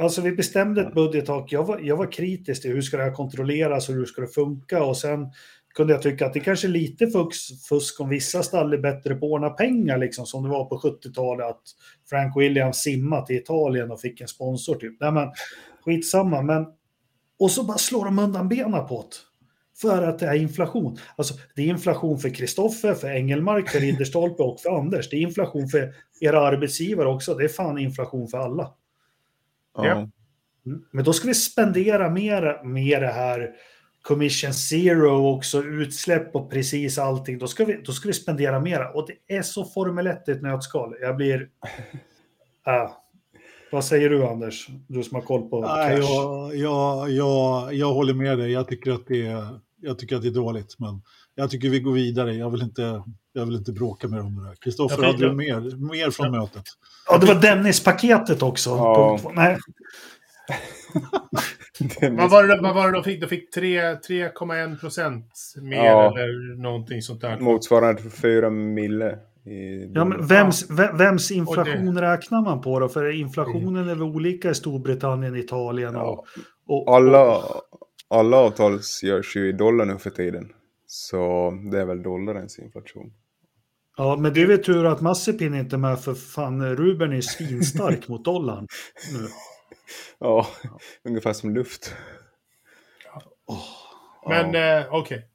[0.00, 1.52] alltså vi bestämde ett budgettak.
[1.52, 4.28] Jag var, jag var kritisk till hur ska det här kontrolleras och hur ska det
[4.34, 4.82] funka.
[4.84, 5.20] Och sen
[5.74, 9.14] kunde jag tycka att det kanske är lite fusk, fusk om vissa stall är bättre
[9.14, 11.46] på att ordna pengar, liksom som det var på 70-talet.
[11.46, 11.62] Att
[12.10, 14.74] Frank Williams simmat till Italien och fick en sponsor.
[14.74, 15.00] Typ.
[15.00, 15.28] Nej, men
[15.84, 16.42] skitsamma.
[16.42, 16.66] Men,
[17.38, 19.16] och så bara slår de undan benen på det.
[19.80, 20.98] För att det är inflation.
[21.16, 25.10] Alltså, det är inflation för Kristoffer, för Engelmark, för Ridderstolpe och för Anders.
[25.10, 27.34] Det är inflation för era arbetsgivare också.
[27.34, 28.74] Det är fan inflation för alla.
[29.76, 29.86] ja.
[29.86, 30.08] Ja.
[30.66, 30.84] Mm.
[30.90, 33.50] Men då ska vi spendera mer med det här
[34.02, 37.38] Commission Zero också, utsläpp och precis allting.
[37.38, 38.90] Då ska vi, då ska vi spendera mera.
[38.90, 40.94] Och det är så Formel 1 i ett nötskal.
[41.00, 41.48] Jag blir...
[42.66, 42.90] Äh.
[43.72, 44.68] Vad säger du Anders?
[44.88, 46.06] Du som har koll på Nej, cash.
[46.06, 48.52] jag, jag, jag, jag håller med dig.
[48.52, 50.76] Jag tycker, att det är, jag tycker att det är dåligt.
[50.78, 51.02] Men
[51.34, 52.34] jag tycker vi går vidare.
[52.34, 54.54] Jag vill inte, jag vill inte bråka mer om det där.
[54.54, 56.64] Kristoffer, hade du mer, mer från mötet?
[57.08, 58.70] Ja, det var Dennis-paketet också.
[58.70, 59.20] Ja.
[59.34, 59.58] Nej,
[62.10, 63.20] Vad var, det, vad var det de fick?
[63.20, 65.26] De fick tre- 3,1 procent
[65.62, 66.18] mer Ja.
[66.18, 67.40] eller någonting sånt där.
[67.40, 69.18] Motsvarande fyra mille.
[69.46, 72.88] I Ja, men vems, ve- vems inflation räknar man på då?
[72.88, 76.26] För inflationen är väl olika i Storbritannien, Italien och...
[76.66, 77.42] och alla,
[78.08, 80.48] alla avtal görs ju i dollar nu för tiden.
[80.86, 83.12] Så det är väl dollarens inflation.
[83.96, 87.20] Ja, men det är väl tur att Massepin inte är med för fan Ruben är
[87.20, 88.66] svinstark mot dollarn.
[89.12, 89.18] Nu.
[90.18, 90.46] Ja,
[91.04, 91.94] ungefär som luft.
[94.28, 95.26] Men eh, okej.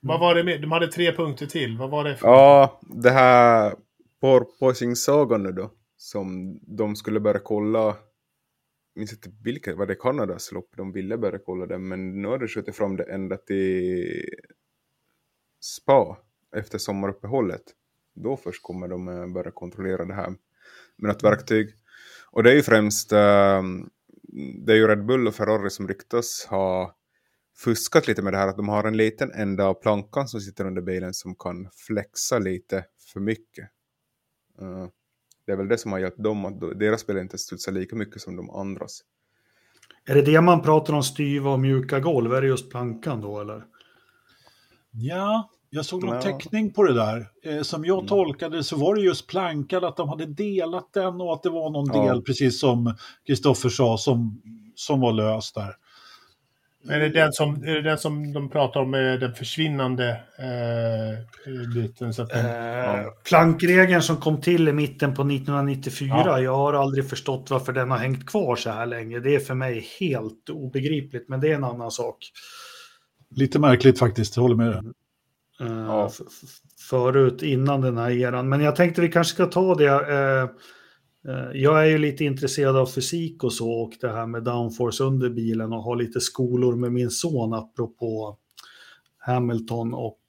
[0.00, 0.62] Vad var det med?
[0.62, 1.78] De hade tre punkter till.
[1.78, 2.28] Vad var det för?
[2.28, 3.74] Ja, det här
[4.20, 5.70] porpoising-sagan nu då.
[5.96, 7.78] Som de skulle börja kolla.
[8.94, 11.78] Jag minns inte vilket, var det Kanadas lopp de ville börja kolla det.
[11.78, 14.24] Men nu har det skjutit fram det ända till
[15.60, 16.18] Spa
[16.56, 17.62] efter sommaruppehållet.
[18.14, 20.34] Då först kommer de eh, börja kontrollera det här
[20.96, 21.74] med något verktyg.
[22.30, 23.62] Och det är ju främst, eh,
[24.36, 26.96] det är ju Red Bull och Ferrari som ryktas ha
[27.56, 30.66] fuskat lite med det här att de har en liten ända av plankan som sitter
[30.66, 33.68] under bilen som kan flexa lite för mycket.
[34.60, 34.88] Eh,
[35.46, 38.22] det är väl det som har hjälpt dem att deras bil inte studsar lika mycket
[38.22, 39.00] som de andras.
[40.04, 42.34] Är det det man pratar om styva och mjuka golv?
[42.34, 43.64] Är det just plankan då eller?
[44.90, 46.22] Ja, jag såg någon Ja.
[46.22, 47.26] teckning på det där.
[47.44, 51.32] Eh, som jag tolkade så var det just plankan, att de hade delat den och
[51.32, 52.12] att det var någon Ja.
[52.12, 52.94] del, precis som
[53.26, 54.42] Kristoffer sa, som,
[54.74, 55.74] som var lös där.
[56.88, 61.74] Är det den som, är det den som de pratar om med den försvinnande eh,
[61.74, 62.14] biten?
[62.14, 66.08] Så att den, Eh, plankregeln som kom till i mitten på 1994.
[66.26, 66.40] Ja.
[66.40, 69.20] Jag har aldrig förstått varför den har hängt kvar så här länge.
[69.20, 72.16] Det är för mig helt obegripligt, men det är en annan sak.
[73.30, 74.82] Lite märkligt faktiskt, jag håller med dig.
[75.60, 76.10] Eh, Ja.
[76.90, 78.48] förut, innan den här eran.
[78.48, 79.86] Men jag tänkte vi kanske ska ta det.
[79.86, 80.42] eh,
[81.34, 85.04] eh, jag är ju lite intresserad av fysik och så och det här med downforce
[85.04, 88.36] under bilen och har lite skolor med min son apropå
[89.18, 90.20] Hamilton och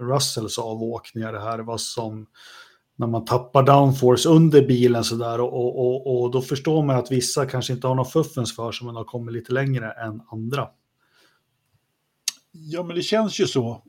[0.00, 1.32] Russells avåkningar.
[1.32, 2.26] Det här vad som
[2.96, 7.12] när man tappar downforce under bilen sådär och, och, och, och då förstår man att
[7.12, 10.68] vissa kanske inte har någon fuffens för sig men har kommit lite längre än andra.
[12.54, 13.82] Ja, men det känns ju så.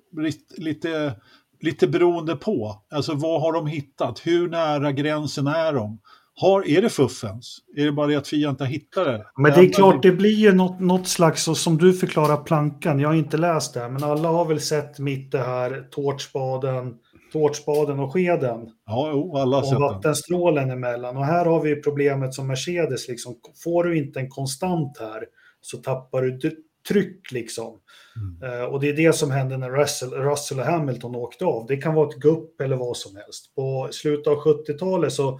[0.57, 1.16] Lite,
[1.61, 2.84] lite beroende på.
[2.91, 4.28] Alltså vad har de hittat?
[4.28, 5.99] Hur nära gränsen är de?
[6.38, 7.57] Har, är det fuffens?
[7.76, 9.26] Är det bara det att Fia inte hittar det?
[9.38, 12.99] Men det är klart, det blir ju något, något slags, så som du förklarar plankan,
[12.99, 16.93] jag har inte läst det, men alla har väl sett mitt det här tårtspaden,
[17.34, 18.70] tårtspaden och skeden.
[18.86, 19.82] Ja, jo, alla har och sett den.
[19.82, 21.18] vattenstrålen emellan.
[21.18, 25.24] Och här har vi problemet som Mercedes, liksom, får du inte en konstant här
[25.61, 27.79] så tappar du tryck liksom.
[28.15, 28.61] Mm.
[28.61, 31.65] Eh, och det är det som hände när Russell, Russell och Hamilton åkte av.
[31.65, 33.55] Det kan vara ett gupp eller vad som helst.
[33.55, 35.39] På slutet av 70-talet så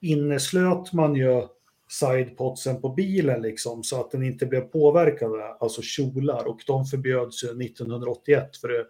[0.00, 1.42] inneslöt man ju
[1.88, 5.30] sidepodsen på bilen liksom så att den inte blev påverkad,
[5.60, 6.48] alltså kjolar.
[6.48, 8.84] Och de förbjöds ju 1981 för det,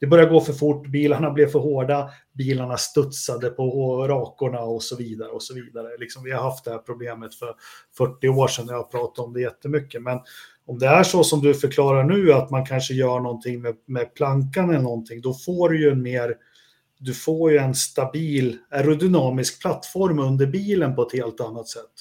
[0.00, 4.96] det började gå för fort, bilarna blev för hårda, bilarna studsade på rakorna och så
[4.96, 5.28] vidare.
[5.28, 5.88] och så vidare.
[5.98, 7.54] Liksom, vi har haft det här problemet för
[7.96, 10.02] 40 år sedan, jag har pratat om det jättemycket.
[10.02, 10.20] Men
[10.66, 14.14] om det är så som du förklarar nu, att man kanske gör någonting med, med
[14.14, 16.34] plankan eller någonting, då får du ju en mer
[17.04, 21.92] du får ju en stabil aerodynamisk plattform under bilen på ett helt annat sätt.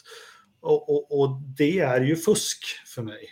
[0.62, 2.64] Och, och, och det är ju fusk
[2.96, 3.30] för mig.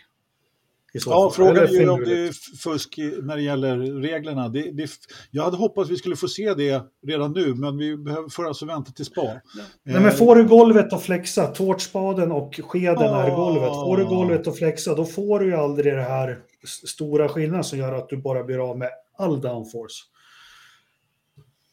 [0.92, 4.48] I så Ja, frågan är ju om det är fusk när det gäller reglerna.
[4.48, 4.90] Det, det,
[5.30, 8.66] jag hade hoppats vi skulle få se det redan nu, men vi behöver, får alltså
[8.66, 9.40] vänta till spa.
[9.82, 13.36] Nej, men får du golvet att flexa, tårtspaden och skeden är Ah.
[13.36, 13.68] golvet.
[13.68, 16.38] Får du golvet att flexa, då får du ju aldrig det här
[16.86, 20.04] stora skillnaden som gör att du bara blir av med all downforce.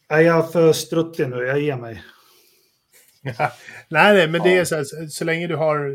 [0.10, 1.36] Är jag för struttig nu?
[1.36, 2.04] Jag ger mig.
[3.90, 5.92] nej, nej, men det är så här, så, så länge du har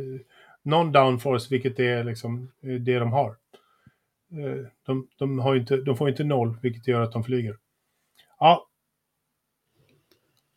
[0.62, 3.28] någon downforce, vilket är liksom eh, det de har.
[4.32, 7.58] Eh, De, de, har inte, de får inte noll, vilket gör att de flyger.
[8.38, 8.68] Ja,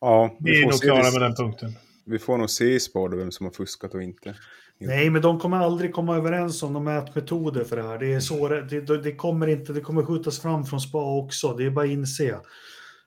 [0.00, 1.72] Ja, vi vi är får, nog klara med den punkten.
[2.04, 4.34] vi får nog se i spår då vem som har fuskat och inte.
[4.78, 7.98] Nej, men de kommer aldrig komma överens om de mätmetoder för det här.
[7.98, 11.54] Det, är så, det, det, kommer inte, det kommer skjutas fram från spa också.
[11.54, 12.40] Det är bara att inse.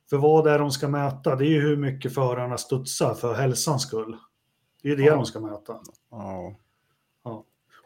[0.10, 3.34] För vad det är de ska mäta, det är ju hur mycket förarna studsar för
[3.34, 4.18] hälsans skull.
[4.82, 5.16] Det är ju det Ja.
[5.16, 5.80] de ska mäta.
[6.12, 6.56] Ja,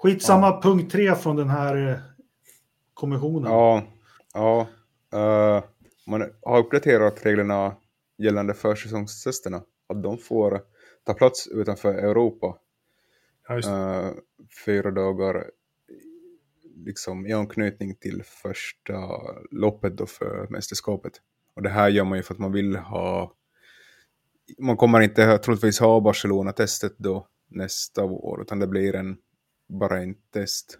[0.03, 1.97] Skitsamma, punkt tre från den här eh,
[2.93, 3.51] kommissionen.
[3.51, 3.83] ja,
[4.33, 4.67] ja.
[5.13, 5.63] eh,
[6.07, 7.75] man har uppdaterat reglerna
[8.17, 9.61] gällande försäsongstesterna.
[9.87, 10.61] Att de får
[11.05, 12.57] ta plats utanför Europa
[13.47, 14.11] Ja, eh,
[14.65, 15.45] fyra dagar
[16.75, 18.93] liksom i anknytning till första
[19.51, 21.13] loppet då för mästerskapet.
[21.55, 23.33] Och det här gör man ju för att man vill ha
[24.59, 29.17] man kommer inte troligtvis ha Barcelona-testet då nästa år, utan det blir en,
[29.73, 30.79] bara en test.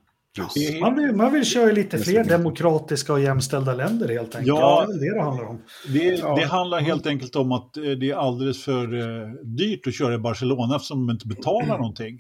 [0.56, 4.48] Är- Man vill, man vill köra lite fler demokratiska och jämställda länder helt enkelt.
[4.48, 4.86] Ja.
[4.88, 5.62] Det är det det handlar om.
[5.94, 6.36] Det, Ja.
[6.36, 10.14] det handlar helt enkelt om att eh, det är alldeles för eh, dyrt att köra
[10.16, 12.20] i Barcelona eftersom de inte betalar någonting.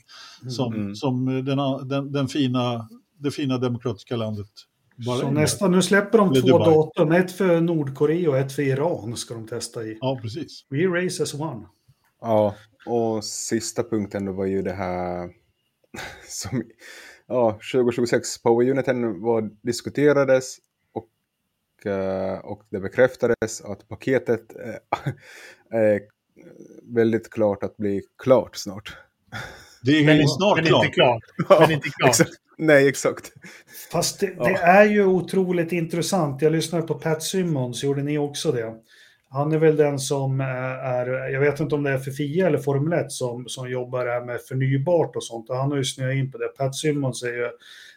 [0.49, 0.95] Som, Mm.
[0.95, 4.47] som eh, den, den, den fina, det fina demokratiska landet.
[5.05, 6.73] bara Så nästa, nu släpper de två Dubai.
[6.73, 7.11] datum.
[7.11, 9.97] Ett för Nordkorea och ett för Iran ska de testa i.
[10.01, 10.65] Ja, precis.
[10.69, 11.65] We race as one.
[12.21, 12.55] Ja,
[12.85, 15.29] och sista punkten då var ju det här
[16.27, 16.63] som,
[17.27, 20.57] ja, 2026 Power Uniten var, diskuterades
[20.93, 25.11] och, eh, och det bekräftades att paketet eh,
[25.79, 26.01] är
[26.83, 28.97] väldigt klart att bli klart snart.
[29.83, 30.85] Det är men, snart men klart.
[30.85, 31.21] inte klart.
[31.59, 32.09] Men inte klart.
[32.09, 32.31] Exakt.
[32.57, 33.33] Nej, exakt.
[33.91, 34.43] Fast det, Ja.
[34.43, 36.41] det är ju otroligt intressant.
[36.41, 38.73] Jag lyssnade på Pat Simmons, gjorde ni också det?
[39.33, 42.47] Han är väl den som eh, är, jag vet inte om det är för FIA
[42.47, 45.49] eller Formel 1 som, som jobbar här med förnybart och sånt.
[45.49, 46.47] Och han har ju snöat in på det.
[46.47, 47.49] Pat Simmons är ju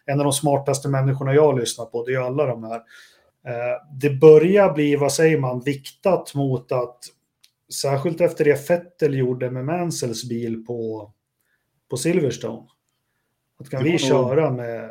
[0.04, 2.04] en av de smartaste människorna jag lyssnar på.
[2.04, 2.76] Det är ju alla de här.
[3.46, 6.98] Eh, Det börjar bli, vad säger man, viktat mot att
[7.72, 11.12] särskilt efter det Vettel gjorde med Mansells bil på,
[11.90, 12.62] på Silverstone.
[13.60, 14.90] Att kan vi köra med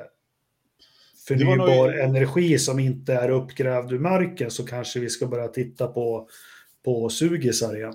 [1.30, 5.47] Var nog- förnybar energi som inte är uppgrävd ur marken så kanske vi ska börja
[5.47, 6.28] titta på,
[6.86, 7.93] på sugisar igen.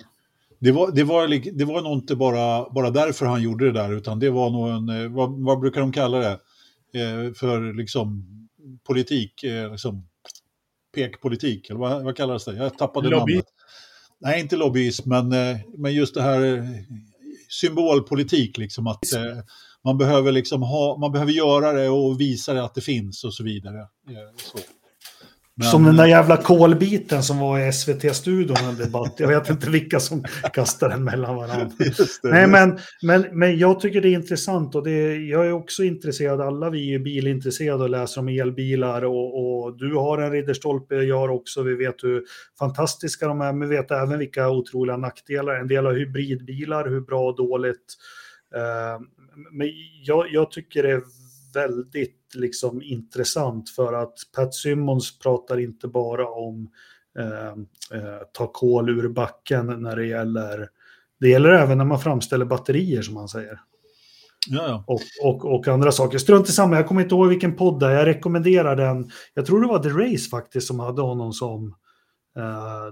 [0.59, 3.93] Det var, det, var, det var nog inte bara, bara därför han gjorde det där,
[3.97, 6.31] utan det var nog en, eh, vad, vad brukar de kalla det,
[7.01, 8.25] eh, för liksom
[8.87, 10.07] politik, eh, liksom
[10.95, 12.57] pekpolitik, eller vad, vad kallas det?
[12.57, 13.33] Jag tappade Lobby.
[13.33, 13.47] namnet.
[14.19, 16.65] Nej, inte lobbyism, men, eh, men just det här eh,
[17.49, 19.39] symbolpolitik, liksom att eh,
[19.85, 23.35] man behöver liksom ha, man behöver göra det och visa det att det finns och
[23.35, 23.79] så vidare.
[23.79, 23.87] Eh,
[24.37, 24.59] Så.
[25.55, 29.15] Men- Som den där jävla kolbiten som var i SVT-studion en debatt.
[29.19, 31.71] Jag vet inte vilka som kastar den mellan varandra.
[32.23, 36.41] Nej, men, men, men jag tycker det är intressant och det, jag är också intresserad.
[36.41, 41.19] Alla vi är bilintresserade och läser om elbilar och, och du har en Ridderstolpe, jag
[41.19, 41.63] har också.
[41.63, 42.23] Vi vet hur
[42.59, 45.55] fantastiska de är, men vi vet även vilka otroliga nackdelar.
[45.55, 47.97] En del har hybridbilar, hur bra och dåligt.
[49.51, 49.69] Men
[50.03, 51.03] jag, jag tycker det är
[51.55, 56.71] väldigt liksom intressant för att Pat Simmons pratar inte bara om
[57.19, 57.49] eh,
[57.99, 60.69] eh, ta kol ur backen när det gäller,
[61.21, 63.61] det gäller även när man framställer batterier som man säger.
[64.87, 66.19] Och, och, och andra saker.
[66.19, 69.11] Strunt i samma, jag kommer inte ihåg vilken podd det är, jag rekommenderar den.
[69.35, 71.75] Jag tror det var The Race faktiskt som hade honom som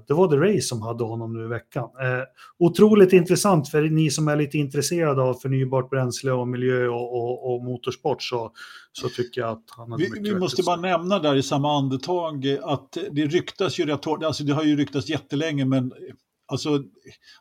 [0.08, 1.84] det var The Race som hade honom nu i veckan.
[1.84, 2.24] Uh,
[2.58, 7.54] otroligt intressant för ni som är lite intresserade av förnybart bränsle och miljö och, och,
[7.54, 8.52] och motorsport så,
[8.92, 12.58] så tycker jag att han hade Vi, vi måste bara nämna där i samma andetag
[12.62, 15.92] att det ryktas ju rätt hårt, alltså det har ju ryktats jättelänge men
[16.48, 16.82] alltså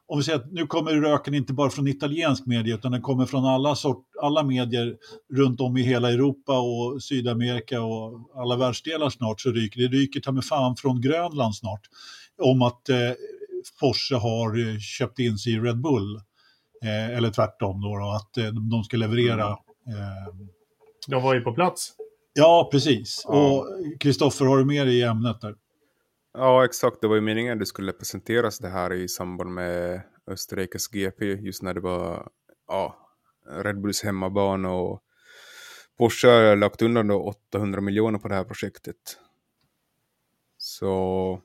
[0.06, 3.26] om vi säger att nu kommer röken inte bara från italiensk media utan den kommer
[3.26, 4.96] från alla, sort, alla medier
[5.34, 9.88] runt om i hela Europa och Sydamerika och alla världsdelar snart så ryker det.
[9.88, 11.82] ryker ta mig fan från Grönland snart
[12.42, 13.12] om att eh,
[13.80, 16.16] Porsche har eh, köpt in sig i Red Bull.
[16.84, 19.50] Eh, eller tvärtom då, då att eh, de ska leverera
[19.88, 20.34] eh,
[21.08, 21.94] De var ju på plats.
[22.34, 23.22] Ja, precis.
[23.28, 23.34] Ja.
[23.34, 23.68] Och
[24.00, 25.56] Kristoffer, har du med dig i ämnet där?
[26.38, 27.02] Ja, exakt.
[27.02, 31.26] Det var ju meningen att det skulle presenteras det här i samband med Österrikes GP,
[31.26, 32.30] just när det var
[32.68, 32.98] ja,
[33.50, 35.04] Red Bulls hemmabana och
[35.98, 39.18] Porsche har lagt undan då 800 miljoner på det här projektet.
[40.58, 41.42] Så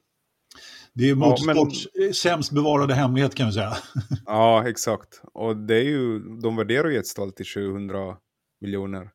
[0.92, 1.88] Det är Ja, motorsports
[2.22, 3.76] sämst bevarade hemlighet kan vi säga.
[4.26, 5.22] ja, exakt.
[5.32, 8.16] Och det är ju, de värderar ju ett stall till 700
[8.60, 9.10] miljoner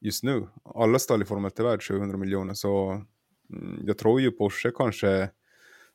[0.00, 0.48] just nu.
[0.74, 3.04] Alla stall i Formel 1 är värd 700 miljoner, så
[3.86, 5.30] jag tror ju Porsche kanske,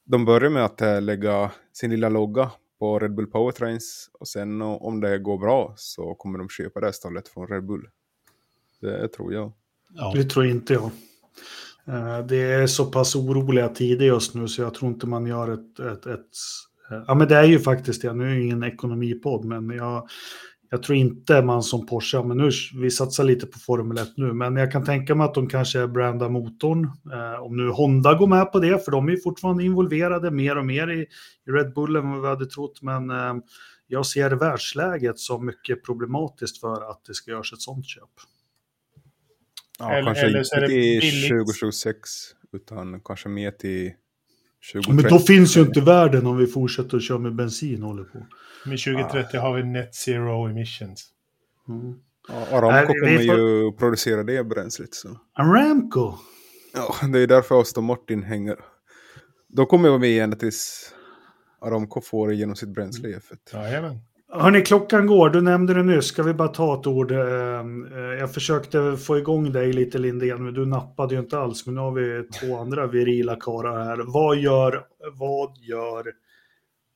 [0.03, 4.61] de börjar med att eh, lägga sin lilla logga på Red Bull Powertrains och sen
[4.61, 7.87] o- om det går bra så kommer de köpa det här stallet från Red Bull.
[8.81, 9.51] Det tror jag.
[9.93, 10.11] Ja.
[10.15, 10.91] Det tror inte jag.
[11.85, 15.53] Eh, Det är så pass oroliga tider just nu så jag tror inte man gör
[15.53, 15.79] ett...
[15.79, 16.25] ett, ett
[16.91, 18.13] eh, ja, men det är ju faktiskt det.
[18.13, 20.07] Nu är det ingen ekonomipodd, men jag,
[20.69, 24.07] jag tror inte man som Porsche, ja, men nu, vi satsar lite på Formel 1
[24.17, 26.83] nu, men jag kan tänka mig att de kanske brandar motorn.
[27.13, 30.57] Eh, om nu Honda går med på det, för de är ju fortfarande involverade mer
[30.57, 31.01] och mer i,
[31.47, 33.33] i Red Bull än vad vi hade trott, men eh,
[33.87, 38.03] jag ser världsläget som mycket problematiskt för att det ska göras ett sånt köp.
[39.79, 41.29] Ja, Eller- kanske eller så är inte det till billigt.
[41.29, 42.09] 2026
[42.51, 43.93] utan kanske mer till
[44.73, 44.93] 2030.
[45.03, 48.17] Men då finns ju inte världen om vi fortsätter att köra med bensin håller på.
[48.65, 51.09] Med 2030 har vi net zero emissions.
[51.69, 51.93] Mm.
[52.29, 54.93] Ja, Aramco vi kommer får- ju producera det bränslet.
[54.93, 55.19] Så.
[55.33, 56.13] Aramco?
[56.73, 58.55] Ja, det är därför Aston Martin hänger.
[59.47, 60.93] De kommer vara med ända tills
[61.61, 63.53] Aramco får igenom sitt bränsle i F1.
[63.53, 63.99] Jajamän.
[64.31, 65.29] Hörni, klockan går.
[65.29, 66.05] Du nämnde det nyss.
[66.05, 67.11] Ska vi bara ta ett ord?
[67.11, 71.65] Eh, eh, Jag försökte få igång dig lite Lindén, men du nappade ju inte alls.
[71.65, 73.97] Men nu har vi två andra virila karlar här.
[74.05, 74.81] Vad gör,
[75.13, 76.03] vad gör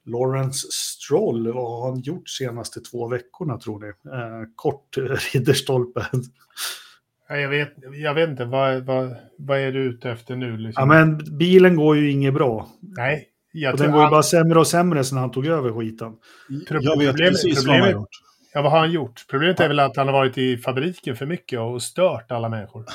[0.05, 1.51] Lawrence Stroll?
[1.53, 3.87] Vad har han gjort senaste två veckorna tror ni?
[3.87, 4.97] Eh, kort
[5.33, 6.05] Ridderstolpe.
[7.29, 10.57] Ja, Jag vet, jag vet inte, vad, vad, vad är du ute efter nu?
[10.57, 10.81] Liksom?
[10.81, 12.67] Ja, men bilen går ju inget bra.
[12.81, 15.71] Nej, jag Och den går ju han, bara sämre och sämre sen han tog över
[15.71, 16.13] skiten.
[16.47, 18.09] Jag vet Problemet- precis vad han har gjort.
[18.53, 19.25] ja, vad har han gjort?
[19.29, 22.85] Problemet är väl att han har varit i fabriken för mycket och stört alla människor.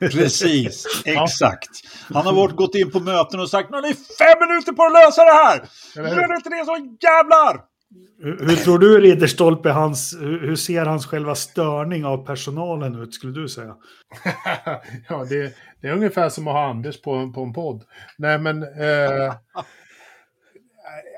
[0.00, 1.70] Precis, exakt.
[2.14, 4.82] Han har varit, gått in på möten och sagt nu har ni fem minuter på
[4.84, 5.62] att lösa det här!
[5.96, 7.74] Nu är det inte det så jävlar!
[8.22, 13.14] Hur, hur tror du Ridderstolpe, hans, hur, hur ser hans själva störning av personalen ut,
[13.14, 13.74] skulle du säga?
[15.08, 17.82] ja, det, det är ungefär som att ha Anders på, på en podd.
[18.18, 18.62] Nej, men...
[18.62, 19.34] Eh,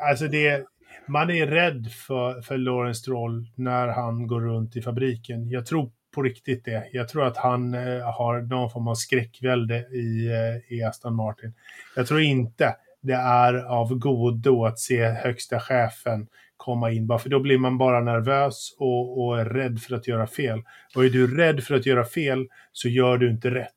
[0.03, 0.64] alltså det...
[1.09, 5.49] Man är rädd för, för Lawrence Stroll när han går runt i fabriken.
[5.49, 6.88] Jag tror på riktigt det.
[6.92, 11.55] Jag tror att han eh, har någon form av skräckvälde i, eh, i Aston Martin.
[11.97, 16.26] Jag tror inte det är av godo att se högsta chefen
[16.57, 20.09] komma in, bara för då blir man bara nervös och, och är rädd för att
[20.09, 20.62] göra fel.
[20.94, 23.72] Och är du rädd för att göra fel så gör du inte rätt.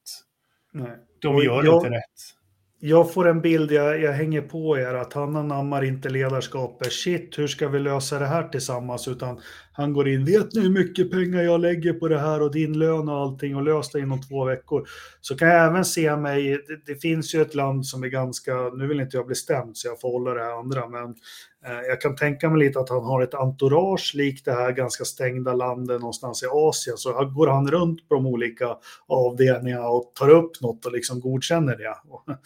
[0.73, 0.91] Nej.
[1.21, 2.35] De gör jag- inte rätt.
[2.81, 6.93] Jag får en bild, jag, jag hänger på er, att han anammar inte ledarskapet.
[6.93, 9.07] Shit, hur ska vi lösa det här tillsammans?
[9.07, 9.39] Utan
[9.71, 12.79] han går in, vet ni hur mycket pengar jag lägger på det här och din
[12.79, 14.87] lön och allting och lös det inom två veckor.
[15.21, 18.53] Så kan jag även se mig, det, det finns ju ett land som är ganska,
[18.69, 21.15] nu vill inte jag bli stämd så jag får hålla det här andra, men
[21.63, 25.53] jag kan tänka mig lite att han har ett entourage likt det här ganska stängda
[25.53, 26.97] landet någonstans i Asien.
[26.97, 28.77] Så går han runt på de olika
[29.07, 31.95] avdelningarna och tar upp något och liksom godkänner det.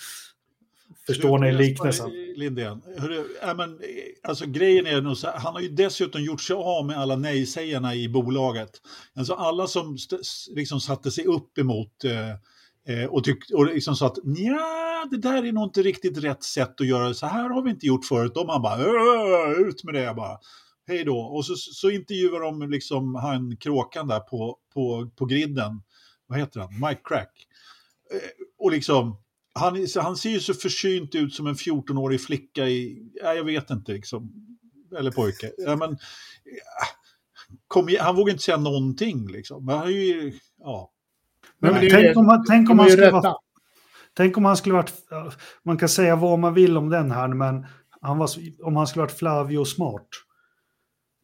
[1.08, 2.12] Förstår ni liknelsen?
[2.36, 3.80] Lindén, hörru, ja, men, eh,
[4.24, 7.16] alltså, grejen är nog så här, han har ju dessutom gjort sig av med alla
[7.16, 8.70] nej-sägarna i bolaget.
[9.16, 9.98] Alltså alla som
[10.50, 12.36] liksom satte sig upp emot eh,
[12.88, 16.44] eh, och, tyck, och liksom sa att ja, det där är nog inte riktigt rätt
[16.44, 17.16] sätt att göra det.
[17.16, 18.32] Så här har vi inte gjort förut.
[18.36, 20.38] De har bara "Åh, ut med det bara.
[20.88, 21.18] Hej då.
[21.18, 25.82] Och så, så intervjuar de liksom han kråkan där på, på, på griden.
[26.28, 26.74] Vad heter han?
[26.74, 27.48] Mike Crack.
[28.14, 29.18] Eh, och liksom
[29.54, 33.70] han, han ser ju så försynt ut som en 14-årig flicka i, ja, jag vet
[33.70, 34.34] inte, liksom,
[34.98, 35.52] eller pojke.
[35.58, 35.98] Ja, men,
[37.68, 39.66] kom, han vågar inte säga någonting liksom.
[39.66, 40.93] Men han är ju, ja.
[41.64, 43.36] Men, men tänk, om, han, tänk, om han skulle vara,
[44.14, 44.94] tänk om han skulle varit,
[45.64, 47.66] man kan säga vad man vill om den här, men
[48.02, 48.30] han var,
[48.64, 50.08] om han skulle varit Flavio smart.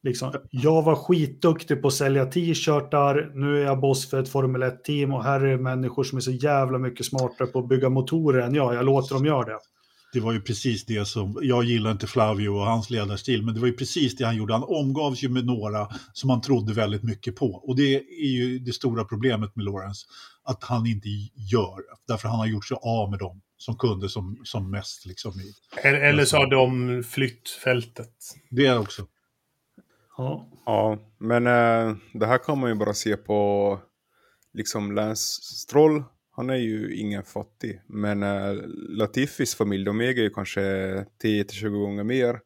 [0.02, 4.62] Liksom, jag var skitduktig på att sälja t-shirtar, nu är jag boss för ett Formel
[4.62, 8.42] 1-team och här är människor som är så jävla mycket smartare på att bygga motorer
[8.42, 8.74] än jag.
[8.74, 9.58] Jag låter dem göra det.
[10.12, 13.60] Det var ju precis det som, jag gillar inte Flavio och hans ledarstil, men det
[13.60, 14.52] var ju precis det han gjorde.
[14.52, 17.46] Han omgavs ju med några som han trodde väldigt mycket på.
[17.46, 20.06] Och det är ju det stora problemet med Lawrence,
[20.44, 21.08] att han inte
[21.52, 25.06] gör, därför han har gjort sig av med dem som kunde som, som mest.
[25.06, 25.54] Liksom, i,
[25.88, 28.14] eller så har de flytt fältet.
[28.50, 29.06] Det också.
[30.16, 30.48] Ja.
[30.66, 33.80] ja, men äh, det här kan man ju bara se på
[34.52, 36.02] liksom Lance Stroll.
[36.40, 37.80] Han är ju ingen fattig.
[37.86, 38.54] Men äh,
[38.88, 40.60] Latifis familj, de äger ju kanske
[41.22, 42.40] 10-20 gånger mer.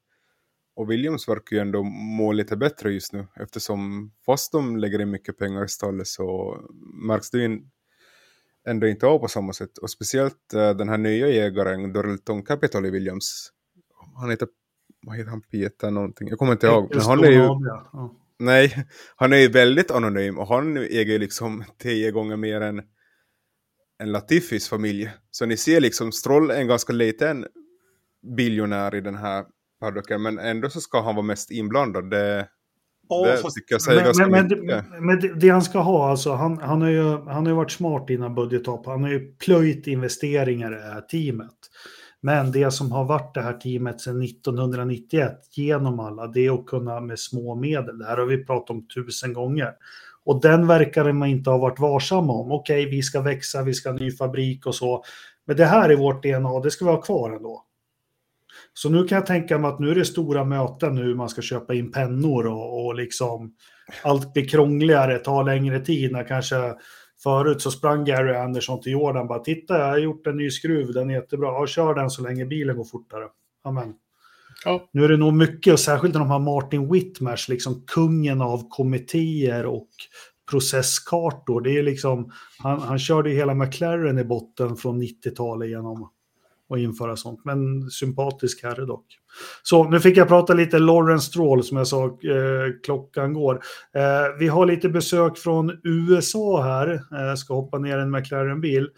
[0.77, 3.27] Och Williams verkar ju ändå må lite bättre just nu.
[3.37, 6.59] Eftersom fast de lägger in mycket pengar i stallet så
[7.07, 7.61] märks det ju
[8.69, 9.79] ändå inte av på samma sätt.
[9.79, 13.53] Och speciellt äh, den här nya jägaren, Dorelton Capital i Williams.
[14.17, 14.49] Han heter
[15.07, 16.95] vad heter han, Peter någonting, jag kommer inte ihåg.
[16.95, 18.15] Men han är ju, ja.
[18.39, 22.83] Nej, han är ju väldigt anonym och han äger liksom tio gånger mer än,
[24.05, 25.11] än Latifis familj.
[25.31, 27.47] Så ni ser liksom, Stroll är en ganska liten
[28.37, 29.45] biljonär i den här
[29.81, 32.11] paddocken, men ändå så ska han vara mest inblandad.
[32.11, 32.49] Det,
[33.09, 34.85] Ja, det fast, tycker jag säger men, men, mycket.
[35.01, 37.71] Men, det, det han ska ha, alltså, han, han, har ju, han har ju varit
[37.71, 38.87] smart innan budgethopp.
[38.87, 41.55] Han har ju plöjt investeringar i det här teamet.
[42.21, 46.67] Men det som har varit det här teamet sedan 1991 genom alla, det är att
[46.67, 47.99] kunna med små medel.
[47.99, 49.73] Det här har vi pratat om tusen gånger.
[50.25, 52.53] Och den verkar man inte ha varit varsam om.
[52.53, 55.05] Okej, vi ska växa, vi ska ha ny fabrik och så.
[55.47, 57.65] Men det här är vårt DNA, det ska vi ha kvar ändå.
[58.73, 61.43] Så nu kan jag tänka mig att nu är det stora möten nu, man ska
[61.43, 63.55] köpa in pennor och, och liksom
[64.03, 66.75] allt blir krångligare, tar längre tid när kanske
[67.23, 70.93] Förut så sprang Gary Anderson till Jordan bara titta jag har gjort en ny skruv,
[70.93, 73.25] den är jättebra, ja, kör den så länge bilen går fortare.
[73.65, 73.95] Amen.
[74.65, 74.89] Ja.
[74.93, 78.69] Nu är det nog mycket, och särskilt när de har Martin Whitmers, liksom kungen av
[78.69, 79.89] kommittéer och
[80.51, 81.61] processkartor.
[81.61, 86.09] Det är liksom, han, han körde ju hela McLaren i botten från 90-talet genom
[86.71, 87.41] att införa sånt.
[87.45, 89.07] Men sympatisk herre dock.
[89.63, 93.55] Så nu fick jag prata lite Lawrence Stroll som jag sa, eh, klockan går.
[93.95, 98.89] Eh, vi har lite besök från USA här, eh, ska hoppa ner en McLaren-bil.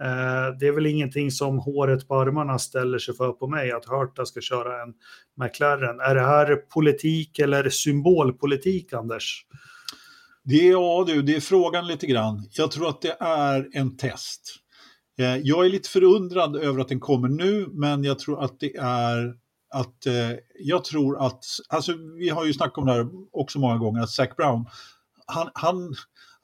[0.00, 3.88] Eh, det är väl ingenting som håret på armarna ställer sig för på mig, att
[3.88, 4.94] Hörta ska köra en
[5.36, 6.00] McLaren.
[6.00, 9.46] Är det här politik eller symbolpolitik, Anders?
[10.44, 12.48] Det är, ja du, det är frågan lite grann.
[12.50, 14.56] Jag tror att det är en test.
[15.18, 18.76] Eh, jag är lite förundrad över att den kommer nu, men jag tror att det
[18.76, 19.34] är
[19.74, 23.76] att eh, jag tror att, alltså vi har ju snackat om det här också många
[23.76, 24.66] gånger, att Zac Brown,
[25.26, 25.94] han, han,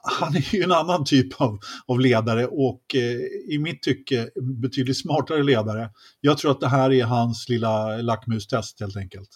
[0.03, 4.29] han är ju en annan typ av, av ledare och eh, i mitt tycke
[4.63, 5.91] betydligt smartare ledare.
[6.21, 9.29] Jag tror att det här är hans lilla lackmustest helt enkelt.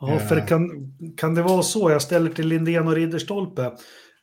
[0.00, 0.46] Ja, för eh.
[0.46, 0.70] kan,
[1.16, 1.90] kan det vara så?
[1.90, 3.72] Jag ställer till Lindén och Ridderstolpe.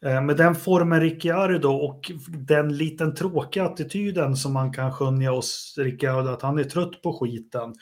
[0.06, 5.76] Eh, med den formen Ricciardo och den liten tråkiga attityden som man kan skönja hos
[5.78, 7.74] Ricciardo, att han är trött på skiten.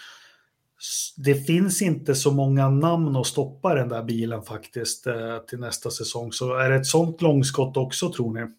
[1.18, 5.92] Det finns inte så många namn att stoppa den där bilen faktiskt eh, till nästa
[5.92, 6.32] säsong.
[6.32, 8.54] Så är det ett sånt långskott också tror ni?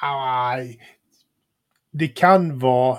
[0.00, 0.56] Ja,
[1.90, 2.98] det kan vara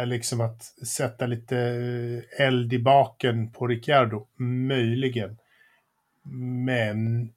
[0.00, 5.38] eh, liksom att sätta lite eh, eld i baken på Ricciardo, möjligen.
[6.64, 7.32] Men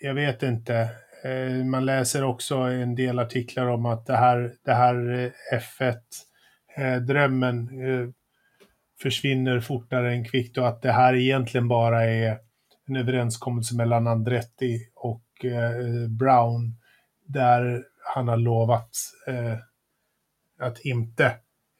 [0.00, 0.88] jag vet inte.
[1.64, 4.94] Man läser också en del artiklar om att det här, det här
[5.54, 6.00] F1
[6.76, 8.08] Eh, eh,
[9.02, 12.38] försvinner fortare än kvickt och att det här egentligen bara är
[12.88, 16.76] en överenskommelse mellan Andretti och eh, Brown
[17.26, 17.84] där
[18.14, 18.90] han har lovat
[19.26, 19.58] eh,
[20.60, 21.24] att inte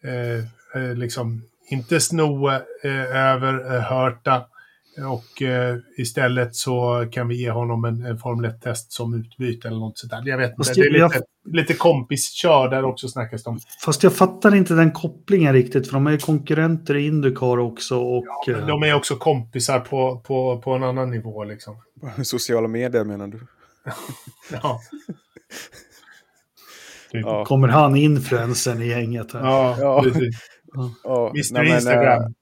[0.02, 2.50] eh, liksom inte sno
[3.12, 4.46] över Hörta
[4.98, 9.78] och eh, istället så kan vi ge honom en, en Formel 1-test som utbyte eller
[9.78, 10.22] något sånt där.
[10.24, 11.54] Jag vet inte, det är lite, jag...
[11.54, 13.60] lite kompiskör där också snackas det om.
[13.84, 17.98] Fast jag fattar inte den kopplingen riktigt, för de är konkurrenter i Indycar också.
[17.98, 21.76] Och, ja, men de är också kompisar på, på, på en annan nivå liksom.
[22.22, 23.40] Sociala medier menar du?
[24.62, 24.80] ja.
[27.12, 27.44] ja.
[27.44, 29.40] Kommer han influensen i gänget här?
[29.40, 30.02] Ja, ja.
[30.02, 30.36] precis.
[31.04, 31.32] Ja.
[31.34, 32.22] Mr Instagram.
[32.22, 32.34] Men,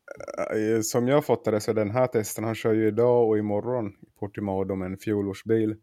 [0.51, 3.89] Eh, som jag fattar det så den här testen, han kör ju idag och imorgon
[3.89, 5.77] i Portimao med en fjolårsbil.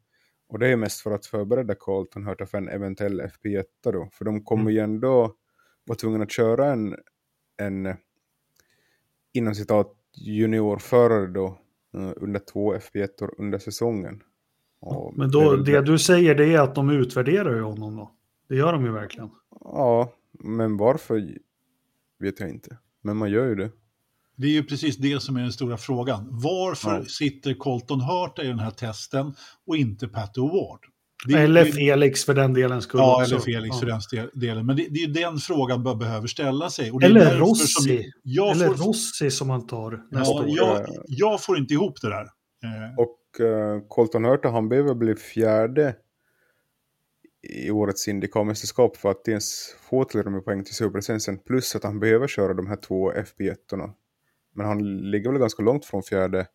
[0.49, 4.09] Och det är mest för att förbereda Colton Hurta för en eventuell FP1 då.
[4.11, 4.73] För de kommer Mm.
[4.73, 5.35] ju ändå
[5.85, 6.95] vara tvungna att köra en,
[7.57, 7.95] en
[9.33, 11.45] inom citat juniorförare då
[11.97, 14.23] eh, under två FP1 under säsongen.
[14.81, 18.11] Och Men då, det du säger det är att de utvärderar ju honom då.
[18.49, 19.29] Det gör de ju verkligen.
[19.61, 21.35] Ja, men varför
[22.19, 22.77] vet jag inte.
[23.03, 23.71] Men man gör ju det.
[24.37, 26.27] Det är ju precis det som är den stora frågan.
[26.31, 27.05] Varför Ja.
[27.05, 29.33] sitter Colton Hurta i den här testen
[29.67, 30.79] och inte Pat O'Ward?
[31.27, 33.35] Det- Eller Felix för den delen skull Ja, också.
[33.35, 33.79] eller Felix Ja.
[33.79, 34.65] för den delen.
[34.65, 36.91] Men det, det är ju den frågan man behöver ställa sig.
[36.91, 37.67] Och det är Eller Rossi.
[37.67, 40.47] Som jag, Eller får, Rossi som man tar nästa ja, år.
[40.47, 42.21] jag, jag får inte ihop det där.
[42.63, 45.95] Eh, Och uh, Colton Hurta han behöver bli fjärde
[47.49, 51.37] i årets Indycar-mästerskap för att ens få till med poäng till superlicensen.
[51.37, 53.93] Plus att han behöver köra de här två FP1-orna.
[54.55, 56.47] Men han ligger väl ganska långt från fjärde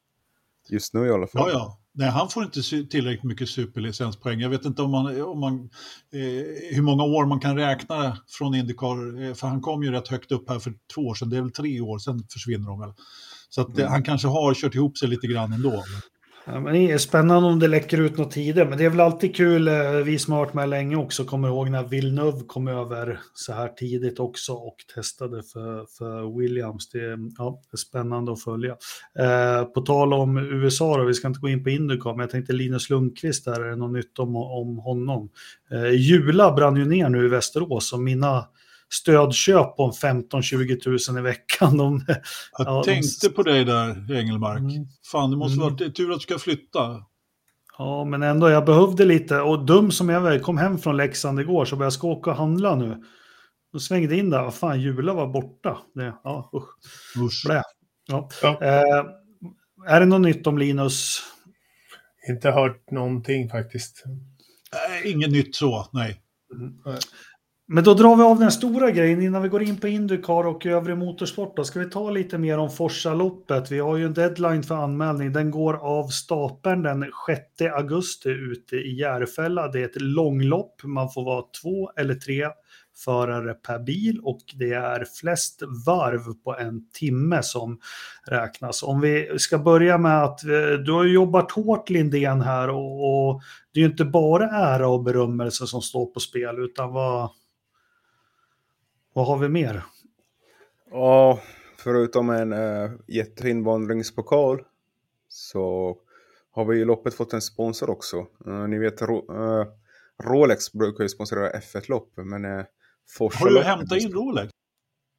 [0.68, 1.42] just nu i alla fall.
[1.46, 1.76] Ja, ja.
[1.92, 2.60] Nej, han får inte
[2.90, 4.40] tillräckligt mycket superlicenspoäng.
[4.40, 5.54] Jag vet inte om man, om man,
[6.12, 10.08] eh, hur många år man kan räkna från Indycar, eh, för han kom ju rätt
[10.08, 12.80] högt upp här för två år sedan, det är väl tre år, sen försvinner de
[12.80, 12.92] väl.
[13.48, 15.84] Så att, eh, han kanske har kört ihop sig lite grann ändå.
[16.46, 19.00] Ja, men det är spännande om det läcker ut något tidigare, men det är väl
[19.00, 22.68] alltid kul, eh, vi som har varit med länge också, kommer ihåg när Villeneuve kom
[22.68, 26.90] över så här tidigt också och testade för, för Williams.
[26.90, 28.76] Det, är- ja, det är spännande att följa.
[29.18, 32.30] Eh, på tal om USA då, vi ska inte gå in på Indycar, men jag
[32.30, 35.28] tänkte Linus Lundqvist där, är det något nytt om, om honom?
[35.70, 38.44] Eh, Jula brann ju ner nu i Västerås och mina
[38.92, 42.16] stödköp om 15-20 000 i veckan, de, Jag
[42.58, 44.58] Ja, de- tänkte på dig där, Engelmark.
[44.60, 44.86] Mm.
[45.12, 45.76] Fan, det måste Mm.
[45.76, 47.04] vara tur att du ska flytta.
[47.78, 49.40] Ja, men ändå, jag behövde lite.
[49.40, 52.30] Och dum som jag var, jag kom hem från Leksand igår så jag ska åka
[52.30, 53.02] och handla nu.
[53.72, 55.78] Då svängde in där, vad fan, Jula var borta.
[55.94, 57.22] Det, ja, usch.
[57.24, 57.42] Usch.
[57.46, 57.62] Blä.
[58.08, 58.28] Ja.
[58.42, 58.58] Ja.
[58.62, 59.04] Eh,
[59.86, 61.22] är det något nytt om Linus?
[62.28, 64.02] Inte hört någonting faktiskt.
[64.72, 66.20] Nej, inget nytt så, nej.
[67.72, 70.66] Men då drar vi av den stora grejen innan vi går in på Indycar och
[70.66, 71.56] övrig motorsport.
[71.56, 73.70] Då ska vi ta lite mer om forsaloppet?
[73.70, 75.32] Vi har ju en deadline för anmälning.
[75.32, 77.04] Den går av stapeln den
[77.58, 79.68] 6 augusti ute i Järfälla.
[79.68, 80.80] Det är ett långlopp.
[80.84, 82.48] Man får vara två eller tre
[83.04, 87.80] förare per bil och det är flest varv på en timme som
[88.26, 88.82] räknas.
[88.82, 93.42] Om vi ska börja med att eh, du har jobbat hårt Lindén här och, och
[93.74, 97.30] det är ju inte bara ära och berömmelse som står på spel utan vad,
[99.14, 99.84] vad har vi mer?
[100.90, 101.40] Ja,
[101.78, 104.62] förutom en uh, jättefin vandringspokal
[105.28, 105.96] så
[106.50, 108.26] har vi i loppet fått en sponsor också.
[108.46, 109.66] Eh, ni vet, Ro eh,
[110.24, 112.64] Rolex brukar ju sponsra F1-lopp, men uh,
[113.08, 113.38] Forsa...
[113.38, 114.50] Har du hämtat in Rolex?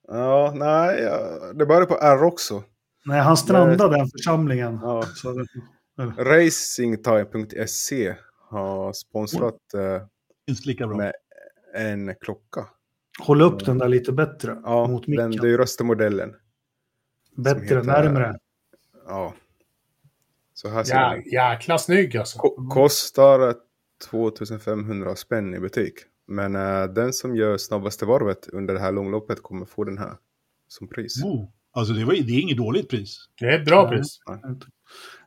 [0.07, 2.63] Ja, nej, ja, det börjar på R också.
[3.05, 4.79] Nej, han strandade den församlingen.
[4.81, 5.03] Ja.
[5.15, 5.45] Så,
[6.17, 8.15] Racingtime.se
[8.49, 9.55] har sponsrat
[10.77, 10.97] bra.
[10.97, 11.13] med
[11.75, 12.67] en klocka.
[13.19, 15.41] Håll upp den där lite bättre Ja, mot den micken.
[15.45, 16.35] dyraste modellen.
[17.35, 18.39] Bättre, heter- närmre.
[19.07, 19.33] Ja.
[20.53, 22.39] Så här ser Ja, jäkla snygg alltså.
[22.39, 23.55] Ko- Kostar
[24.09, 25.93] 2500 spänn i butik.
[26.27, 30.17] Men eh, den som gör snabbaste varvet under det här långloppet kommer få den här
[30.67, 31.23] som pris.
[31.23, 33.25] Oh, alltså det, var, det är inget dåligt pris.
[33.39, 33.89] Det är ett bra Ja.
[33.89, 34.19] pris.
[34.25, 34.39] Ja.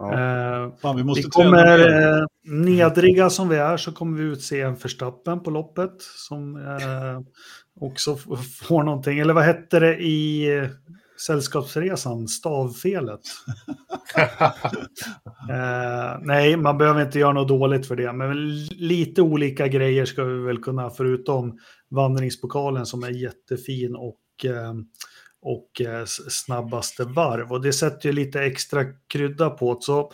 [0.01, 2.19] Eh, Fan, vi måste vi kommer, mer.
[2.19, 5.95] eh, nedriga som vi är, så kommer vi utse en förstappen på loppet
[6.29, 7.21] som eh,
[7.81, 8.17] också
[8.63, 9.19] får någonting.
[9.19, 10.49] Eller vad hette det i
[11.27, 12.29] Sällskapsresan?
[12.29, 13.21] Stavfelet.
[15.51, 20.25] Eh, nej, man behöver inte göra något dåligt för det, men lite olika grejer ska
[20.25, 21.59] vi väl kunna, förutom
[21.91, 24.75] vandringspokalen som är jättefin och, eh,
[25.45, 27.53] och eh, snabbaste varv.
[27.53, 29.83] Och det sätter ju lite extra krydda på det.
[29.83, 30.13] Så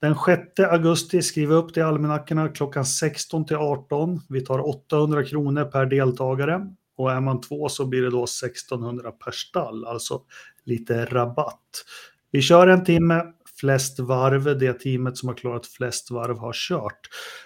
[0.00, 4.20] den 6 augusti skriver upp det i almanackorna klockan 16 till 18.
[4.28, 6.66] Vi tar 800 kronor per deltagare.
[6.96, 10.22] Och är man två så blir det då 1600 per stall, alltså
[10.64, 11.84] lite rabatt.
[12.30, 13.22] Vi kör en timme,
[13.60, 17.00] flest varv, det teamet som har klarat flest varv har kört.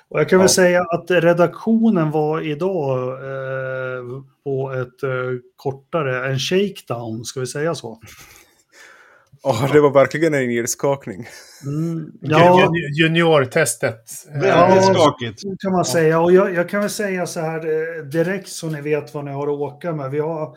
[0.08, 0.48] Och jag kan väl Ja.
[0.54, 4.02] säga att redaktionen var idag eh,
[4.44, 5.10] på ett eh,
[5.56, 8.00] kortare, en shakedown, ska vi säga så?
[9.44, 11.26] Ja, det var verkligen en nedskakning.
[11.66, 14.04] Mm, ja, Jun- Juniortestet.
[14.32, 14.94] Väldigt Ja.
[14.94, 15.40] skakigt.
[15.40, 16.20] så kan man säga.
[16.20, 19.30] Och jag, jag kan väl säga så här eh, direkt så ni vet vad ni
[19.30, 20.10] har att åka med.
[20.10, 20.56] Vi har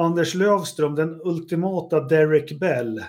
[0.00, 3.02] Anders Lövström, den ultimata Derek Bell.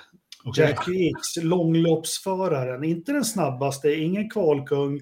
[0.50, 0.64] Okej.
[0.70, 2.84] Jackie X, långloppsföraren.
[2.84, 5.02] Inte den snabbaste, ingen kvalkung.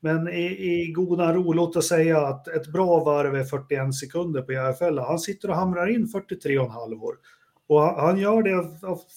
[0.00, 4.42] Men i, i goda ro, låt oss säga att ett bra varv är 41 sekunder
[4.42, 5.06] på Järfälla.
[5.06, 7.14] Han sitter och hamrar in 43,5 år.
[7.68, 8.64] Och han, han gör det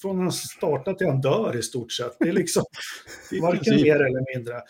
[0.02, 2.16] från han startar till han dör i stort sett.
[2.20, 2.64] Det är liksom
[3.42, 4.62] varken mer eller mindre.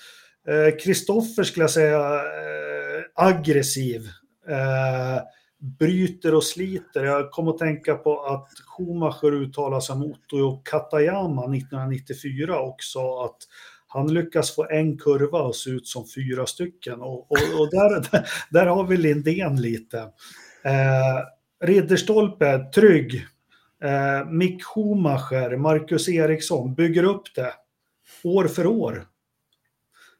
[0.83, 4.01] Kristoffer skulle jag säga eh, aggressiv.
[4.49, 5.21] Eh,
[5.59, 7.03] bryter och sliter.
[7.03, 13.25] Jag kom att tänka på att Schumacher uttalade sig om Otto Katayama 1994 och sa
[13.25, 13.37] att
[13.87, 17.01] han lyckas få en kurva och se ut som fyra stycken.
[17.01, 19.97] Och, och, och där, där, där, har vi Lindén lite.
[20.63, 21.23] Eh,
[21.63, 23.25] Ridderstolpe, trygg.
[23.83, 27.53] Eh, Mick Schumacher, Marcus Eriksson, bygger upp det
[28.23, 29.05] år för år.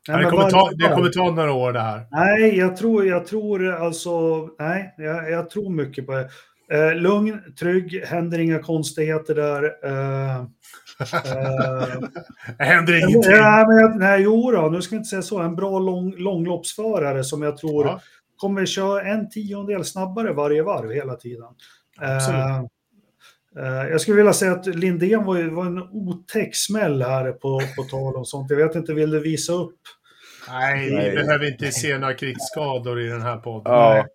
[0.07, 2.07] Nej, det, kommer ta, det kommer ta några år det här.
[2.11, 6.29] Nej, jag tror, jag tror alltså, nej, jag, jag tror mycket på det.
[6.71, 9.63] Eh, lugn, trygg, händer inga konstigheter där.
[9.83, 10.45] Eh, eh,
[12.67, 13.31] händer ingenting.
[13.31, 15.39] Ja, men, nej, jo då, nu ska jag inte säga så.
[15.39, 18.01] En bra lång, långloppsförare som jag tror ja.
[18.37, 21.49] kommer köra en tiondel snabbare varje varv hela tiden.
[22.01, 22.63] Eh, eh,
[23.65, 28.15] jag skulle vilja säga att Lindén var, var en otäck smäll här på, på tal
[28.15, 28.49] om sånt.
[28.49, 29.79] Jag vet inte, vill du visa upp
[30.49, 33.73] Nej, vi behöver inte se några krigsskador i den här podden.
[33.73, 34.05] Ja.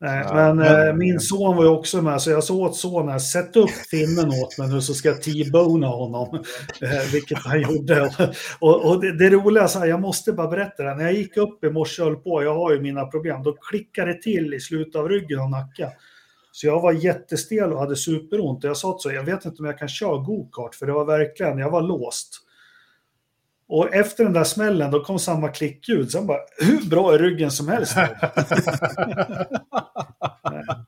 [0.00, 3.56] Nej, men äh, min son var ju också med, så jag sa åt sonen, sätt
[3.56, 6.44] upp finnen åt mig nu så ska jag T-bona honom.
[6.82, 8.10] Eh, vilket han gjorde.
[8.58, 11.36] och, och det, det roliga, så här, jag måste bara berätta det, när jag gick
[11.36, 14.54] upp i morse och höll på, jag har ju mina problem, då klickade det till
[14.54, 15.88] i slutet av ryggen och nacken.
[16.52, 18.64] Så jag var jättestel och hade superont.
[18.64, 21.04] Och jag sa så, jag vet inte om jag kan köra gokart, för det var
[21.04, 22.42] verkligen, jag var låst.
[23.68, 26.10] Och efter den där smällen då kom samma klickljud.
[26.10, 27.96] Sen bara, hur bra är ryggen som helst?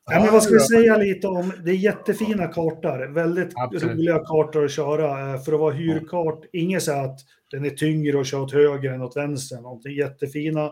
[0.04, 3.14] ja, men vad ska vi säga lite om, det är jättefina kartor.
[3.14, 3.96] Väldigt Absolut.
[3.96, 5.34] roliga kartor att köra.
[5.34, 7.18] Eh, för att vara hyrkart, inget så att
[7.50, 9.60] den är tyngre och kör åt höger än åt vänster.
[9.60, 10.70] Någonting jättefina.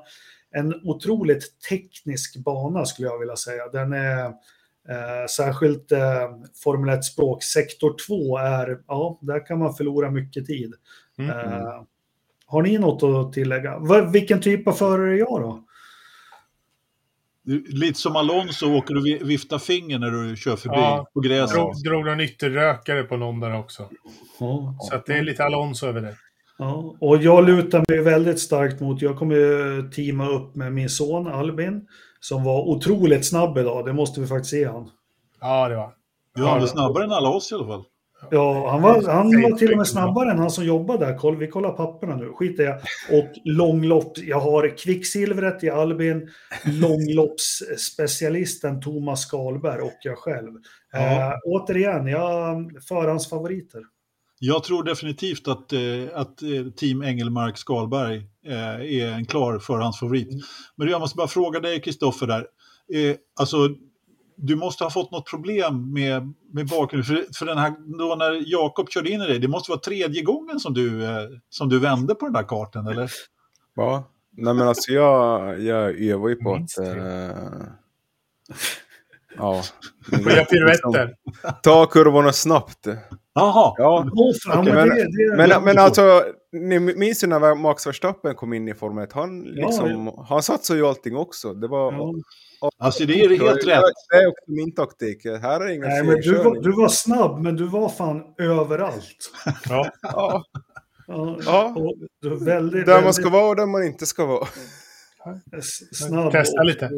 [0.50, 3.68] En otroligt teknisk bana skulle jag vilja säga.
[3.68, 4.32] Den är
[5.30, 6.30] särskilt eh,
[6.64, 7.42] Formel 1-språk.
[7.42, 10.74] Sektor 2 är, ja, där kan man förlora mycket tid.
[11.18, 11.30] Mm.
[11.30, 11.82] Eh,
[12.46, 13.78] har ni något att tillägga?
[14.12, 15.64] Vilken typ av förare är jag då?
[17.66, 21.56] Lite som Alonso åker du vifta finger när du kör förbi ja, på gräset.
[21.56, 23.88] Drog, drog någon ytterrökare på någon där också.
[24.40, 26.16] Ja, så att det är lite Alonso över det.
[26.58, 31.26] Ja, och jag lutar mig väldigt starkt mot, jag kommer teama upp med min son
[31.26, 31.86] Albin,
[32.22, 34.90] som var otroligt snabb idag, det måste vi faktiskt se han.
[35.40, 35.94] Ja, det var.
[36.34, 37.84] Ja, han var snabbare än alla oss i alla fall.
[38.30, 41.36] Ja, han var, han var till och med snabbare än han som jobbade där.
[41.36, 42.74] Vi kollar papperna nu, skit i
[43.10, 46.28] Och långlopp, jag har kvicksilvret i Albin,
[46.64, 50.50] långloppsspecialisten Thomas Skalberg och jag själv.
[50.92, 50.98] Ja.
[50.98, 53.82] Äh, återigen, jag förhandsfavoriter.
[54.44, 55.80] Jag tror definitivt att, eh,
[56.14, 60.28] att eh, Team Engelmark Skalberg är en klar förhandsfavorit.
[60.28, 60.42] Mm.
[60.76, 62.46] Men jag måste bara fråga dig, Kristoffer, där.
[63.40, 63.68] Alltså,
[64.36, 67.04] du måste ha fått något problem med, med bakgrunden.
[67.04, 70.22] För, för den här, då när Jakob körde in i dig, det måste vara tredje
[70.22, 73.10] gången som du, eh, som du vände på den där kartan, eller?
[73.74, 76.78] Ja, nej men alltså jag, jag övar ju på att...
[76.78, 76.96] Äh,
[79.36, 79.62] ja.
[80.10, 81.14] Få piruetter.
[81.62, 82.86] Ta kurvorna snabbt.
[83.34, 83.74] Jaha.
[83.78, 84.06] Ja.
[84.58, 84.88] Okay, men,
[85.36, 89.12] men, men alltså, ni minns ju när Max Verstappen kom in i Formel 1?
[89.12, 91.54] Han, liksom, ja, han satsade ju allting också.
[91.54, 92.12] Det var, ja.
[92.78, 93.82] Alltså det är helt rätt.
[94.10, 95.24] Det är också min taktik.
[95.24, 99.30] Här är ingen Nej, men du var, du var snabb, men du var fan överallt.
[99.68, 99.90] Ja.
[100.02, 100.44] ja.
[101.44, 101.74] ja.
[101.76, 104.48] Och väldigt, där man ska vara och där man inte ska vara.
[105.92, 106.90] Snabb Testa lite.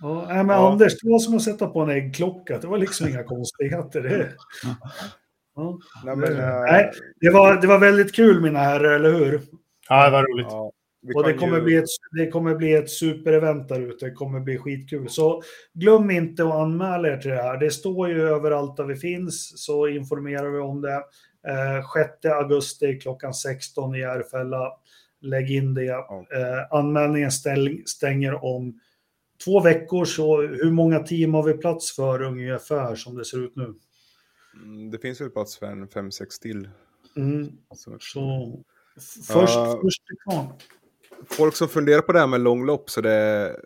[0.00, 0.72] Ja, nej, men ja.
[0.72, 2.58] Anders, det var som att sätta på en äggklocka.
[2.58, 4.02] Det var liksom inga konstigheter.
[4.02, 4.32] Det.
[5.54, 5.78] Ja.
[6.04, 6.90] Nej, men, nej,
[7.20, 9.40] det, var, det var väldigt kul mina herrar, eller hur?
[9.88, 10.46] Ja, det var roligt.
[10.50, 10.72] Ja.
[11.14, 11.62] Och det kommer, ju...
[11.62, 14.04] bli ett, det kommer bli ett superevent där ute.
[14.04, 15.08] Det kommer bli skitkul.
[15.08, 17.58] Så glöm inte att anmäla er till det här.
[17.58, 21.02] Det står ju överallt där vi finns, så informerar vi om det.
[21.48, 24.72] Eh, 6 augusti klockan 16 i Järfälla.
[25.20, 25.88] Lägg in det.
[25.88, 28.80] Eh, anmälningen stäng, stänger om
[29.44, 33.56] två veckor, så hur många team har vi plats för ungefär som det ser ut
[33.56, 33.74] nu?
[34.62, 36.68] Mm, det finns väl plats för en fem, sex till.
[37.16, 37.52] Mm.
[37.74, 38.64] Så, så
[39.26, 40.56] först, uh, först kvar
[41.30, 43.56] folk som funderar på det här med långlopp så det,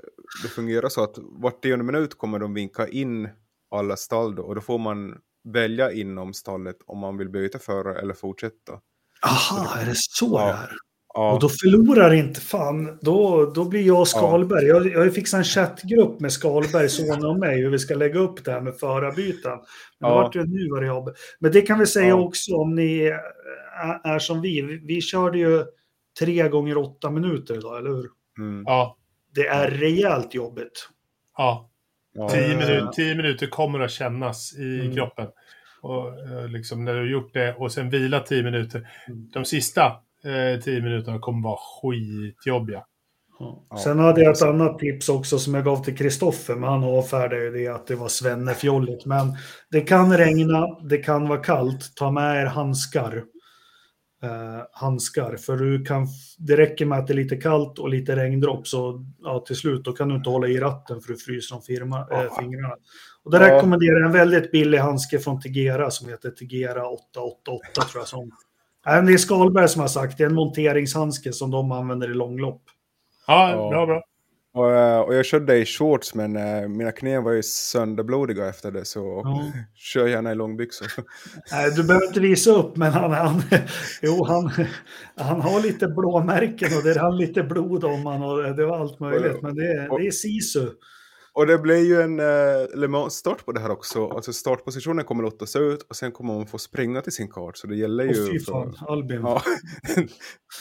[0.42, 3.28] det fungerar så att vart tionde minut kommer de vinka in
[3.70, 8.00] alla stall då, och då får man välja inom stallet om man vill byta förare
[8.00, 8.80] eller fortsätta.
[9.22, 10.46] Aha, är det så ja.
[10.46, 10.70] det är?
[11.18, 11.32] Ja.
[11.32, 14.66] Och då förlorar inte fan, då, då blir jag Skalberg.
[14.66, 14.76] Ja.
[14.76, 18.18] Jag, jag har fixat en chattgrupp med Skalberg, sonen och mig, hur vi ska lägga
[18.18, 19.58] upp det här med förarbyten.
[20.00, 20.14] Men ja.
[20.14, 21.10] vart det nu var det jobb.
[21.38, 22.14] Men det kan vi säga ja.
[22.14, 23.20] också om ni är,
[24.04, 24.80] är som vi.
[24.86, 25.00] vi.
[25.00, 25.64] Körde ju
[26.18, 28.08] tre gånger åtta minuter idag, eller hur?
[28.38, 28.64] Mm.
[28.66, 28.96] Ja.
[29.34, 30.88] Det är rejält jobbigt.
[31.36, 31.70] Ja.
[32.30, 34.94] Tio, minuter, tio minuter kommer att kännas i mm.
[34.94, 35.26] kroppen.
[35.80, 38.88] Och eh, liksom när du har gjort det och sen vila tio minuter.
[39.08, 39.28] Mm.
[39.32, 39.92] De sista
[40.28, 42.84] eh, tio minuterna kommer vara skitjobbiga.
[43.38, 43.78] Ja.
[43.84, 47.44] Sen hade jag ett annat tips också som jag gav till Kristoffer, men han avfärdade
[47.44, 49.06] ju det att det var svennefjolligt.
[49.06, 49.36] Men
[49.70, 53.24] det kan regna, det kan vara kallt, ta med er handskar.
[54.22, 56.06] Eh, handskar, för du kan,
[56.38, 59.84] det räcker med att det är lite kallt och lite regndropp, så ja, till slut
[59.84, 62.74] då kan du inte hålla i ratten för du fryser om firma, eh, fingrarna.
[63.24, 63.56] Och där Ja.
[63.56, 68.08] rekommenderar jag en väldigt billig handske från Tegera som heter Tegera 888 tror jag.
[68.08, 68.30] Som,
[69.06, 72.62] det är Skalberg som har sagt, det är en monteringshandske som de använder i långlopp.
[73.26, 73.70] Ja, Ja.
[73.70, 74.02] bra, bra.
[74.54, 78.70] Och, eh, och jag körde i shorts men eh, mina knän var ju sönderblodiga efter
[78.70, 79.52] det så Ja.
[79.74, 80.88] kör gärna i långbyxor.
[81.52, 83.42] Nej, du behöver inte visa upp, men han, han,
[84.02, 84.50] jo, han,
[85.16, 89.00] han har lite blåmärken och det rann lite blod om han och det var allt
[89.00, 89.42] möjligt.
[89.42, 90.68] Men det, det är sisu.
[91.38, 94.08] Och det blir ju en eh, Le Mans-start på det här också.
[94.08, 97.56] Alltså startpositionen kommer lottas ut och sen kommer man få springa till sin kart.
[97.56, 98.26] Så det gäller Åh, ju...
[98.32, 99.20] fy för- fan, Albin.
[99.20, 99.42] Ja.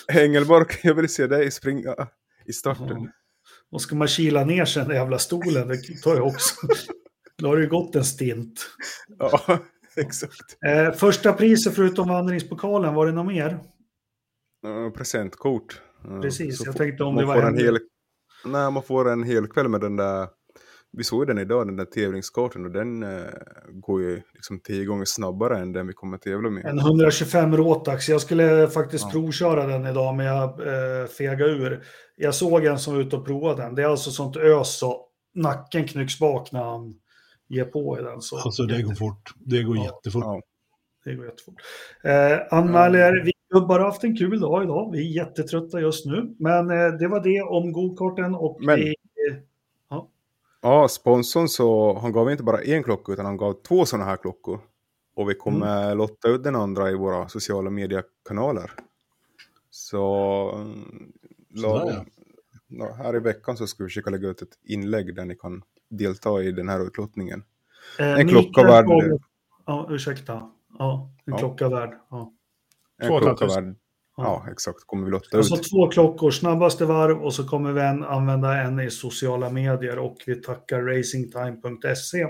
[0.13, 1.95] Engelborg, jag vill se dig springa
[2.45, 2.87] i starten.
[2.87, 3.07] Ja.
[3.71, 6.67] Och ska man kila ner sig den jävla stolen, det tar ju också.
[7.37, 8.67] Då har det ju gått en stint.
[9.19, 9.59] Ja,
[9.95, 10.57] exakt.
[10.67, 13.59] Eh, första priset förutom vandringspokalen, var det något mer?
[14.65, 15.81] Uh, presentkort.
[16.05, 17.79] Eh, Precis, jag tänkte om det var en- hel...
[18.45, 20.27] Nej, man får en hel kväll med den där...
[20.91, 23.25] Vi såg den idag, den där tävlingskartan och den eh,
[23.71, 26.65] går ju liksom tio gånger snabbare än den vi kommer tävla med.
[26.65, 28.09] En 125 Rotax.
[28.09, 29.09] Jag skulle faktiskt Ja.
[29.11, 31.83] provköra den idag, men jag eh, fegade ur.
[32.15, 33.75] Jag såg en som var ute och provade den.
[33.75, 35.05] Det är alltså sånt ös så
[35.35, 36.95] nacken knycks bak när han
[37.49, 38.21] ger på i den.
[38.21, 39.33] Så Alltså det går fort.
[39.37, 39.83] Det går Ja.
[39.83, 40.23] jättefort.
[40.25, 40.41] Ja.
[41.05, 41.55] det går jättefort.
[42.03, 44.91] Eh, anmäler, vi har bara haft en kul dag idag.
[44.91, 46.35] Vi är jättetrötta just nu.
[46.39, 48.95] Men eh, det var det om gokarten och Men- vi,
[50.67, 54.17] Ja, sponsorn så han gav inte bara en klocka utan han gav två sådana här
[54.17, 54.59] klockor.
[55.15, 55.97] Och vi kommer Mm.
[55.97, 58.71] lotta ut den andra i våra sociala mediekanaler.
[59.69, 61.11] Så mm,
[61.55, 62.05] Sådär, lagom,
[62.67, 65.61] ja, här i veckan så ska vi försöka lägga ut ett inlägg där ni kan
[65.89, 67.43] delta i den här utlottningen.
[67.99, 69.19] eh, En klocka värd-
[69.65, 70.51] Ja, ursäkta.
[70.79, 71.37] Ja, en Ja.
[71.39, 71.97] klocka värd.
[72.09, 72.33] Ja.
[73.01, 73.75] En klocka värd,
[74.17, 75.69] ja exakt, kommer vi lotta Alltså ut.
[75.69, 80.17] två klockor, snabbaste varv och så kommer vi en, använda en i sociala medier och
[80.25, 82.27] vi tackar racingtime.se.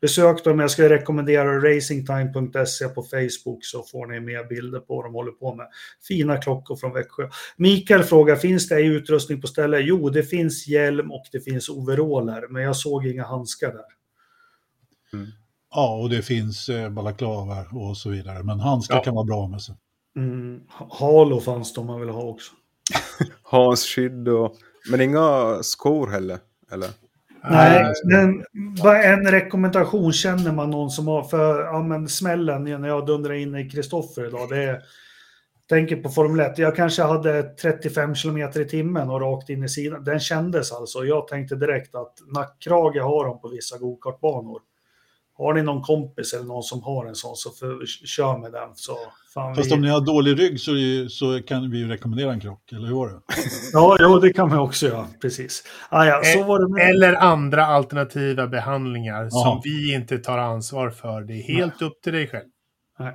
[0.00, 5.04] Besök dem, jag ska rekommendera racingtime.se på Facebook så får ni mer bilder på vad
[5.04, 5.66] de håller på med.
[6.08, 7.28] Fina klockor från Växjö.
[7.56, 9.80] Mikael frågar, finns det utrustning på stället?
[9.84, 13.84] Jo, det finns hjälm och det finns overaller, men jag såg inga handskar där.
[15.70, 18.42] Ja, och det finns eh, balaklavor och så vidare.
[18.42, 19.02] Men handskar Ja.
[19.02, 19.74] kan vara bra med sig.
[20.16, 20.60] Mm,
[20.90, 22.52] Halo fanns det om man vill ha också.
[23.42, 24.56] Hans skydd och...
[24.90, 26.38] Men inga skor heller,
[26.72, 26.88] eller?
[27.50, 28.44] Nej, men
[28.82, 33.34] bara en rekommendation känner man någon som har för ja, men smällen när jag dundrar
[33.34, 34.48] in i Kristoffer idag.
[34.48, 34.82] Det är,
[35.68, 36.58] tänker på Formel 1.
[36.58, 40.04] Jag kanske hade 35 kilometer i timmen och rakt in i sidan.
[40.04, 41.04] Den kändes alltså.
[41.04, 44.60] Jag tänkte direkt att nackkrage har de på vissa gokartbanor.
[45.38, 48.68] Har ni någon kompis eller någon som har en sån så för, kör med den.
[48.74, 48.92] Så
[49.34, 49.74] fan Fast vi...
[49.74, 52.88] om ni har dålig rygg så, ju- så kan vi ju rekommendera en krock, eller
[52.88, 53.20] hur var det?
[53.72, 55.06] Ja, jo, det kan man också göra.
[55.22, 55.62] Precis.
[55.88, 56.90] Ah, ja, så var det med...
[56.90, 59.60] Eller andra alternativa behandlingar som Ja.
[59.64, 61.20] vi inte tar ansvar för.
[61.22, 62.48] Det är helt upp till dig själv.
[62.98, 63.14] Nej.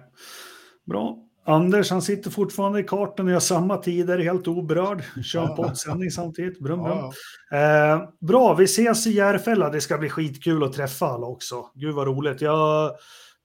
[0.89, 1.17] Bra.
[1.43, 5.03] Anders, han sitter fortfarande i kartan och gör samma tider, helt oberörd.
[5.23, 5.55] Kör Ja.
[5.55, 6.59] poddsändning samtidigt.
[6.59, 6.97] Brum, brum.
[7.51, 9.69] Eh, bra, vi ses i Järfälla.
[9.69, 11.65] Det ska bli skitkul att träffa alla också.
[11.75, 12.41] Gud vad roligt.
[12.41, 12.91] Jag,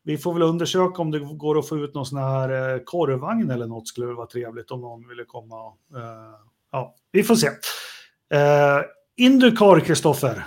[0.05, 3.51] vi får väl undersöka om det går att få ut någon sån här eh, korvvagn
[3.51, 3.89] eller något.
[3.89, 5.57] Skulle vara trevligt om någon ville komma.
[5.67, 6.35] och, Eh,
[6.73, 7.47] ja, vi får se.
[8.35, 8.81] Eh,
[9.17, 10.45] Indycar, Kristoffer.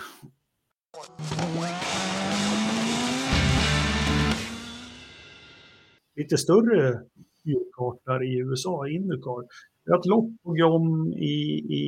[6.15, 6.99] Lite större
[7.43, 9.41] djurkartor i USA, Indycar.
[9.85, 11.35] Vi har ett lopp på gång i,
[11.79, 11.83] i,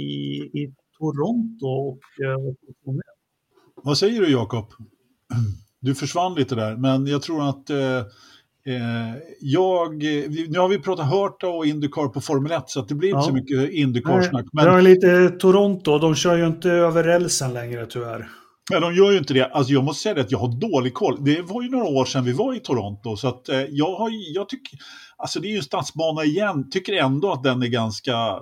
[0.62, 2.56] i Toronto och eh,
[3.76, 4.66] Vad säger du Jakob?
[5.80, 7.98] Du försvann lite där, men jag tror att eh,
[8.66, 10.04] eh, jag...
[10.50, 13.18] Nu har vi pratat Hörta och Indycar på Formel 1, så att det blir inte
[13.18, 13.22] Ja.
[13.24, 14.46] så mycket Indycar-snack.
[14.54, 18.30] Nej, Men, Det är lite Toronto, de kör ju inte över rälsen längre tyvärr.
[18.72, 19.46] men de gör ju inte det.
[19.46, 21.24] Alltså jag måste säga det att jag har dålig koll.
[21.24, 24.10] Det var ju några år sedan vi var i Toronto, så att eh, jag har
[24.36, 24.80] jag tycker...
[25.22, 26.70] Alltså det är ju en stadsbana igen.
[26.70, 28.40] Tycker ändå att den är ganska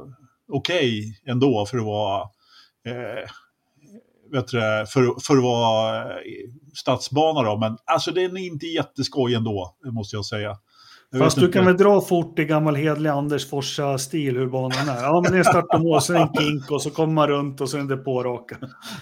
[0.52, 2.22] okej ändå för att vara...
[2.86, 3.30] Eh,
[4.32, 6.16] vet du, det, för, för att vara eh,
[6.74, 10.58] stadsbana då, men alltså den är inte jätteskoj ändå, måste jag säga.
[11.12, 11.58] Jag Fast du inte.
[11.58, 15.04] kan väl dra fort i gammal hedlig Anders Forsa-stil hur banan är.
[15.04, 17.62] Ja, men det är start och mål, det en kink och så kommer man runt
[17.62, 18.58] och så är det på raka.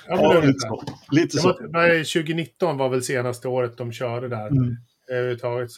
[0.07, 0.83] Ja, Ja, lite så.
[1.11, 1.47] Lite så.
[1.47, 4.47] var, nej, 2019 var väl senaste året de körde där.
[4.47, 4.77] Mm.
[5.11, 5.71] överhuvudtaget.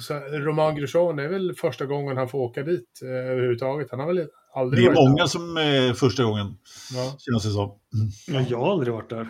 [0.00, 3.88] Så, Roman Grosjean är väl första gången han får åka dit eh, överhuvudtaget.
[3.90, 6.46] Han har väl aldrig Det är många som är första gången,
[6.94, 7.16] Ja.
[7.18, 7.74] känns det som.
[8.26, 9.26] Ja, jag har aldrig varit där.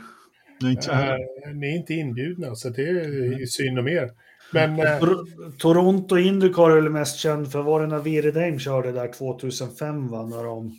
[0.61, 0.93] Nej, inte.
[0.93, 4.11] Eh, ni är inte inbjudna, så det är ju synd om er.
[4.53, 8.93] Men eh, Tor- Toronto Indycar är väl mest känd för, var det när Viridheim körde
[8.93, 10.27] där 2005 va?
[10.27, 10.73] När de,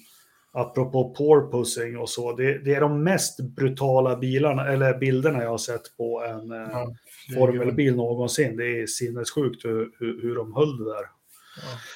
[0.53, 5.57] apropå porpoising och så, det, det är de mest brutala bilarna, eller bilderna jag har
[5.57, 6.87] sett på en eh, är
[7.35, 8.57] formelbil någonsin.
[8.57, 11.05] Det är sinnessjukt hur, hur, hur de höll det där.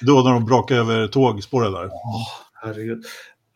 [0.01, 1.89] Då när de brakade över tågspåret där.
[2.53, 3.03] Herregud.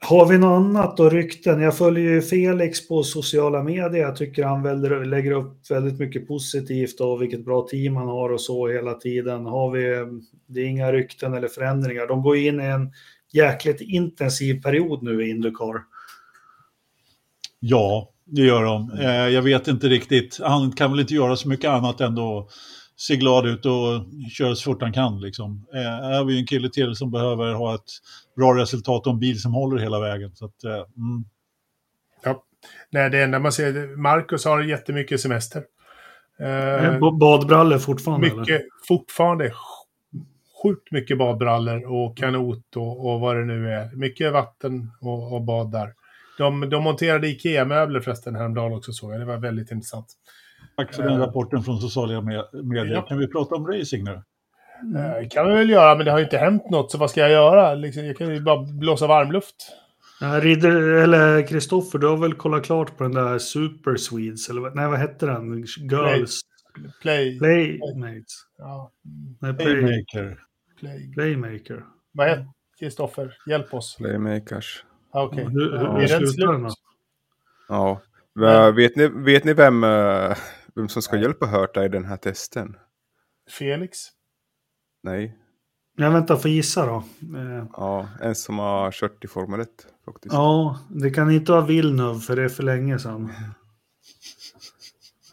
[0.01, 1.61] Har vi något annat då, rykten?
[1.61, 4.01] Jag följer ju Felix på sociala medier.
[4.01, 8.29] Jag tycker han väldigt, lägger upp väldigt mycket positivt och vilket bra team han har
[8.29, 9.45] och så hela tiden.
[9.45, 10.05] Har vi,
[10.47, 12.07] det är inga rykten eller förändringar.
[12.07, 12.91] De går in i en
[13.33, 15.83] jäkligt intensiv period nu i Indycar.
[17.59, 18.91] Ja, det gör de.
[18.99, 20.39] Eh, jag vet inte riktigt.
[20.43, 22.47] Han kan väl inte göra så mycket annat än att
[22.97, 25.21] se glad ut och köra så fort han kan.
[25.21, 25.65] Liksom.
[25.73, 27.89] Eh, här har vi en kille till som behöver ha ett
[28.35, 30.31] bra resultat och en bil som håller hela vägen.
[30.35, 31.25] Så att, eh, mm.
[32.23, 32.43] Ja.
[32.89, 35.63] Nej, det enda man ser, Marcus har jättemycket semester.
[36.39, 38.27] Eh, Eh, Badbrallor fortfarande?
[38.27, 38.39] eller?
[38.39, 39.51] mycket, fortfarande
[40.63, 43.95] sjukt mycket badbrallor och kanot och, och vad det nu är.
[43.95, 45.93] Mycket vatten och, och bad där.
[46.39, 49.19] De, de monterade Ikea-möbler förresten häromdagen också såg jag.
[49.19, 50.07] Det var väldigt intressant.
[50.77, 52.93] Tack för den rapporten från sociala me- medier.
[52.95, 53.01] Ja.
[53.01, 54.11] Kan vi prata om racing nu?
[54.99, 57.21] Eh, kan vi väl göra, men det har ju inte hänt något, så vad ska
[57.21, 57.73] jag göra?
[57.75, 59.55] Liksom, jag kan ju bara blåsa varmluft.
[60.21, 64.61] Ja, Ridder, eller Kristoffer, du har väl kollat klart på den där Super Swedes, eller
[64.61, 65.57] vad- nej vad hette den?
[65.77, 66.41] Girls
[67.01, 67.39] Play.
[67.39, 68.25] Playmates?
[68.57, 68.91] Ja,
[69.41, 70.39] Nej, play, Playmaker.
[70.79, 71.11] play.
[71.13, 71.83] Playmaker.
[72.11, 72.45] Vad heter
[72.79, 73.35] Kristoffer?
[73.49, 73.95] Hjälp oss.
[73.97, 74.83] Playmakers.
[75.11, 75.43] Okej.
[75.45, 75.91] Hur, hur, Ja.
[75.97, 76.71] hur den slutar den?
[77.67, 78.01] Ja.
[78.75, 80.37] Vet ni, vet ni vem, eh,
[80.75, 82.75] vem som ska hjälpa Hörta i den här testen?
[83.49, 83.97] Felix?
[85.03, 85.37] Nej.
[85.97, 86.95] Jag väntar för gissa då.
[87.37, 89.67] Eh, Ja, en som har kört i Formel 1
[90.05, 90.33] faktiskt.
[90.33, 93.31] Ja, det kan inte vara Villeneuve för det är för länge sedan.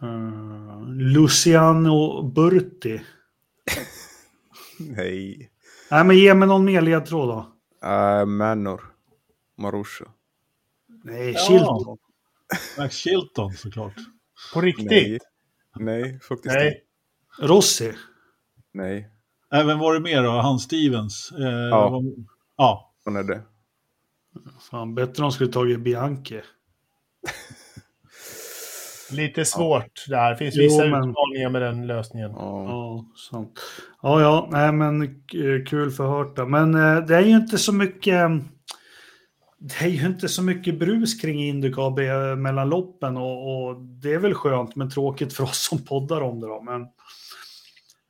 [0.02, 3.00] Uh, Luciano Burti.
[4.78, 5.50] Nej.
[5.90, 7.46] Nej, men ge mig någon mer ledtråd då.
[7.88, 8.80] Uh, Manor.
[9.58, 10.04] Marusha.
[11.04, 11.38] Nej, Ja.
[11.38, 11.98] Chilton.
[12.78, 13.94] Max Chilton såklart.
[14.54, 14.90] På riktigt?
[14.90, 15.18] Nej.
[15.78, 16.66] Nej, faktiskt Nej.
[16.66, 16.80] inte.
[17.52, 17.92] Rossi.
[18.72, 19.10] Nej.
[19.52, 20.30] Även var det mer då?
[20.30, 21.32] Han Stevens?
[21.38, 21.88] Eh, Ja.
[21.88, 22.02] var-
[22.56, 22.94] ja.
[23.04, 23.42] Sån är det.
[24.70, 26.40] Fan, bättre de skulle tagit Bianchi.
[29.12, 30.30] Lite svårt där.
[30.30, 32.30] Det finns Jo, vissa men- utmaningar med den lösningen.
[32.30, 32.64] Ja.
[32.64, 33.60] Ja, sant.
[34.02, 36.44] Ja, ja, nej men k- kul för Hörta.
[36.46, 38.30] Men eh, det är ju inte så mycket...
[39.66, 44.18] Det är ju inte så mycket brus kring Indycar mellan loppen och, och det är
[44.18, 46.62] väl skönt men tråkigt för oss som poddar om det då.
[46.62, 46.82] Men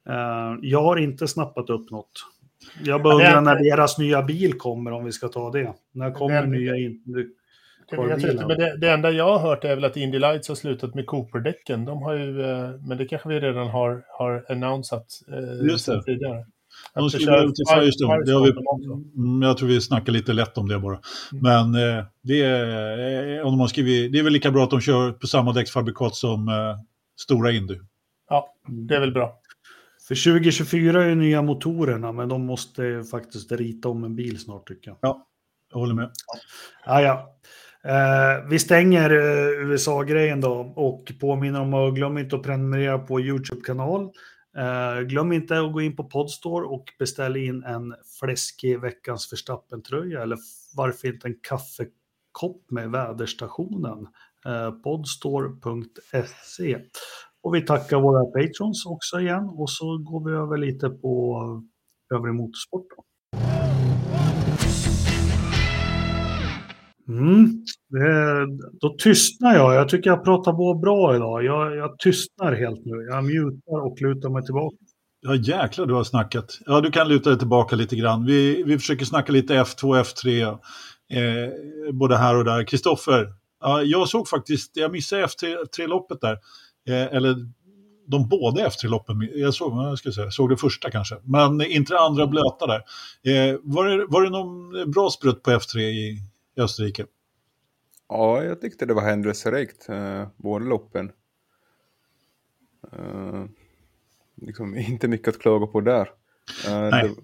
[0.08, 2.26] eh, jag har inte snappat upp något.
[2.84, 5.74] Jag bara undrar när deras nya bil kommer om vi ska ta det.
[5.92, 7.30] När kommer Det nya Indycar?
[7.90, 10.18] Det, vet jag inte, men det, det enda jag har hört är väl att Indy
[10.18, 11.84] Lights har slutat med Cooper-däcken.
[11.84, 15.92] De har ju, eh, men det kanske vi redan har, har annonsat eh, Just det.
[15.92, 16.46] sedan tidigare.
[17.00, 18.24] De skulle över till Fire- Firestone.
[18.24, 19.18] Det har vi, Firestone också.
[19.18, 20.98] mm, jag tror vi snackar lite lätt om det bara.
[21.32, 24.70] Men eh, det, är, eh, om de har skrivit, det är väl lika bra att
[24.70, 26.54] de kör på samma däcksfabrikat som eh,
[27.20, 27.74] stora Indy.
[28.30, 28.54] Ja,
[28.88, 29.40] det är väl bra.
[30.08, 34.68] För 2024 är ju nya motorerna men de måste faktiskt rita om en bil snart
[34.68, 35.16] tycker jag.
[35.72, 36.10] Jag håller med.
[36.86, 37.32] Ja, ja.
[37.84, 43.20] Eh, vi stänger eh, USA-grejen då och påminner om att glöm inte att prenumerera på
[43.20, 44.10] YouTube-kanal.
[44.56, 50.22] Eh, glöm inte att gå in på Podstore och beställa in en fläskig veckans Verstappen-tröja
[50.22, 50.38] eller
[50.76, 54.06] varför inte en kaffekopp med väderstationen.
[54.46, 56.78] Eh, Podstore.se.
[57.42, 61.42] Och vi tackar våra patrons också igen och så går vi över lite på
[62.14, 62.86] övrig motorsport.
[62.96, 63.04] Då.
[67.08, 67.64] Mm.
[68.80, 69.74] Då tystnar jag.
[69.74, 71.44] Jag tycker jag pratar på bra idag.
[71.44, 73.06] Jag, jag tystnar helt nu.
[73.10, 74.76] Jag mutar och lutar mig tillbaka.
[75.20, 76.58] Ja jäklar du har snackat.
[76.66, 78.24] Ja du kan luta dig tillbaka lite grann.
[78.24, 80.48] Vi, vi försöker snacka lite F2 F3.
[81.10, 82.64] Eh, både här och där.
[82.64, 86.38] Kristoffer, ja, jag såg faktiskt, jag missade F3-loppet där.
[86.88, 87.36] Eh, eller
[88.06, 89.28] de båda F3-loppen.
[89.34, 91.16] Jag såg, jag ska säga, såg det första kanske.
[91.24, 92.82] Men inte det andra blöta där.
[93.32, 96.20] Eh, var, det, var det någon bra sprutt på F3 i,
[96.56, 97.06] i Österrike?
[98.08, 101.12] Ja, jag tyckte det var händelserikt, eh, båda loppen.
[102.92, 103.44] Eh,
[104.34, 106.10] liksom inte mycket att klaga på där.
[106.66, 107.14] Eh, Nej.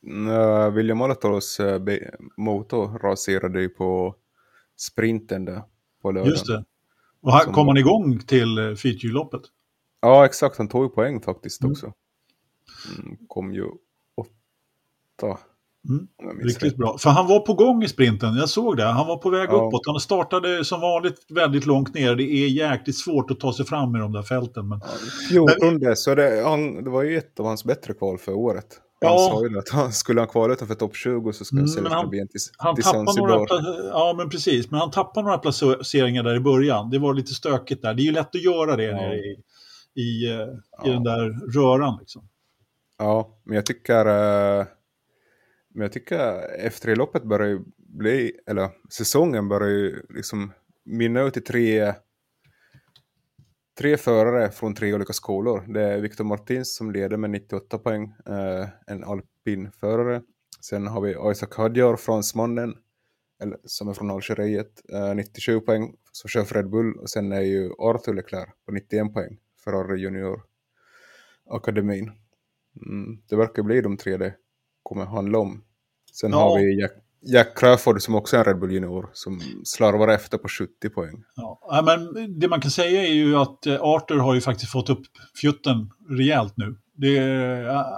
[0.00, 1.82] det, William Alatoros eh,
[2.36, 4.14] motor raserade ju på
[4.76, 5.62] sprinten där
[6.02, 6.30] på lördagen.
[6.30, 6.64] Just det.
[7.20, 9.42] Och här kom man igång till eh, fyrhjulsloppet?
[10.00, 10.58] Ja, exakt.
[10.58, 11.72] Han tog ju poäng faktiskt Mm.
[11.72, 11.92] också.
[12.98, 13.66] Mm, kom ju
[14.14, 15.38] åtta.
[15.88, 16.06] Mm,
[16.42, 16.76] Riktigt rätt.
[16.76, 16.98] bra.
[16.98, 18.84] För han var på gång i sprinten, jag såg det.
[18.84, 19.66] Han var på väg Ja.
[19.68, 19.80] uppåt.
[19.86, 22.14] Han startade som vanligt väldigt långt ner.
[22.16, 24.68] Det är jäkligt svårt att ta sig fram i de där fälten.
[24.68, 24.80] Men...
[25.30, 28.66] Fjortonde, så det, han, det var ju ett av hans bättre kval för året.
[29.04, 29.18] Han Ja.
[29.32, 31.92] sa ju att han, skulle han kvala utanför topp 20 så skulle Mm, han men
[31.92, 33.46] han- bli en till, Han tappade några,
[33.90, 34.70] ja, men precis.
[34.70, 36.90] Men han tappade några placeringar där i början.
[36.90, 37.94] Det var lite stökigt där.
[37.94, 39.14] Det är ju lätt att göra det Ja.
[39.14, 39.36] i,
[40.00, 40.46] i, eh, i
[40.84, 40.92] Ja.
[40.92, 41.96] den där röran.
[42.00, 42.22] Liksom.
[42.98, 44.06] Ja, men jag tycker...
[44.60, 44.66] eh,
[45.74, 50.52] men jag tycker efter loppet börjar ju bli, eller säsongen börjar ju liksom
[50.84, 51.94] mynna ut i tre,
[53.78, 55.64] tre förare från tre olika skolor.
[55.68, 60.22] Det är Victor Martins som leder med 98 poäng, eh, en alpinförare.
[60.60, 62.74] Sen har vi Isaac Hadjar, fransmannen,
[63.42, 66.98] eller, som är från Algeriet, eh, 97 poäng, som kör för Red Bull.
[66.98, 70.42] Och sen är ju Arthur Leclerc på 91 poäng, Ferrari Junior
[71.50, 72.10] akademin.
[72.86, 74.34] Mm, det verkar bli de tre det
[74.94, 75.62] kommer handla om.
[76.12, 76.38] Sen Ja.
[76.38, 76.90] har vi Jack,
[77.22, 81.22] Jack Crawford som också är en Red Bull Junior som slarvar efter på 70 poäng.
[81.36, 81.82] Ja.
[81.84, 85.02] Men det man kan säga är ju att eh, Arthur har ju faktiskt fått upp
[85.42, 86.76] fjutten rejält nu.
[86.94, 87.18] Det,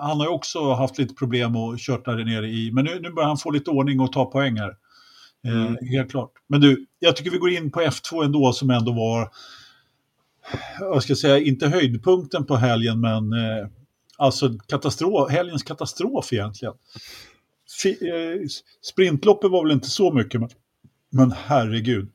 [0.01, 3.11] han har ju också haft lite problem och kört där nere i, men nu, nu
[3.11, 4.69] börjar han få lite ordning och ta poäng här.
[4.69, 5.77] Eh, Mm.
[5.97, 6.33] Helt klart.
[6.49, 9.31] Men du, jag tycker vi går in på F2 ändå som ändå var,
[10.81, 13.67] vad ska jag säga, inte höjdpunkten på helgen, men eh,
[14.19, 16.75] alltså katastrof, helgens katastrof egentligen.
[17.85, 18.47] Eh,
[18.83, 20.51] sprintloppet var väl inte så mycket, men,
[21.11, 22.09] men herregud.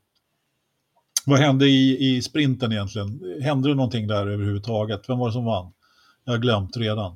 [1.26, 3.22] Vad hände i, i sprinten egentligen?
[3.42, 5.10] Hände det någonting där överhuvudtaget?
[5.10, 5.74] Vem var det som vann?
[6.24, 7.16] Jag har glömt redan.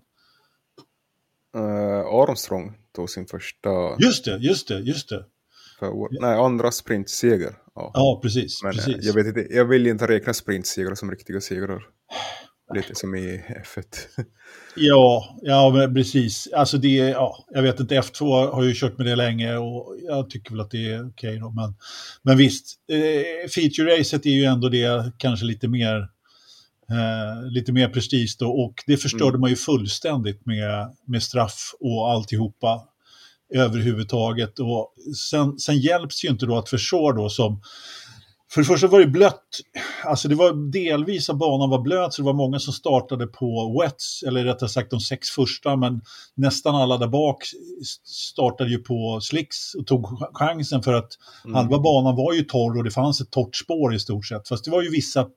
[1.56, 5.26] Uh, Armstrong tog sin första, Just det, just det, just det.
[5.80, 7.56] för nej, andra sprintseger.
[7.76, 7.91] Ja.
[7.94, 8.64] Ja, precis.
[8.64, 9.06] Men eh, precis.
[9.06, 11.88] jag, vet inte, jag vill inte räkna sprintsegrar som riktiga segrar.
[12.76, 13.84] Lite som i F1.
[14.76, 16.48] Ja, ja precis.
[16.53, 20.30] Alltså det, ja, jag vet inte, F2 har ju kört med det länge och jag
[20.30, 21.49] tycker väl att det är okej då.
[21.52, 21.76] Men,
[22.22, 25.98] men visst, eh, feature-racet är ju ändå det kanske lite mer,
[26.91, 28.52] eh, lite mer prestige då.
[28.52, 29.41] Och det förstörde Mm.
[29.41, 32.88] man ju fullständigt med, med straff och alltihopa
[33.53, 34.60] överhuvudtaget.
[34.60, 34.93] Och
[35.30, 37.61] sen, sen hjälps ju inte då att förså då som
[38.53, 39.48] för det första var det blött,
[40.06, 43.80] alltså det var delvis av banan var blöt så det var många som startade på
[43.82, 46.02] wets, eller rättare sagt de sex första, men
[46.36, 47.44] nästan alla där bak
[48.06, 51.11] startade ju på slicks och tog ch- chansen för att
[51.45, 51.56] Mm.
[51.56, 54.48] halva banan var ju torr och det fanns ett torrt spår i stort sett.
[54.48, 55.28] Fast det var ju vissa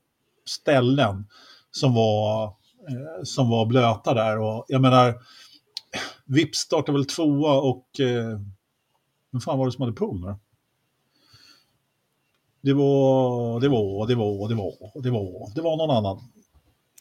[0.49, 1.27] ställen
[1.71, 5.15] som var, eh, som var blöta där och jag menar,
[6.27, 8.39] Vips startade väl tvåa och eh,
[9.33, 10.39] vem fan var det som hade pool då?
[12.65, 16.21] Det var, det var, det var, det var, det var, det var någon annan.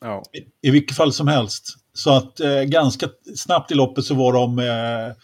[0.02, 0.23] Ja.
[0.61, 1.77] I vilket fall som helst.
[1.94, 5.15] Så att eh, ganska snabbt i loppet så var de, eh,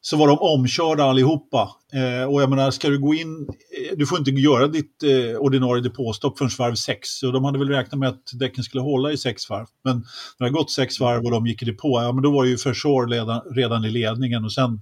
[0.00, 1.70] så var de omkörda allihopa.
[1.92, 5.38] Eh, och jag menar, ska du gå in, eh, du får inte göra ditt eh,
[5.38, 7.08] ordinarie depåstopp förrän varv 6.
[7.08, 9.66] Så de hade väl räknat med att däcken skulle hålla i sex varv.
[9.84, 10.04] Men när
[10.38, 12.50] det har gått sex varv och de gick i depå, ja men då var det
[12.50, 14.44] ju för sure redan, redan i ledningen.
[14.44, 14.80] Och sen,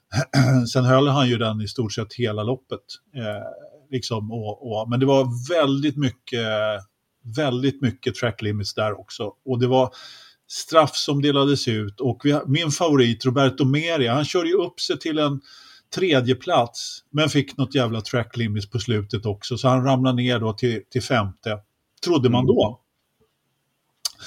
[0.72, 2.80] sen höll han ju den i stort sett hela loppet.
[3.16, 3.44] Eh,
[3.90, 6.48] liksom, och, och, men det var väldigt mycket,
[7.36, 9.32] väldigt mycket track limits där också.
[9.44, 9.94] Och det var
[10.48, 12.00] straff som delades ut.
[12.00, 15.40] Och vi, min favorit, Roberto Meria, han körde ju upp sig till en
[15.94, 19.58] tredje plats men fick något jävla track limits på slutet också.
[19.58, 21.58] Så han ramlade ner då till, till femte.
[22.04, 22.80] Trodde man då.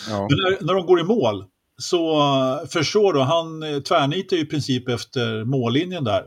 [0.10, 0.28] Ja.
[0.30, 1.46] Men när, när de går i mål
[1.78, 6.24] så förstår du, han uh, tvärnitar ju i princip efter mållinjen där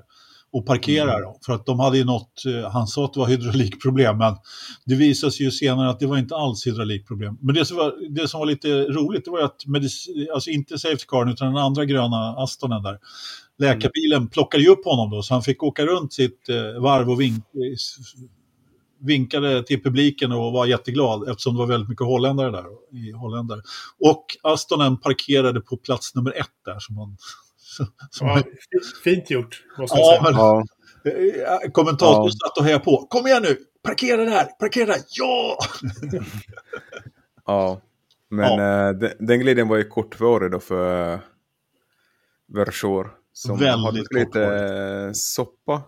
[0.55, 3.27] och parkerar då, för att de hade ju något, eh, han sa att det var
[3.27, 4.37] hydraulikproblem, men
[4.85, 7.39] det visade sig ju senare att det var inte alls hydraulikproblem.
[7.41, 10.51] Men det som var, det som var lite roligt, det var ju att, medic- alltså
[10.51, 12.99] inte safety caren utan den andra gröna Astonen där,
[13.59, 17.21] läkarbilen plockade ju upp honom då, så han fick åka runt sitt eh, varv och
[17.21, 17.45] vink,
[19.01, 22.65] vinkade till publiken och var jätteglad eftersom det var väldigt mycket holländare där.
[22.93, 23.61] I holländare.
[24.01, 26.79] Och Astonen parkerade på plats nummer ett där.
[26.79, 27.17] Som man,
[28.11, 28.43] som Ja,
[29.05, 30.23] fint gjort, måste jag ja, säga.
[30.23, 30.65] men, Ja.
[31.65, 32.49] eh, kommentatorn Ja.
[32.49, 33.07] satt och hejade på.
[33.11, 33.57] Kom igen nu!
[33.83, 34.45] Parkera där!
[34.45, 34.97] Parkera där!
[35.11, 35.59] Ja!
[37.47, 37.81] ja.
[38.31, 41.19] Men eh, den, den glidningen var ju kortvarig då för uh,
[42.49, 43.11] Versor.
[43.33, 45.83] Som Väldigt hade lite eh, soppa.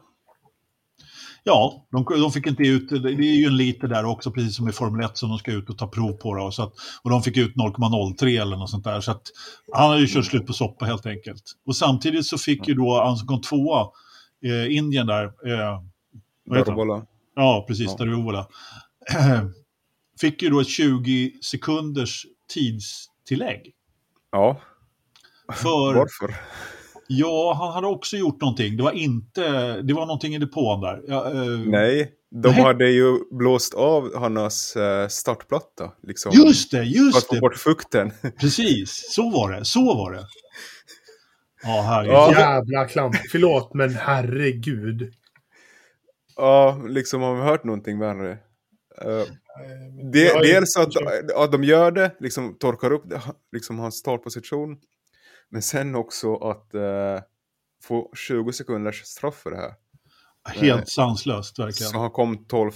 [1.49, 4.69] Ja, de, de fick inte ut, det är ju en liter där också, precis som
[4.69, 6.35] i Formel 1 som de ska ut och ta prov på.
[6.35, 9.01] Då, så att, och de fick ut 0,03 eller något sånt där.
[9.01, 9.23] Så att
[9.73, 11.43] han hade ju kört slut på soppa helt enkelt.
[11.67, 13.89] Och samtidigt så fick ju då han som kom tvåa,
[14.45, 15.81] eh, Indien där, eh,
[16.95, 17.07] han?
[17.35, 17.97] Ja, precis, Ja.
[17.97, 18.49] Dariola.
[20.21, 23.73] Fick ju då ett 20 sekunders tidstillägg.
[24.33, 24.61] Ja,
[25.53, 26.35] För, varför?
[27.09, 28.77] Ja, han hade också gjort någonting.
[28.77, 29.43] Det var inte,
[29.83, 31.03] det var någonting i depån där.
[31.07, 32.63] Ja, eh, Nej, de Nej.
[32.63, 35.93] hade ju blåst av hans eh, startplatta.
[36.03, 37.41] Liksom, Just det, för att just få det.
[37.41, 38.13] bort fukten.
[38.41, 39.65] Precis, så var det.
[39.65, 40.25] Så var det.
[41.63, 42.13] Ja, herregud.
[42.15, 42.33] Ja.
[42.39, 43.17] Jävla klant.
[43.33, 45.13] Förlåt, men herregud.
[46.37, 48.31] ja, liksom har vi hört någonting värre?
[49.05, 49.23] Uh,
[50.13, 50.89] det, ju- dels att,
[51.37, 53.21] att de gör det, liksom torkar upp det,
[53.53, 54.77] liksom hans startposition.
[55.51, 57.21] Men sen också att eh,
[57.83, 59.73] få 20 sekunders straff för det här.
[60.49, 61.91] Helt sanslöst, verkligen.
[61.91, 62.71] Så han kom 12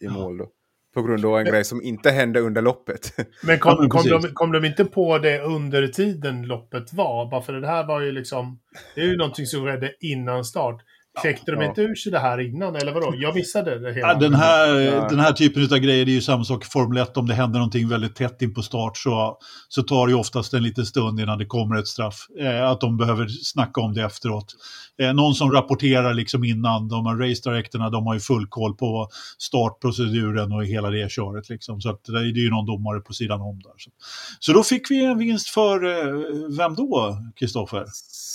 [0.00, 0.48] i mål då.
[0.94, 3.14] På grund av en Men- grej som inte hände under loppet.
[3.42, 7.30] Men Ja, kom, men kom, de, kom de inte på det under tiden loppet var?
[7.30, 8.60] Bara för det här var ju liksom...
[8.94, 10.82] Det är ju någonting som skedde innan start.
[11.20, 11.68] Kläckte de Ja.
[11.68, 13.14] inte ur sig det här innan, eller vadå?
[13.16, 14.08] Jag missade det hela.
[14.08, 15.08] Ja, den, här, Ja.
[15.08, 17.16] den här typen av grejer det är ju samma sak i Formel 1.
[17.16, 20.54] Om det händer någonting väldigt tätt in på start så, så tar det ju oftast
[20.54, 22.26] en liten stund innan det kommer ett straff.
[22.40, 24.54] Eh, att de behöver snacka om det efteråt.
[25.02, 28.74] Eh, någon som rapporterar liksom innan, de här race directorna, de har ju full koll
[28.74, 29.08] på
[29.38, 31.48] startproceduren och hela det köret.
[31.48, 31.80] Liksom.
[31.80, 33.72] Så att det är ju någon domare på sidan om där.
[33.76, 33.90] Så,
[34.38, 37.84] så då fick vi en vinst för, eh, vem då, Kristoffer?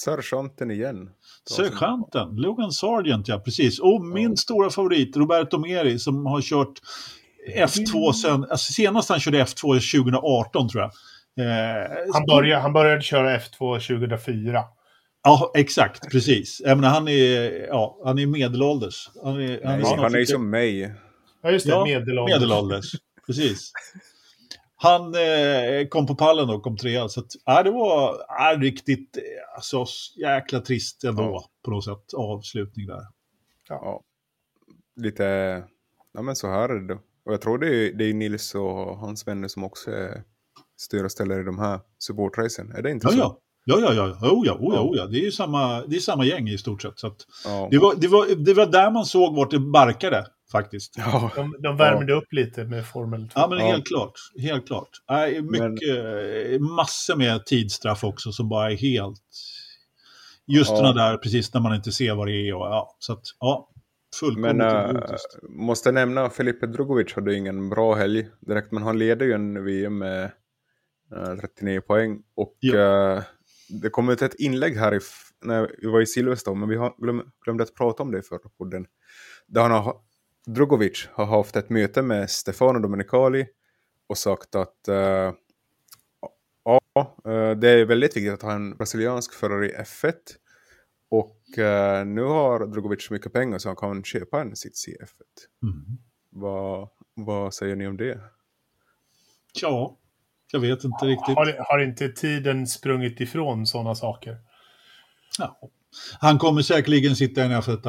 [0.05, 1.09] Sergeanten igen.
[1.49, 3.79] Sergeanten, Logan Sargent, ja precis.
[3.79, 6.73] Och min stora favorit, Roberto Meri, som har kört
[7.57, 9.61] F2 sen, alltså senast han körde F2
[10.01, 10.91] 2018 tror jag.
[11.45, 14.63] Eh, Han, började, han började köra F2 2004.
[15.23, 16.61] Ja, exakt, precis.
[16.65, 19.09] Jag menar, han, är, ja, han är medelålders.
[19.23, 20.93] Han är, Nej, han är ju ute- som mig.
[21.43, 21.71] Ja, just det.
[21.71, 22.35] Ja, medelålders.
[22.39, 22.91] medelålders.
[23.27, 23.71] Precis.
[24.79, 27.09] Han eh, kom på pallen och kom trea.
[27.09, 29.17] Så att, ja, det var ja, riktigt
[29.55, 29.85] alltså,
[30.21, 31.45] jäkla trist ändå Ja.
[31.65, 32.13] på något sätt.
[32.17, 33.01] Avslutning där.
[33.69, 34.01] Ja.
[34.95, 35.23] Lite,
[36.13, 36.99] ja men så här är det då.
[37.25, 40.23] Och jag tror det är, det är Nils och hans vänner som också är
[40.77, 42.71] styr och ställer i de här supportracen.
[42.71, 43.17] Är det inte Ja, så?
[43.17, 43.39] ja.
[43.69, 44.03] Ja, ja, ja.
[44.31, 44.81] Oh, ja, oh, Ja.
[44.81, 45.05] oh, ja.
[45.07, 46.99] Det är ju samma, det är samma gäng i stort sett.
[46.99, 47.67] Så att, Ja.
[47.71, 50.93] det, var, det, var, det var där man såg vart det barkade faktiskt.
[50.97, 51.31] Ja.
[51.35, 53.39] De, de värmde upp lite med Formel 2.
[53.39, 53.65] Ja, men Ja.
[53.65, 54.13] helt klart.
[54.41, 54.89] Helt klart.
[55.09, 55.97] Nej, mycket,
[56.51, 59.19] eh, massor med tidsstraff också som bara är helt...
[60.47, 60.81] Just Ja.
[60.83, 60.93] ja.
[60.93, 62.53] där precis när man inte ser vad det är.
[62.53, 63.69] Och, ja, så att, ja,
[64.19, 65.01] fullkomligt Men äh,
[65.49, 68.71] måste nämna Felipe Drugovic hade ju ingen bra helg direkt.
[68.71, 70.23] Men han leder ju en VM med
[71.15, 72.19] äh, 39 poäng.
[72.35, 73.15] Och Ja.
[73.17, 73.23] äh,
[73.69, 74.99] det kom ut ett inlägg här i,
[75.45, 76.59] när vi var i Silverstone.
[76.59, 78.85] Men vi har glöm, glömde att prata om det i förra podden.
[79.47, 79.95] Där han har,
[80.47, 83.47] Drugovic har haft ett möte med Stefano Domenicali.
[84.09, 85.33] Och sagt att äh,
[86.63, 86.81] ja,
[87.25, 90.13] äh, det är väldigt viktigt att ha en brasiliansk förare i F1.
[91.09, 94.91] Och eh, nu har Drogovic så mycket pengar så han kan köpa en sits i
[94.91, 95.63] F1.
[95.63, 95.97] Mm.
[96.29, 98.19] Vad, vad säger ni om det?
[99.61, 99.97] Ja,
[100.51, 101.35] jag vet inte riktigt.
[101.35, 104.37] Har, har inte tiden sprungit ifrån sådana saker?
[105.39, 105.59] Ja.
[106.19, 107.87] Han kommer säkerligen sitta i en F1.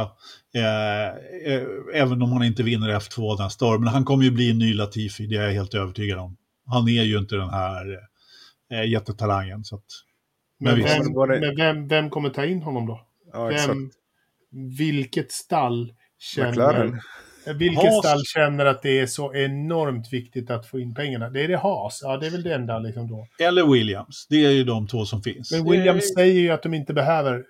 [0.55, 1.07] Eh,
[1.53, 1.63] eh,
[1.95, 3.79] även om han inte vinner F2 nästa år.
[3.79, 6.37] Men han kommer ju bli en ny Latifi, det är jag helt övertygad om.
[6.67, 7.99] Han är ju inte den här
[8.73, 9.65] eh, jättetalangen.
[9.65, 9.85] Så att,
[10.61, 13.01] men Men, vem, Var det- men vem, vem kommer ta in honom då?
[13.33, 13.69] Ja, exakt.
[13.69, 13.91] Vem,
[14.77, 16.51] vilket stall känner...
[16.51, 17.01] McLaren.
[17.59, 17.99] Vilket Haas.
[17.99, 21.31] stall känner att det är så enormt viktigt att få in pengarna?
[21.31, 22.01] Det är det Haas.
[22.03, 23.27] Ja, det är väl det enda liksom då.
[23.41, 25.53] Eller Williams, det är ju de två som finns.
[25.53, 27.45] Men Williams Eh, säger ju att de inte behöver...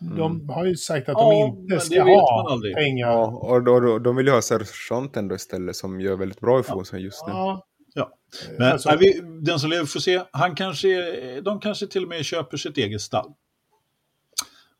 [0.00, 0.48] De Mm.
[0.48, 3.08] har ju sagt att de inte ska ha pengar.
[3.08, 6.60] Ja, och då, då, de vill ju ha sergeanten då istället som gör väldigt bra
[6.60, 7.32] ifrån sig just nu.
[7.32, 7.66] Ja.
[7.94, 8.10] Ja.
[8.58, 10.22] Men Alltså- nej, vi, den som lever får se.
[10.30, 13.32] Han kanske, de kanske till och med köper sitt eget stall.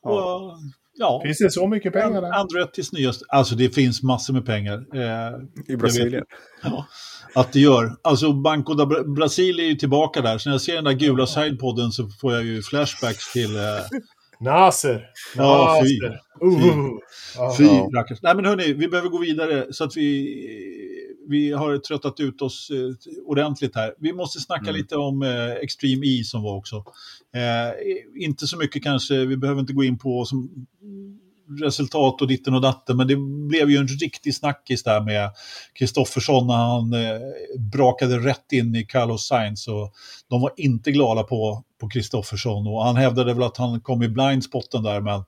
[0.02, 0.52] Och,
[0.94, 1.20] ja.
[1.24, 2.30] Finns det så mycket pengar där?
[2.32, 3.24] Andrettis nyaste.
[3.28, 4.84] Alltså det finns massor med pengar.
[4.94, 5.34] Eh,
[5.74, 6.24] I Brasilien.
[6.62, 6.86] ja,
[7.34, 7.97] att det gör.
[8.02, 10.38] Alltså Banco da Bra- Brasil är ju tillbaka där.
[10.38, 13.56] Så när jag ser den där gula sidepodden så får jag ju flashbacks till...
[13.56, 13.62] Eh,
[14.40, 15.06] Naser!
[15.36, 15.98] Ja, fy.
[16.00, 16.20] Naser.
[16.44, 17.56] Uh.
[17.58, 17.64] Fy.
[18.22, 20.34] Nej men hörni, vi behöver gå vidare så att vi,
[21.28, 23.94] vi har tröttat ut oss eh, ordentligt här.
[23.98, 24.76] Vi måste snacka Mm.
[24.76, 26.76] lite om eh, Extreme E som var också.
[27.36, 30.66] Eh, inte så mycket kanske, vi behöver inte gå in på som
[31.60, 33.16] resultat och ditten och datten, men det
[33.48, 35.30] blev ju en riktig snackis där med
[35.78, 37.20] Kristoffersson när han eh,
[37.72, 39.92] brakade rätt in i Carlos Sainz och
[40.30, 44.09] de var inte glada på på Kristoffersson och han hävdade väl att han kom i
[44.09, 45.24] blindspotten där, men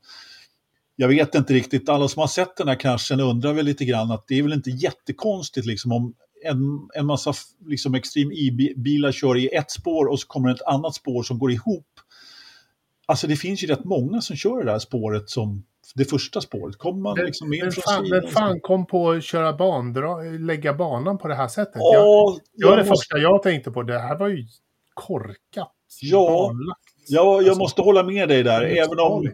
[0.96, 4.10] jag vet inte riktigt, alla som har sett den här kraschen undrar väl lite grann
[4.10, 6.14] att det är väl inte jättekonstigt liksom om
[6.44, 7.32] en, en massa
[7.66, 11.52] liksom Extreme E-bilar kör i ett spår och så kommer ett annat spår som går
[11.52, 11.86] ihop.
[13.06, 15.64] Alltså det finns ju rätt många som kör det där spåret som
[15.94, 16.76] det första spåret.
[16.78, 18.20] Kommer man liksom in från fan, sidan?
[18.22, 21.74] men fan kom på att köra ban, dra, lägga banan på det här sättet?
[21.74, 23.82] Jag, Ja, det var det jag måste- första jag tänkte på.
[23.82, 24.46] Det här var ju
[24.94, 25.72] korkat.
[26.00, 26.52] Ja.
[27.08, 28.60] Ja, jag Alltså, måste hålla med dig där.
[28.60, 29.30] det är Även om,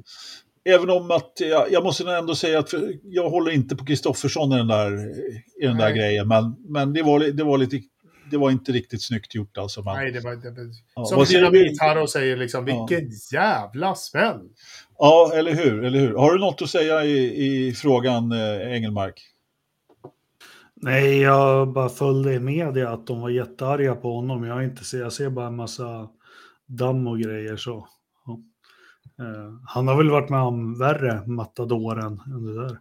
[0.65, 2.69] även om att jag, jag måste ändå säga att
[3.03, 4.93] jag håller inte på Kristoffersson i den där,
[5.63, 5.99] i den där Nej.
[5.99, 6.29] grejen.
[6.29, 7.81] Men, men det, var, det, var lite,
[8.31, 9.83] det var inte riktigt snyggt gjort alltså.
[9.83, 11.25] Men, Nej, det var, det var, Ja, som?
[11.25, 12.87] Dynamit-Harro säger liksom, Ja.
[12.89, 14.41] vilken jävla smäll!
[14.99, 16.15] Ja, eller hur, eller hur.
[16.15, 19.21] Har du något att säga i, i frågan, eh, Engelmark?
[20.77, 24.45] Nej, jag bara följde i media att de var jättearga på honom.
[24.45, 26.09] Jag, inte jag ser bara en massa
[26.67, 27.89] damm och grejer så.
[28.27, 28.41] Ja.
[29.25, 32.79] Eh, han har väl varit med om värre matadoren än det där.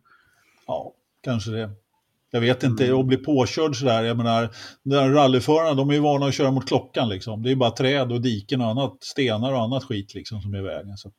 [0.67, 1.69] Ja, kanske det.
[2.31, 4.49] Jag vet inte, att bli påkörd sådär, jag menar,
[4.83, 7.43] där rallyförarna, de är ju vana att köra mot klockan liksom.
[7.43, 10.57] Det är bara träd och diken och annat, stenar och annat skit liksom som är
[10.57, 10.97] i vägen.
[10.97, 11.13] Så att,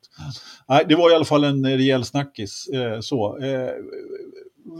[0.67, 2.67] nej, det var i alla fall en rejäl snackis.
[2.67, 3.37] Eh, så.
[3.37, 3.69] Eh,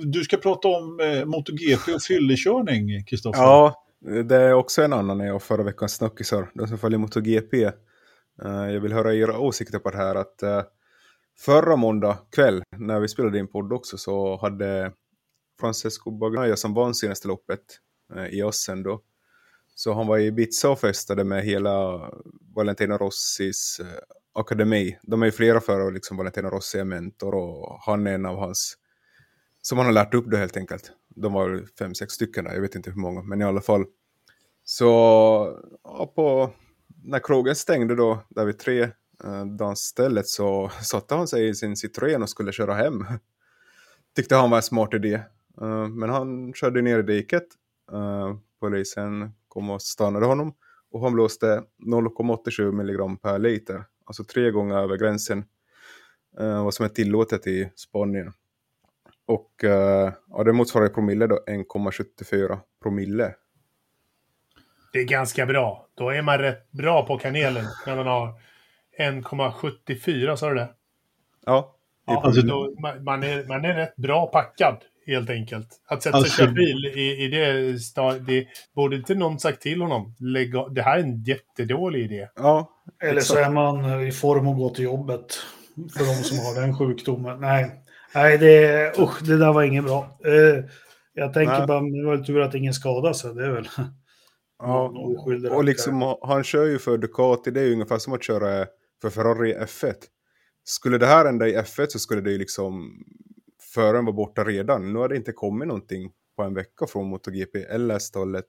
[0.03, 3.41] du ska prata om eh, MotoGP och fyllekörning, Kristoffer.
[3.41, 6.51] Ja, det är också en annan av förra veckans snackisar.
[6.53, 7.63] De som följer MotoGP.
[7.63, 7.71] Eh,
[8.43, 10.15] jag vill höra era åsikter på det här.
[10.15, 10.63] att eh,
[11.37, 14.91] Förra måndag kväll, när vi spelade in podd också, så hade
[15.59, 17.59] Francesco Bagnaia som vann senaste loppet
[18.15, 19.01] eh, i Assen då.
[19.75, 22.01] Så han var i Ibiza och festade med hela
[22.55, 23.81] Valentino Rossis
[24.33, 24.97] akademi.
[25.03, 28.37] De är ju flera förare, liksom Valentino Rossi är mentor och han är en av
[28.37, 28.77] hans
[29.67, 30.91] som man har lärt upp det helt enkelt.
[31.15, 33.61] De var väl fem, sex stycken där, jag vet inte hur många, men i alla
[33.61, 33.85] fall.
[34.63, 34.85] Så
[35.83, 36.51] ja, på,
[37.03, 38.81] när krogen stängde då, där vid tre,
[39.23, 43.05] eh, dansstället, så satte han sig i sin Citroën och skulle köra hem.
[44.15, 45.13] Tyckte han var en smart idé.
[45.61, 47.47] Eh, men han körde ner i diket.
[47.91, 50.53] Eh, polisen kom och stannade honom.
[50.91, 53.83] Och han blåste 0,87 milligram per liter.
[54.05, 55.45] Alltså tre gånger över gränsen.
[56.39, 58.33] Eh, vad som är tillåtet i Spanien.
[59.27, 63.33] Och eh, ja, det motsvarar i promille då 1,74 promille.
[64.93, 65.87] Det är ganska bra.
[65.95, 68.33] Då är man rätt bra på kanelen när man har
[68.99, 70.69] 1,74, sa du det?
[71.45, 71.71] Ja,
[72.07, 74.77] Ja, Alltså- då, man, är, man är rätt bra packad,
[75.07, 75.67] helt enkelt.
[75.87, 79.39] Att sätta sig Alltså- och köra bil i, i det, sta- det borde inte någon
[79.39, 80.15] sagt till honom.
[80.19, 82.27] Lägg av, det här är en jättedålig idé.
[82.35, 82.69] ja
[83.03, 85.25] Eller så är man i form att gå till jobbet.
[85.97, 87.39] För de som har den sjukdomen.
[87.39, 87.71] Nej,
[88.15, 90.19] Nej det, usch, det där var inget bra.
[90.25, 90.65] Eh,
[91.13, 91.67] jag tänker Nej.
[91.67, 93.35] bara, det var tur att ingen skadade sig.
[93.35, 93.69] Det är väl
[94.59, 98.13] Ja, någon oskyldig och liksom han kör ju för Ducati, det är ju ungefär som
[98.13, 98.65] att köra
[99.01, 99.93] för Ferrari i F1.
[100.63, 103.03] Skulle det här hända i F1 så skulle det ju liksom
[103.73, 104.93] föraren vara borta redan.
[104.93, 108.45] Nu har det inte kommit någonting på en vecka från MotoGP eller stallet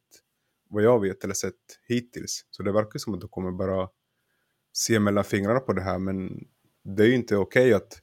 [0.71, 1.55] vad jag vet eller sett
[1.89, 2.47] hittills.
[2.51, 3.89] Så det verkar som att de kommer bara
[4.73, 6.31] se mellan fingrarna på det här men
[6.85, 8.03] det är ju inte okej att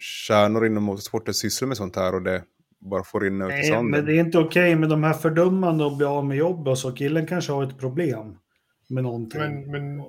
[0.00, 2.42] stjärnor inom motorsporten sysslar med sånt här och det
[2.80, 3.90] bara får rinna ut i sanden.
[3.90, 6.78] men det är inte okej med de här fördömande och bli av med jobb och
[6.78, 6.92] så.
[6.92, 8.36] Killen kanske har ett problem
[8.88, 9.40] med någonting.
[9.40, 10.04] Men, men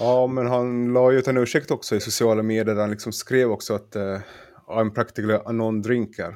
[0.00, 3.12] Ja, men han la ju ut en ursäkt också i sociala medier där han liksom
[3.12, 4.18] skrev också att uh,
[4.68, 6.34] I'm practically a non-drinker.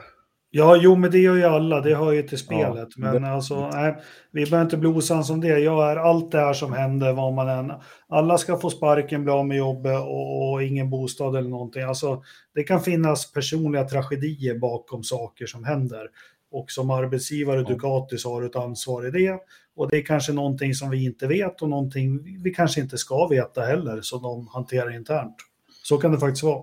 [0.57, 1.81] Ja, jo, men det gör ju alla.
[1.81, 2.89] Det hör ju till spelet.
[2.97, 3.97] Ja, men det- alltså, nej,
[4.33, 5.59] vi behöver inte bli osams om det.
[5.59, 7.73] Jag är allt det här som händer, vad man än...
[8.09, 11.83] Alla ska få sparken, bli av med jobbet och, och ingen bostad eller någonting.
[11.83, 12.23] Alltså,
[12.55, 16.07] det kan finnas personliga tragedier bakom saker som händer.
[16.53, 19.39] Och som arbetsgivare, Ducati, så har du ett ansvar i det.
[19.77, 23.27] Och det är kanske någonting som vi inte vet och någonting vi kanske inte ska
[23.29, 25.37] veta heller, som de hanterar internt.
[25.83, 26.63] Så kan det faktiskt vara.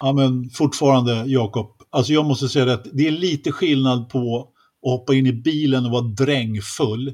[0.00, 1.66] Ja, men fortfarande, Jakob.
[1.94, 4.38] Alltså jag måste säga att det är lite skillnad på
[4.86, 7.12] att hoppa in i bilen och vara drängfull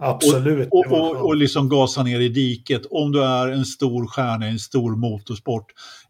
[0.00, 0.68] Absolut.
[0.70, 1.22] och, och, skönt.
[1.24, 4.96] och liksom gasa ner i diket om du är en stor stjärna i en stor
[4.96, 5.64] motorsport.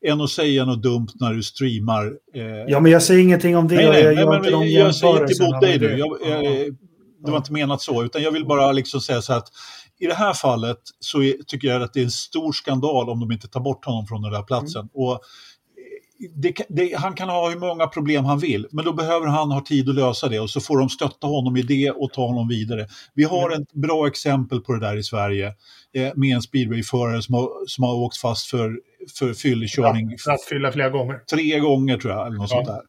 [0.07, 2.07] Än att säga något dumt när du streamar.
[2.35, 3.75] Eh, Ja, men jag säger ingenting om det.
[3.75, 5.89] nej, och nej, jag nej, men de jag säger inte emot dig nu.
[5.89, 5.99] det.
[5.99, 6.27] Jag, Ja.
[6.43, 6.67] eh,
[7.25, 9.49] det var inte menat så, utan jag vill bara liksom säga så här att
[10.01, 13.21] i det här fallet så är, tycker jag att det är en stor skandal om
[13.21, 14.89] de inte tar bort honom från den där platsen.
[14.95, 15.19] Och eh,
[16.35, 19.61] det, det, han kan ha hur många problem han vill, men då behöver han ha
[19.61, 22.49] tid att lösa det och så får de stötta honom i det och ta honom
[22.49, 22.87] vidare.
[23.15, 25.47] Vi har ett bra exempel på det där i Sverige
[25.95, 28.81] eh, med en speedwayförare som har, som har åkt fast för,
[29.19, 31.19] för fyllekörning för att fylla flera gånger.
[31.31, 32.57] tre gånger tror jag, eller något Ja.
[32.57, 32.81] sånt där.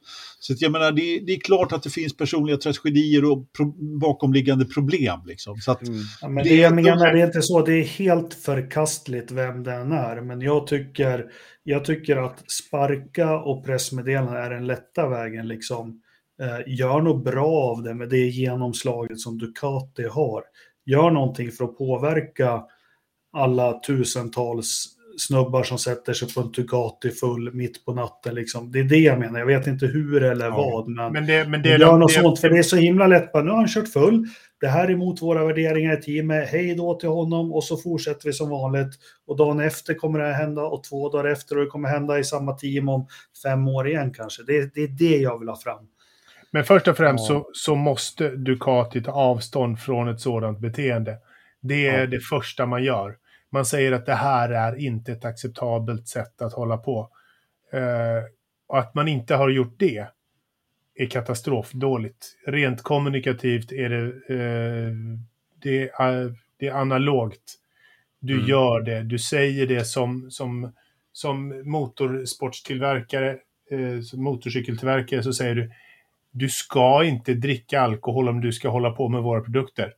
[0.42, 3.66] Så att jag menar, det, det är klart att det finns personliga tragedier och pro,
[4.00, 5.20] bakomliggande problem.
[5.26, 5.58] Liksom.
[5.58, 6.00] Så att, Mm.
[6.22, 7.62] Ja, men Det det, är jag de menar, det är inte så.
[7.66, 10.22] Det är helt förkastligt vem den är.
[10.22, 11.26] Men jag tycker,
[11.70, 15.48] jag tycker att sparka och pressmeddelande är den lätta vägen.
[15.48, 16.02] Liksom.
[16.42, 20.44] Eh, gör något bra av det med det genomslaget som Ducati har.
[20.86, 22.64] Gör någonting för att påverka
[23.34, 24.86] alla tusentals
[25.18, 28.36] snubbar som sätter sig på en Tugati full mitt på natten.
[28.36, 28.72] Liksom.
[28.72, 29.40] Det är det jag menar.
[29.40, 30.56] Jag vet inte hur eller Ja.
[30.56, 30.90] vad.
[30.90, 33.08] Men, Men det, men det, det gör något det, sånt, för det är så himla
[33.08, 33.32] lätt.
[33.32, 34.28] Bara, nu har han kört full.
[34.62, 36.50] Det här är emot våra värderingar i teamet.
[36.50, 38.94] Hej då till honom och så fortsätter vi som vanligt.
[39.28, 42.20] Och dagen efter kommer det här hända och två dagar efter och det kommer hända
[42.20, 43.08] i samma team om
[43.44, 44.44] fem år igen kanske.
[44.44, 45.88] Det, det är det jag vill ha fram.
[46.52, 47.36] Men först och främst Ja.
[47.36, 51.18] så, så måste Ducati ta avstånd från ett sådant beteende.
[51.62, 52.06] Det är Ja.
[52.08, 53.18] det första man gör.
[53.52, 57.10] Man säger att det här är inte ett acceptabelt sätt att hålla på.
[57.74, 58.24] Eh,
[58.68, 60.08] och att man inte har gjort det
[61.04, 62.26] är katastrofdåligt.
[62.48, 64.94] Rent kommunikativt är det, eh,
[65.62, 67.56] det, är, det är analogt.
[68.20, 68.46] Du Mm.
[68.48, 70.72] gör det, du säger det som, som,
[71.12, 73.30] som motorsportstillverkare,
[73.72, 75.72] eh, som motorcykeltillverkare så säger du
[76.32, 79.94] du ska inte dricka alkohol om du ska hålla på med våra produkter.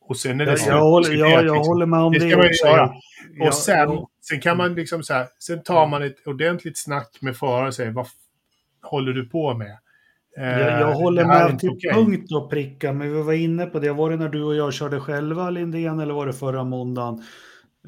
[0.00, 1.58] Och sen är det Jag, slut jag, håller, diskuterat, jag, liksom.
[1.68, 2.94] håller med om Det det, ska man ju göra.
[3.38, 3.88] Jag- Och sen,
[4.20, 7.74] sen kan man liksom så här, sen tar man ett ordentligt snack med föraren och
[7.74, 8.06] säger vad
[8.84, 9.78] håller du på med?
[10.38, 11.92] Eh, Jag, jag håller med till okej.
[11.94, 13.92] punkt och pricka, men vi var inne på det.
[13.92, 17.22] Var det när du och jag körde själva Lindén eller var det förra måndagen?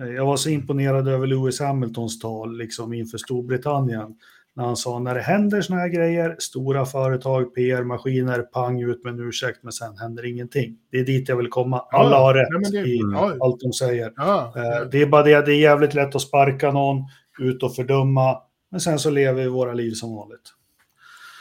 [0.00, 4.14] Eh, Jag var så imponerad över Lewis Hamiltons tal liksom inför Storbritannien.
[4.54, 9.12] När han sa när det händer såna här grejer, stora företag, PR-maskiner, pang ut med
[9.14, 10.76] en ursäkt, men sen händer ingenting.
[10.90, 11.78] Det är dit jag vill komma.
[11.92, 13.36] Alla Ja, har rätt men det- i ja.
[13.40, 14.12] allt de säger.
[14.16, 17.04] Ja, Eh, Det är bara det, det är jävligt lätt att sparka någon,
[17.38, 18.38] ut och fördöma,
[18.70, 20.52] men sen så lever vi våra liv som vanligt.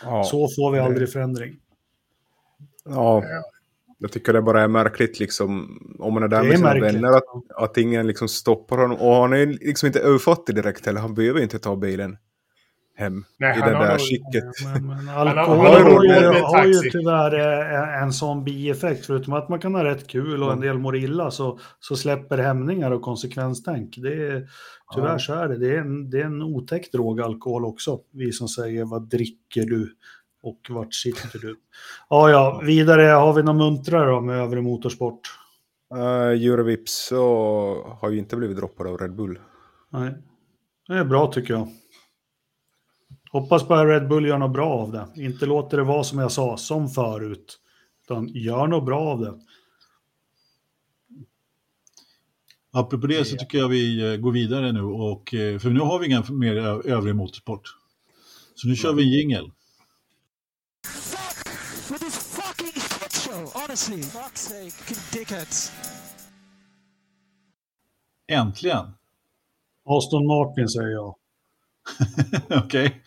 [0.05, 0.23] Ja.
[0.23, 1.55] Så får vi aldrig förändring.
[2.89, 3.23] Ja,
[3.97, 5.79] jag tycker det bara är märkligt liksom.
[5.99, 6.95] Om man är där Det med sina märkligt.
[6.95, 7.17] vänner.
[7.17, 7.23] Att,
[7.55, 8.97] att ingen liksom stoppar honom.
[8.97, 11.01] Och han är liksom inte överfattig direkt heller.
[11.01, 12.17] Han behöver inte ta bilen
[12.95, 13.23] hem.
[13.37, 14.43] Nej, I det där skicket.
[14.63, 19.05] Men, men alkohol han har ju, har ju tyvärr eh, en sån bieffekt.
[19.05, 22.37] Förutom att man kan ha rätt kul och en del mår illa så, så släpper
[22.37, 23.95] hämningar och konsekvenstänk.
[23.97, 24.47] Det är,
[24.93, 25.19] tyvärr Ja.
[25.19, 25.57] så är det.
[25.57, 27.99] Det är, en, det är en otäck drog, alkohol också.
[28.11, 29.95] Vi som säger vad dricker du
[30.43, 31.55] och vart sitter du?
[32.09, 35.19] Ja, ja, vidare har vi några muntrare då med övrig motorsport.
[35.95, 39.39] Uh, Eurovips så har ju inte blivit droppad av Red Bull.
[39.89, 40.13] Nej,
[40.87, 41.67] det är bra tycker jag.
[43.35, 45.23] Hoppas bara Red Bull gör något bra av det.
[45.23, 47.59] Inte låter det vara som jag sa, som förut.
[48.03, 49.39] Utan gör något bra av det.
[52.71, 55.99] Apropå det så tycker jag vi eh, går vidare nu, och, eh, för nu har
[55.99, 57.61] vi ingen mer ö- övrig motorsport.
[58.55, 59.51] Så nu kör vi en jingel.
[68.27, 68.85] Äntligen!
[69.85, 71.15] Aston Martin säger jag.
[72.65, 73.01] Okej.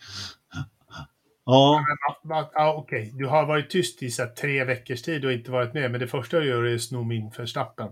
[1.45, 5.25] Ja, Va- va- Ja, Okej, du har varit tyst i så här, tre veckors tid
[5.25, 5.91] och inte varit med.
[5.91, 7.87] Men det första du gör är att sno min förstappen.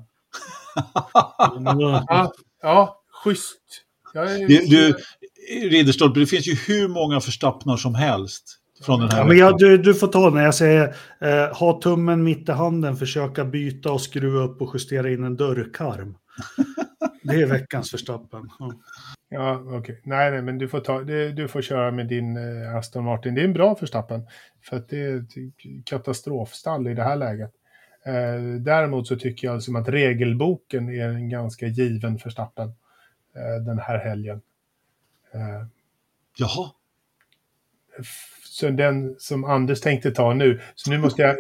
[2.08, 3.62] Ja, ja schysst.
[4.14, 4.96] Jag är, det, du,
[5.70, 8.44] Ridderstolpe, det finns ju hur många förstappnar som helst
[8.86, 11.82] från den här Ja, men jag, du, du får ta när jag säger eh, ha
[11.82, 16.16] tummen mitt i handen, försöka byta och skruva upp och justera in en dörrkarm.
[17.28, 18.49] Det är veckans förstappen.
[18.60, 18.72] Ja.
[19.30, 20.02] Ja, okej.
[20.04, 21.02] Nej, nej, men du får, ta,
[21.32, 23.36] du får köra med din eh, Aston Martin.
[23.36, 24.28] Det är en bra förstappen.
[24.62, 27.52] För att det är ett katastrofstall i det här läget.
[28.06, 32.68] Eh, däremot så tycker jag som att regelboken är en ganska given förstappen
[33.36, 34.41] eh, den här helgen.
[35.34, 35.68] Eh,
[36.38, 36.72] Jaha,
[38.44, 40.62] så den som Anders tänkte ta nu.
[40.76, 41.36] Så nu måste jag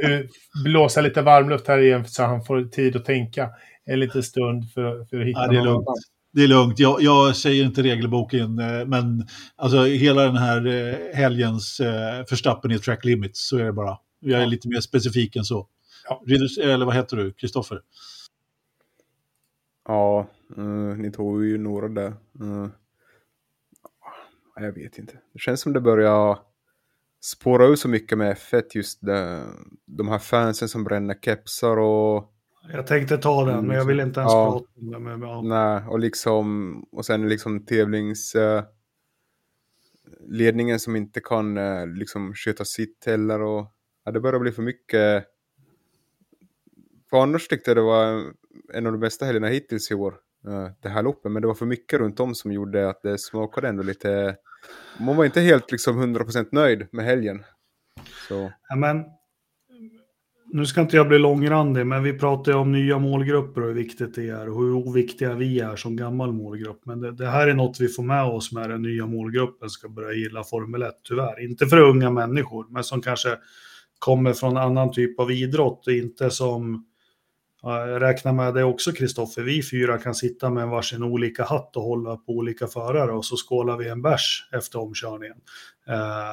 [0.63, 3.49] blåsa lite varmluft här igen så han får tid att tänka
[3.87, 5.87] en liten stund för, för att hitta ja, det är någon lugnt.
[5.87, 5.97] annan.
[6.31, 6.79] Det är lugnt.
[6.79, 12.71] Jag, jag säger inte regelboken, eh, men alltså hela den här eh, helgens eh, förstappen
[12.71, 13.97] i track limits, så är det bara.
[14.19, 14.49] Jag är Ja.
[14.49, 15.67] lite mer specifik än så.
[16.09, 16.23] Ja.
[16.63, 17.33] Eller vad heter du?
[17.33, 17.81] Kristoffer?
[19.87, 20.27] Ja,
[20.57, 20.63] eh,
[20.97, 22.07] ni tog ju några där.
[22.41, 22.67] Eh,
[24.59, 25.13] jag vet inte.
[25.33, 26.39] Det känns som det börjar
[27.21, 29.43] spåra ur så mycket med F1 just det,
[29.85, 32.33] de här fansen som bränner kepsar och
[32.71, 34.51] Jag tänkte ta den, men jag vill inte ens Ja.
[34.51, 34.99] prata om det.
[34.99, 35.41] Men, ja.
[35.41, 38.63] Nej, och liksom och sen liksom tävlings eh,
[40.77, 43.73] som inte kan eh, liksom sköta sitt heller och
[44.05, 45.25] ja, det börjar bli för mycket.
[47.09, 48.23] För annars tyckte jag det var
[48.73, 50.15] en av de bästa helgerna hittills i år,
[50.47, 53.17] eh, det här loppet, men det var för mycket runt om som gjorde att det
[53.17, 54.35] smakade ändå lite.
[54.99, 57.43] Man var inte helt liksom 100% nöjd med helgen.
[58.27, 59.05] Så Ja, men,
[60.49, 63.75] nu ska inte jag bli långrandig, men vi pratar ju om nya målgrupper och hur
[63.75, 66.81] viktigt det är och hur oviktiga vi är som gammal målgrupp.
[66.85, 69.89] Men det, det här är något vi får med oss med den nya målgruppen ska
[69.89, 71.43] börja gilla Formel 1, tyvärr.
[71.43, 73.37] Inte för unga människor, men som kanske
[73.99, 76.85] kommer från annan typ av idrott och inte som
[77.61, 79.41] Jag räknar med det också, Kristoffer.
[79.41, 83.35] Vi fyra kan sitta med varsin olika hatt och hålla på olika förare och så
[83.35, 85.37] skålar vi en bärs efter omkörningen.
[85.87, 86.31] Eh,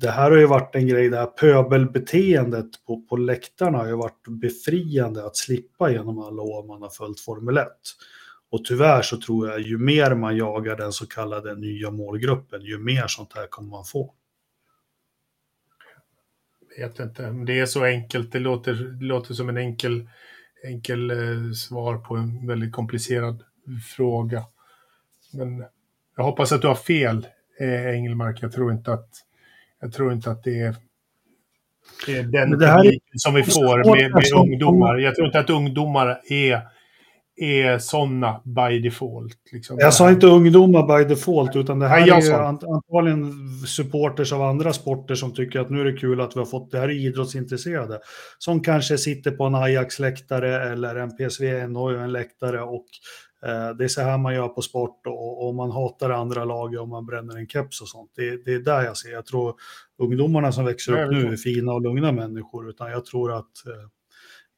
[0.00, 3.96] det här har ju varit en grej, det här pöbelbeteendet på, på läktarna har ju
[3.96, 7.66] varit befriande att slippa genom alla år man har följt Formel 1.
[8.50, 12.78] Och tyvärr så tror jag ju mer man jagar den så kallade nya målgruppen, ju
[12.78, 14.14] mer sånt här kommer man få.
[16.78, 17.28] vet inte.
[17.28, 18.32] om Det är så enkelt.
[18.32, 20.08] Det låter, det låter som en enkel,
[20.64, 23.44] enkel eh, svar på en väldigt komplicerad
[23.96, 24.44] fråga.
[25.32, 25.64] Men
[26.16, 27.26] jag hoppas att du har fel,
[27.60, 28.42] eh, Engelmark.
[28.42, 29.08] Jag tror inte att,
[29.80, 30.74] jag tror inte att det är,
[32.06, 34.98] det är den det publiken som vi får med, med ungdomar.
[34.98, 36.60] Jag tror inte att ungdomar är,
[37.38, 39.36] är sådana by default.
[39.52, 39.78] Liksom.
[39.78, 43.32] Jag sa inte ungdomar by default, utan det här Nej, är antagligen
[43.66, 46.70] supporters av andra sporter som tycker att nu är det kul att vi har fått
[46.70, 48.00] det här är idrottsintresserade.
[48.38, 52.86] Som kanske sitter på en Ajax-läktare eller en PSV en läktare och
[53.46, 56.74] eh, det är så här man gör på sport och, och man hatar andra lag
[56.74, 58.10] och man bränner en keps och sånt.
[58.16, 59.12] Det, det är där jag ser.
[59.12, 59.54] Jag tror
[59.98, 63.97] ungdomarna som växer upp nu är fina och lugna människor, utan jag tror att eh,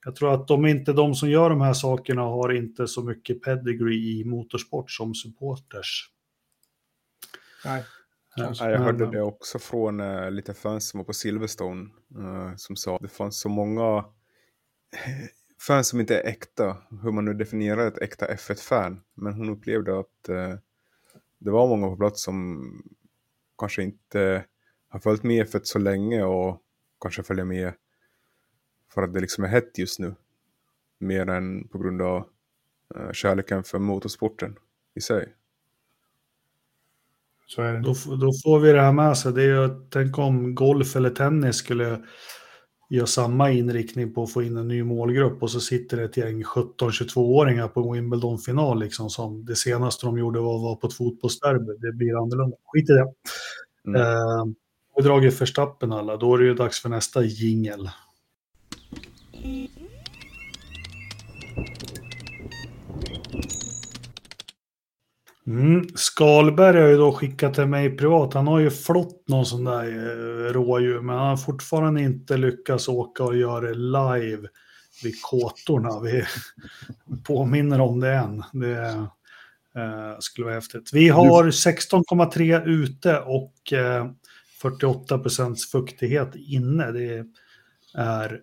[0.04, 3.42] jag tror att de inte, de som gör de här sakerna har inte så mycket
[3.42, 6.10] pedigree i motorsport som supporters.
[7.64, 7.84] Nej.
[8.36, 8.64] Kanske.
[8.64, 11.88] Ja, jag hörde det också från uh, lite fans som var på Silverstone.
[12.18, 14.04] eh, som sa att det fanns så många
[15.66, 16.76] fans som inte är äkta.
[17.02, 19.00] Hur man nu definierar ett äkta F1-fan.
[19.14, 20.54] Men hon upplevde att eh,
[21.38, 22.62] det var många på plats som
[23.58, 24.44] kanske inte
[24.88, 26.62] har följt med F1 så länge och
[27.00, 27.72] kanske följer med
[28.94, 30.14] för att det liksom är hett just nu.
[30.98, 32.26] Mer än på grund av
[32.94, 34.56] eh, kärleken för motorsporten
[34.94, 35.34] i sig.
[37.46, 37.80] Så är det.
[37.80, 39.32] Då, då får vi det här med sig.
[39.32, 42.00] Det är ju, tänk om golf eller tennis skulle
[42.90, 46.16] göra samma inriktning på att få in en ny målgrupp och så sitter det ett
[46.16, 50.86] gäng 17-22-åringar på en Wimbledon-final liksom som det senaste de gjorde var att vara på
[50.86, 51.72] ett fotbollsderby.
[51.78, 52.56] Det blir annorlunda.
[52.64, 53.12] Skit i det.
[53.86, 54.00] Mm.
[54.00, 54.44] Eh,
[54.96, 57.90] vi dragit förstappen alla, då är det ju dags för nästa jingel.
[65.50, 65.86] Mm.
[65.94, 68.34] Skalberg har ju då skickat till mig privat.
[68.34, 72.88] Han har ju flott någon sån där eh, rådjur, men han har fortfarande inte lyckats
[72.88, 74.48] åka och göra det live
[75.02, 76.00] vid kåtorna.
[76.00, 76.24] Vi
[77.24, 78.44] påminner om det än.
[78.52, 79.08] Det
[79.76, 80.90] eh, skulle vara häftigt.
[80.92, 84.10] Vi har 16,3 ute och eh,
[84.62, 86.92] 48 procents fuktighet inne.
[86.92, 87.26] Det
[87.94, 88.40] är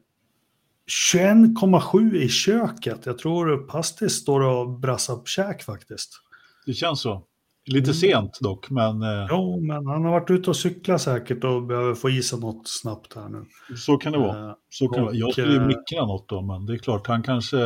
[1.14, 3.06] 21,7 i köket.
[3.06, 6.27] Jag tror Pastis står och brassar på käk faktiskt.
[6.68, 7.24] Det känns så.
[7.66, 7.94] Lite Mm.
[7.94, 11.96] sent dock, men eh, Jo, men han har varit ute och cyklat säkert och behöver
[11.96, 13.46] få i sig något snabbt här nu.
[13.78, 14.50] så kan det vara.
[14.50, 15.16] Eh, Så kan det vara.
[15.16, 17.58] Jag och, skulle ju eh, mickra något då, men det är klart, han kanske...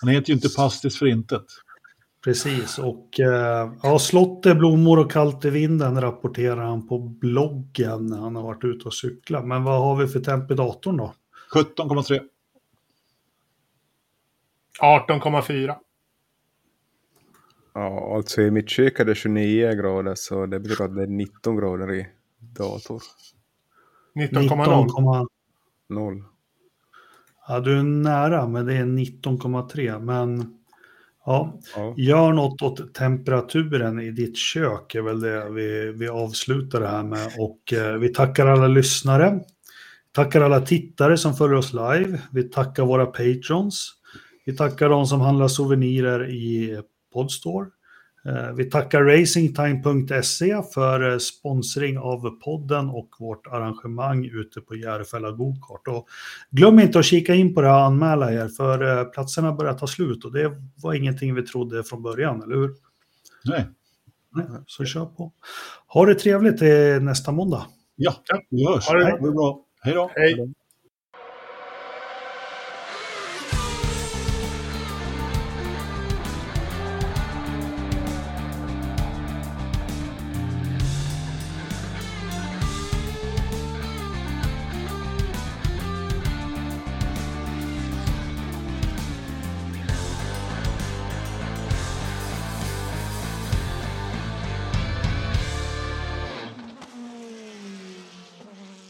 [0.00, 1.44] Han heter ju inte Pastis för intet.
[2.24, 8.18] Precis, och eh, ja, slottet, blommor och kallt i vinden rapporterar han på bloggen när
[8.18, 9.46] han har varit ute och cyklat.
[9.46, 11.14] Men vad har vi för temp i datorn då?
[11.54, 12.20] 17,3.
[14.80, 15.74] 18,4.
[17.74, 21.06] Ja, alltså i mitt kök är det 29 grader så det betyder att det är
[21.06, 22.06] 19 grader i
[22.40, 23.02] dator.
[24.14, 24.86] 19,0.
[24.88, 25.26] 19,0.
[25.88, 26.24] Noll.
[27.48, 29.98] Ja, du är nära, men det är 19,3.
[30.00, 30.54] Men
[31.26, 31.94] ja, Ja.
[31.96, 37.02] gör något åt temperaturen i ditt kök är väl det vi, vi avslutar det här
[37.02, 37.28] med.
[37.38, 39.40] Och eh, vi tackar alla lyssnare.
[40.12, 42.20] Tackar alla tittare som följer oss live.
[42.32, 43.92] Vi tackar våra patrons.
[44.46, 46.80] Vi tackar de som handlar souvenirer i
[47.12, 47.66] Podstore.
[48.24, 55.30] Eh, Vi tackar racingtime.se för eh, sponsring av podden och vårt arrangemang ute på Järfälla
[55.30, 55.88] Gokart.
[55.88, 56.08] Och
[56.50, 59.74] glöm inte att kika in på det här och anmäla er för eh, platserna börjar
[59.74, 62.70] ta slut och det var ingenting vi trodde från början, eller hur?
[63.44, 63.66] Nej.
[64.34, 65.32] Nej, Så kör på.
[65.86, 67.66] Ha det trevligt till nästa måndag.
[67.96, 68.14] Ja,
[68.50, 68.86] vi hörs.
[68.88, 69.26] Ha det Ha bra.
[69.26, 69.64] det bra.
[69.82, 70.10] Hej då.
[70.14, 70.52] Hej.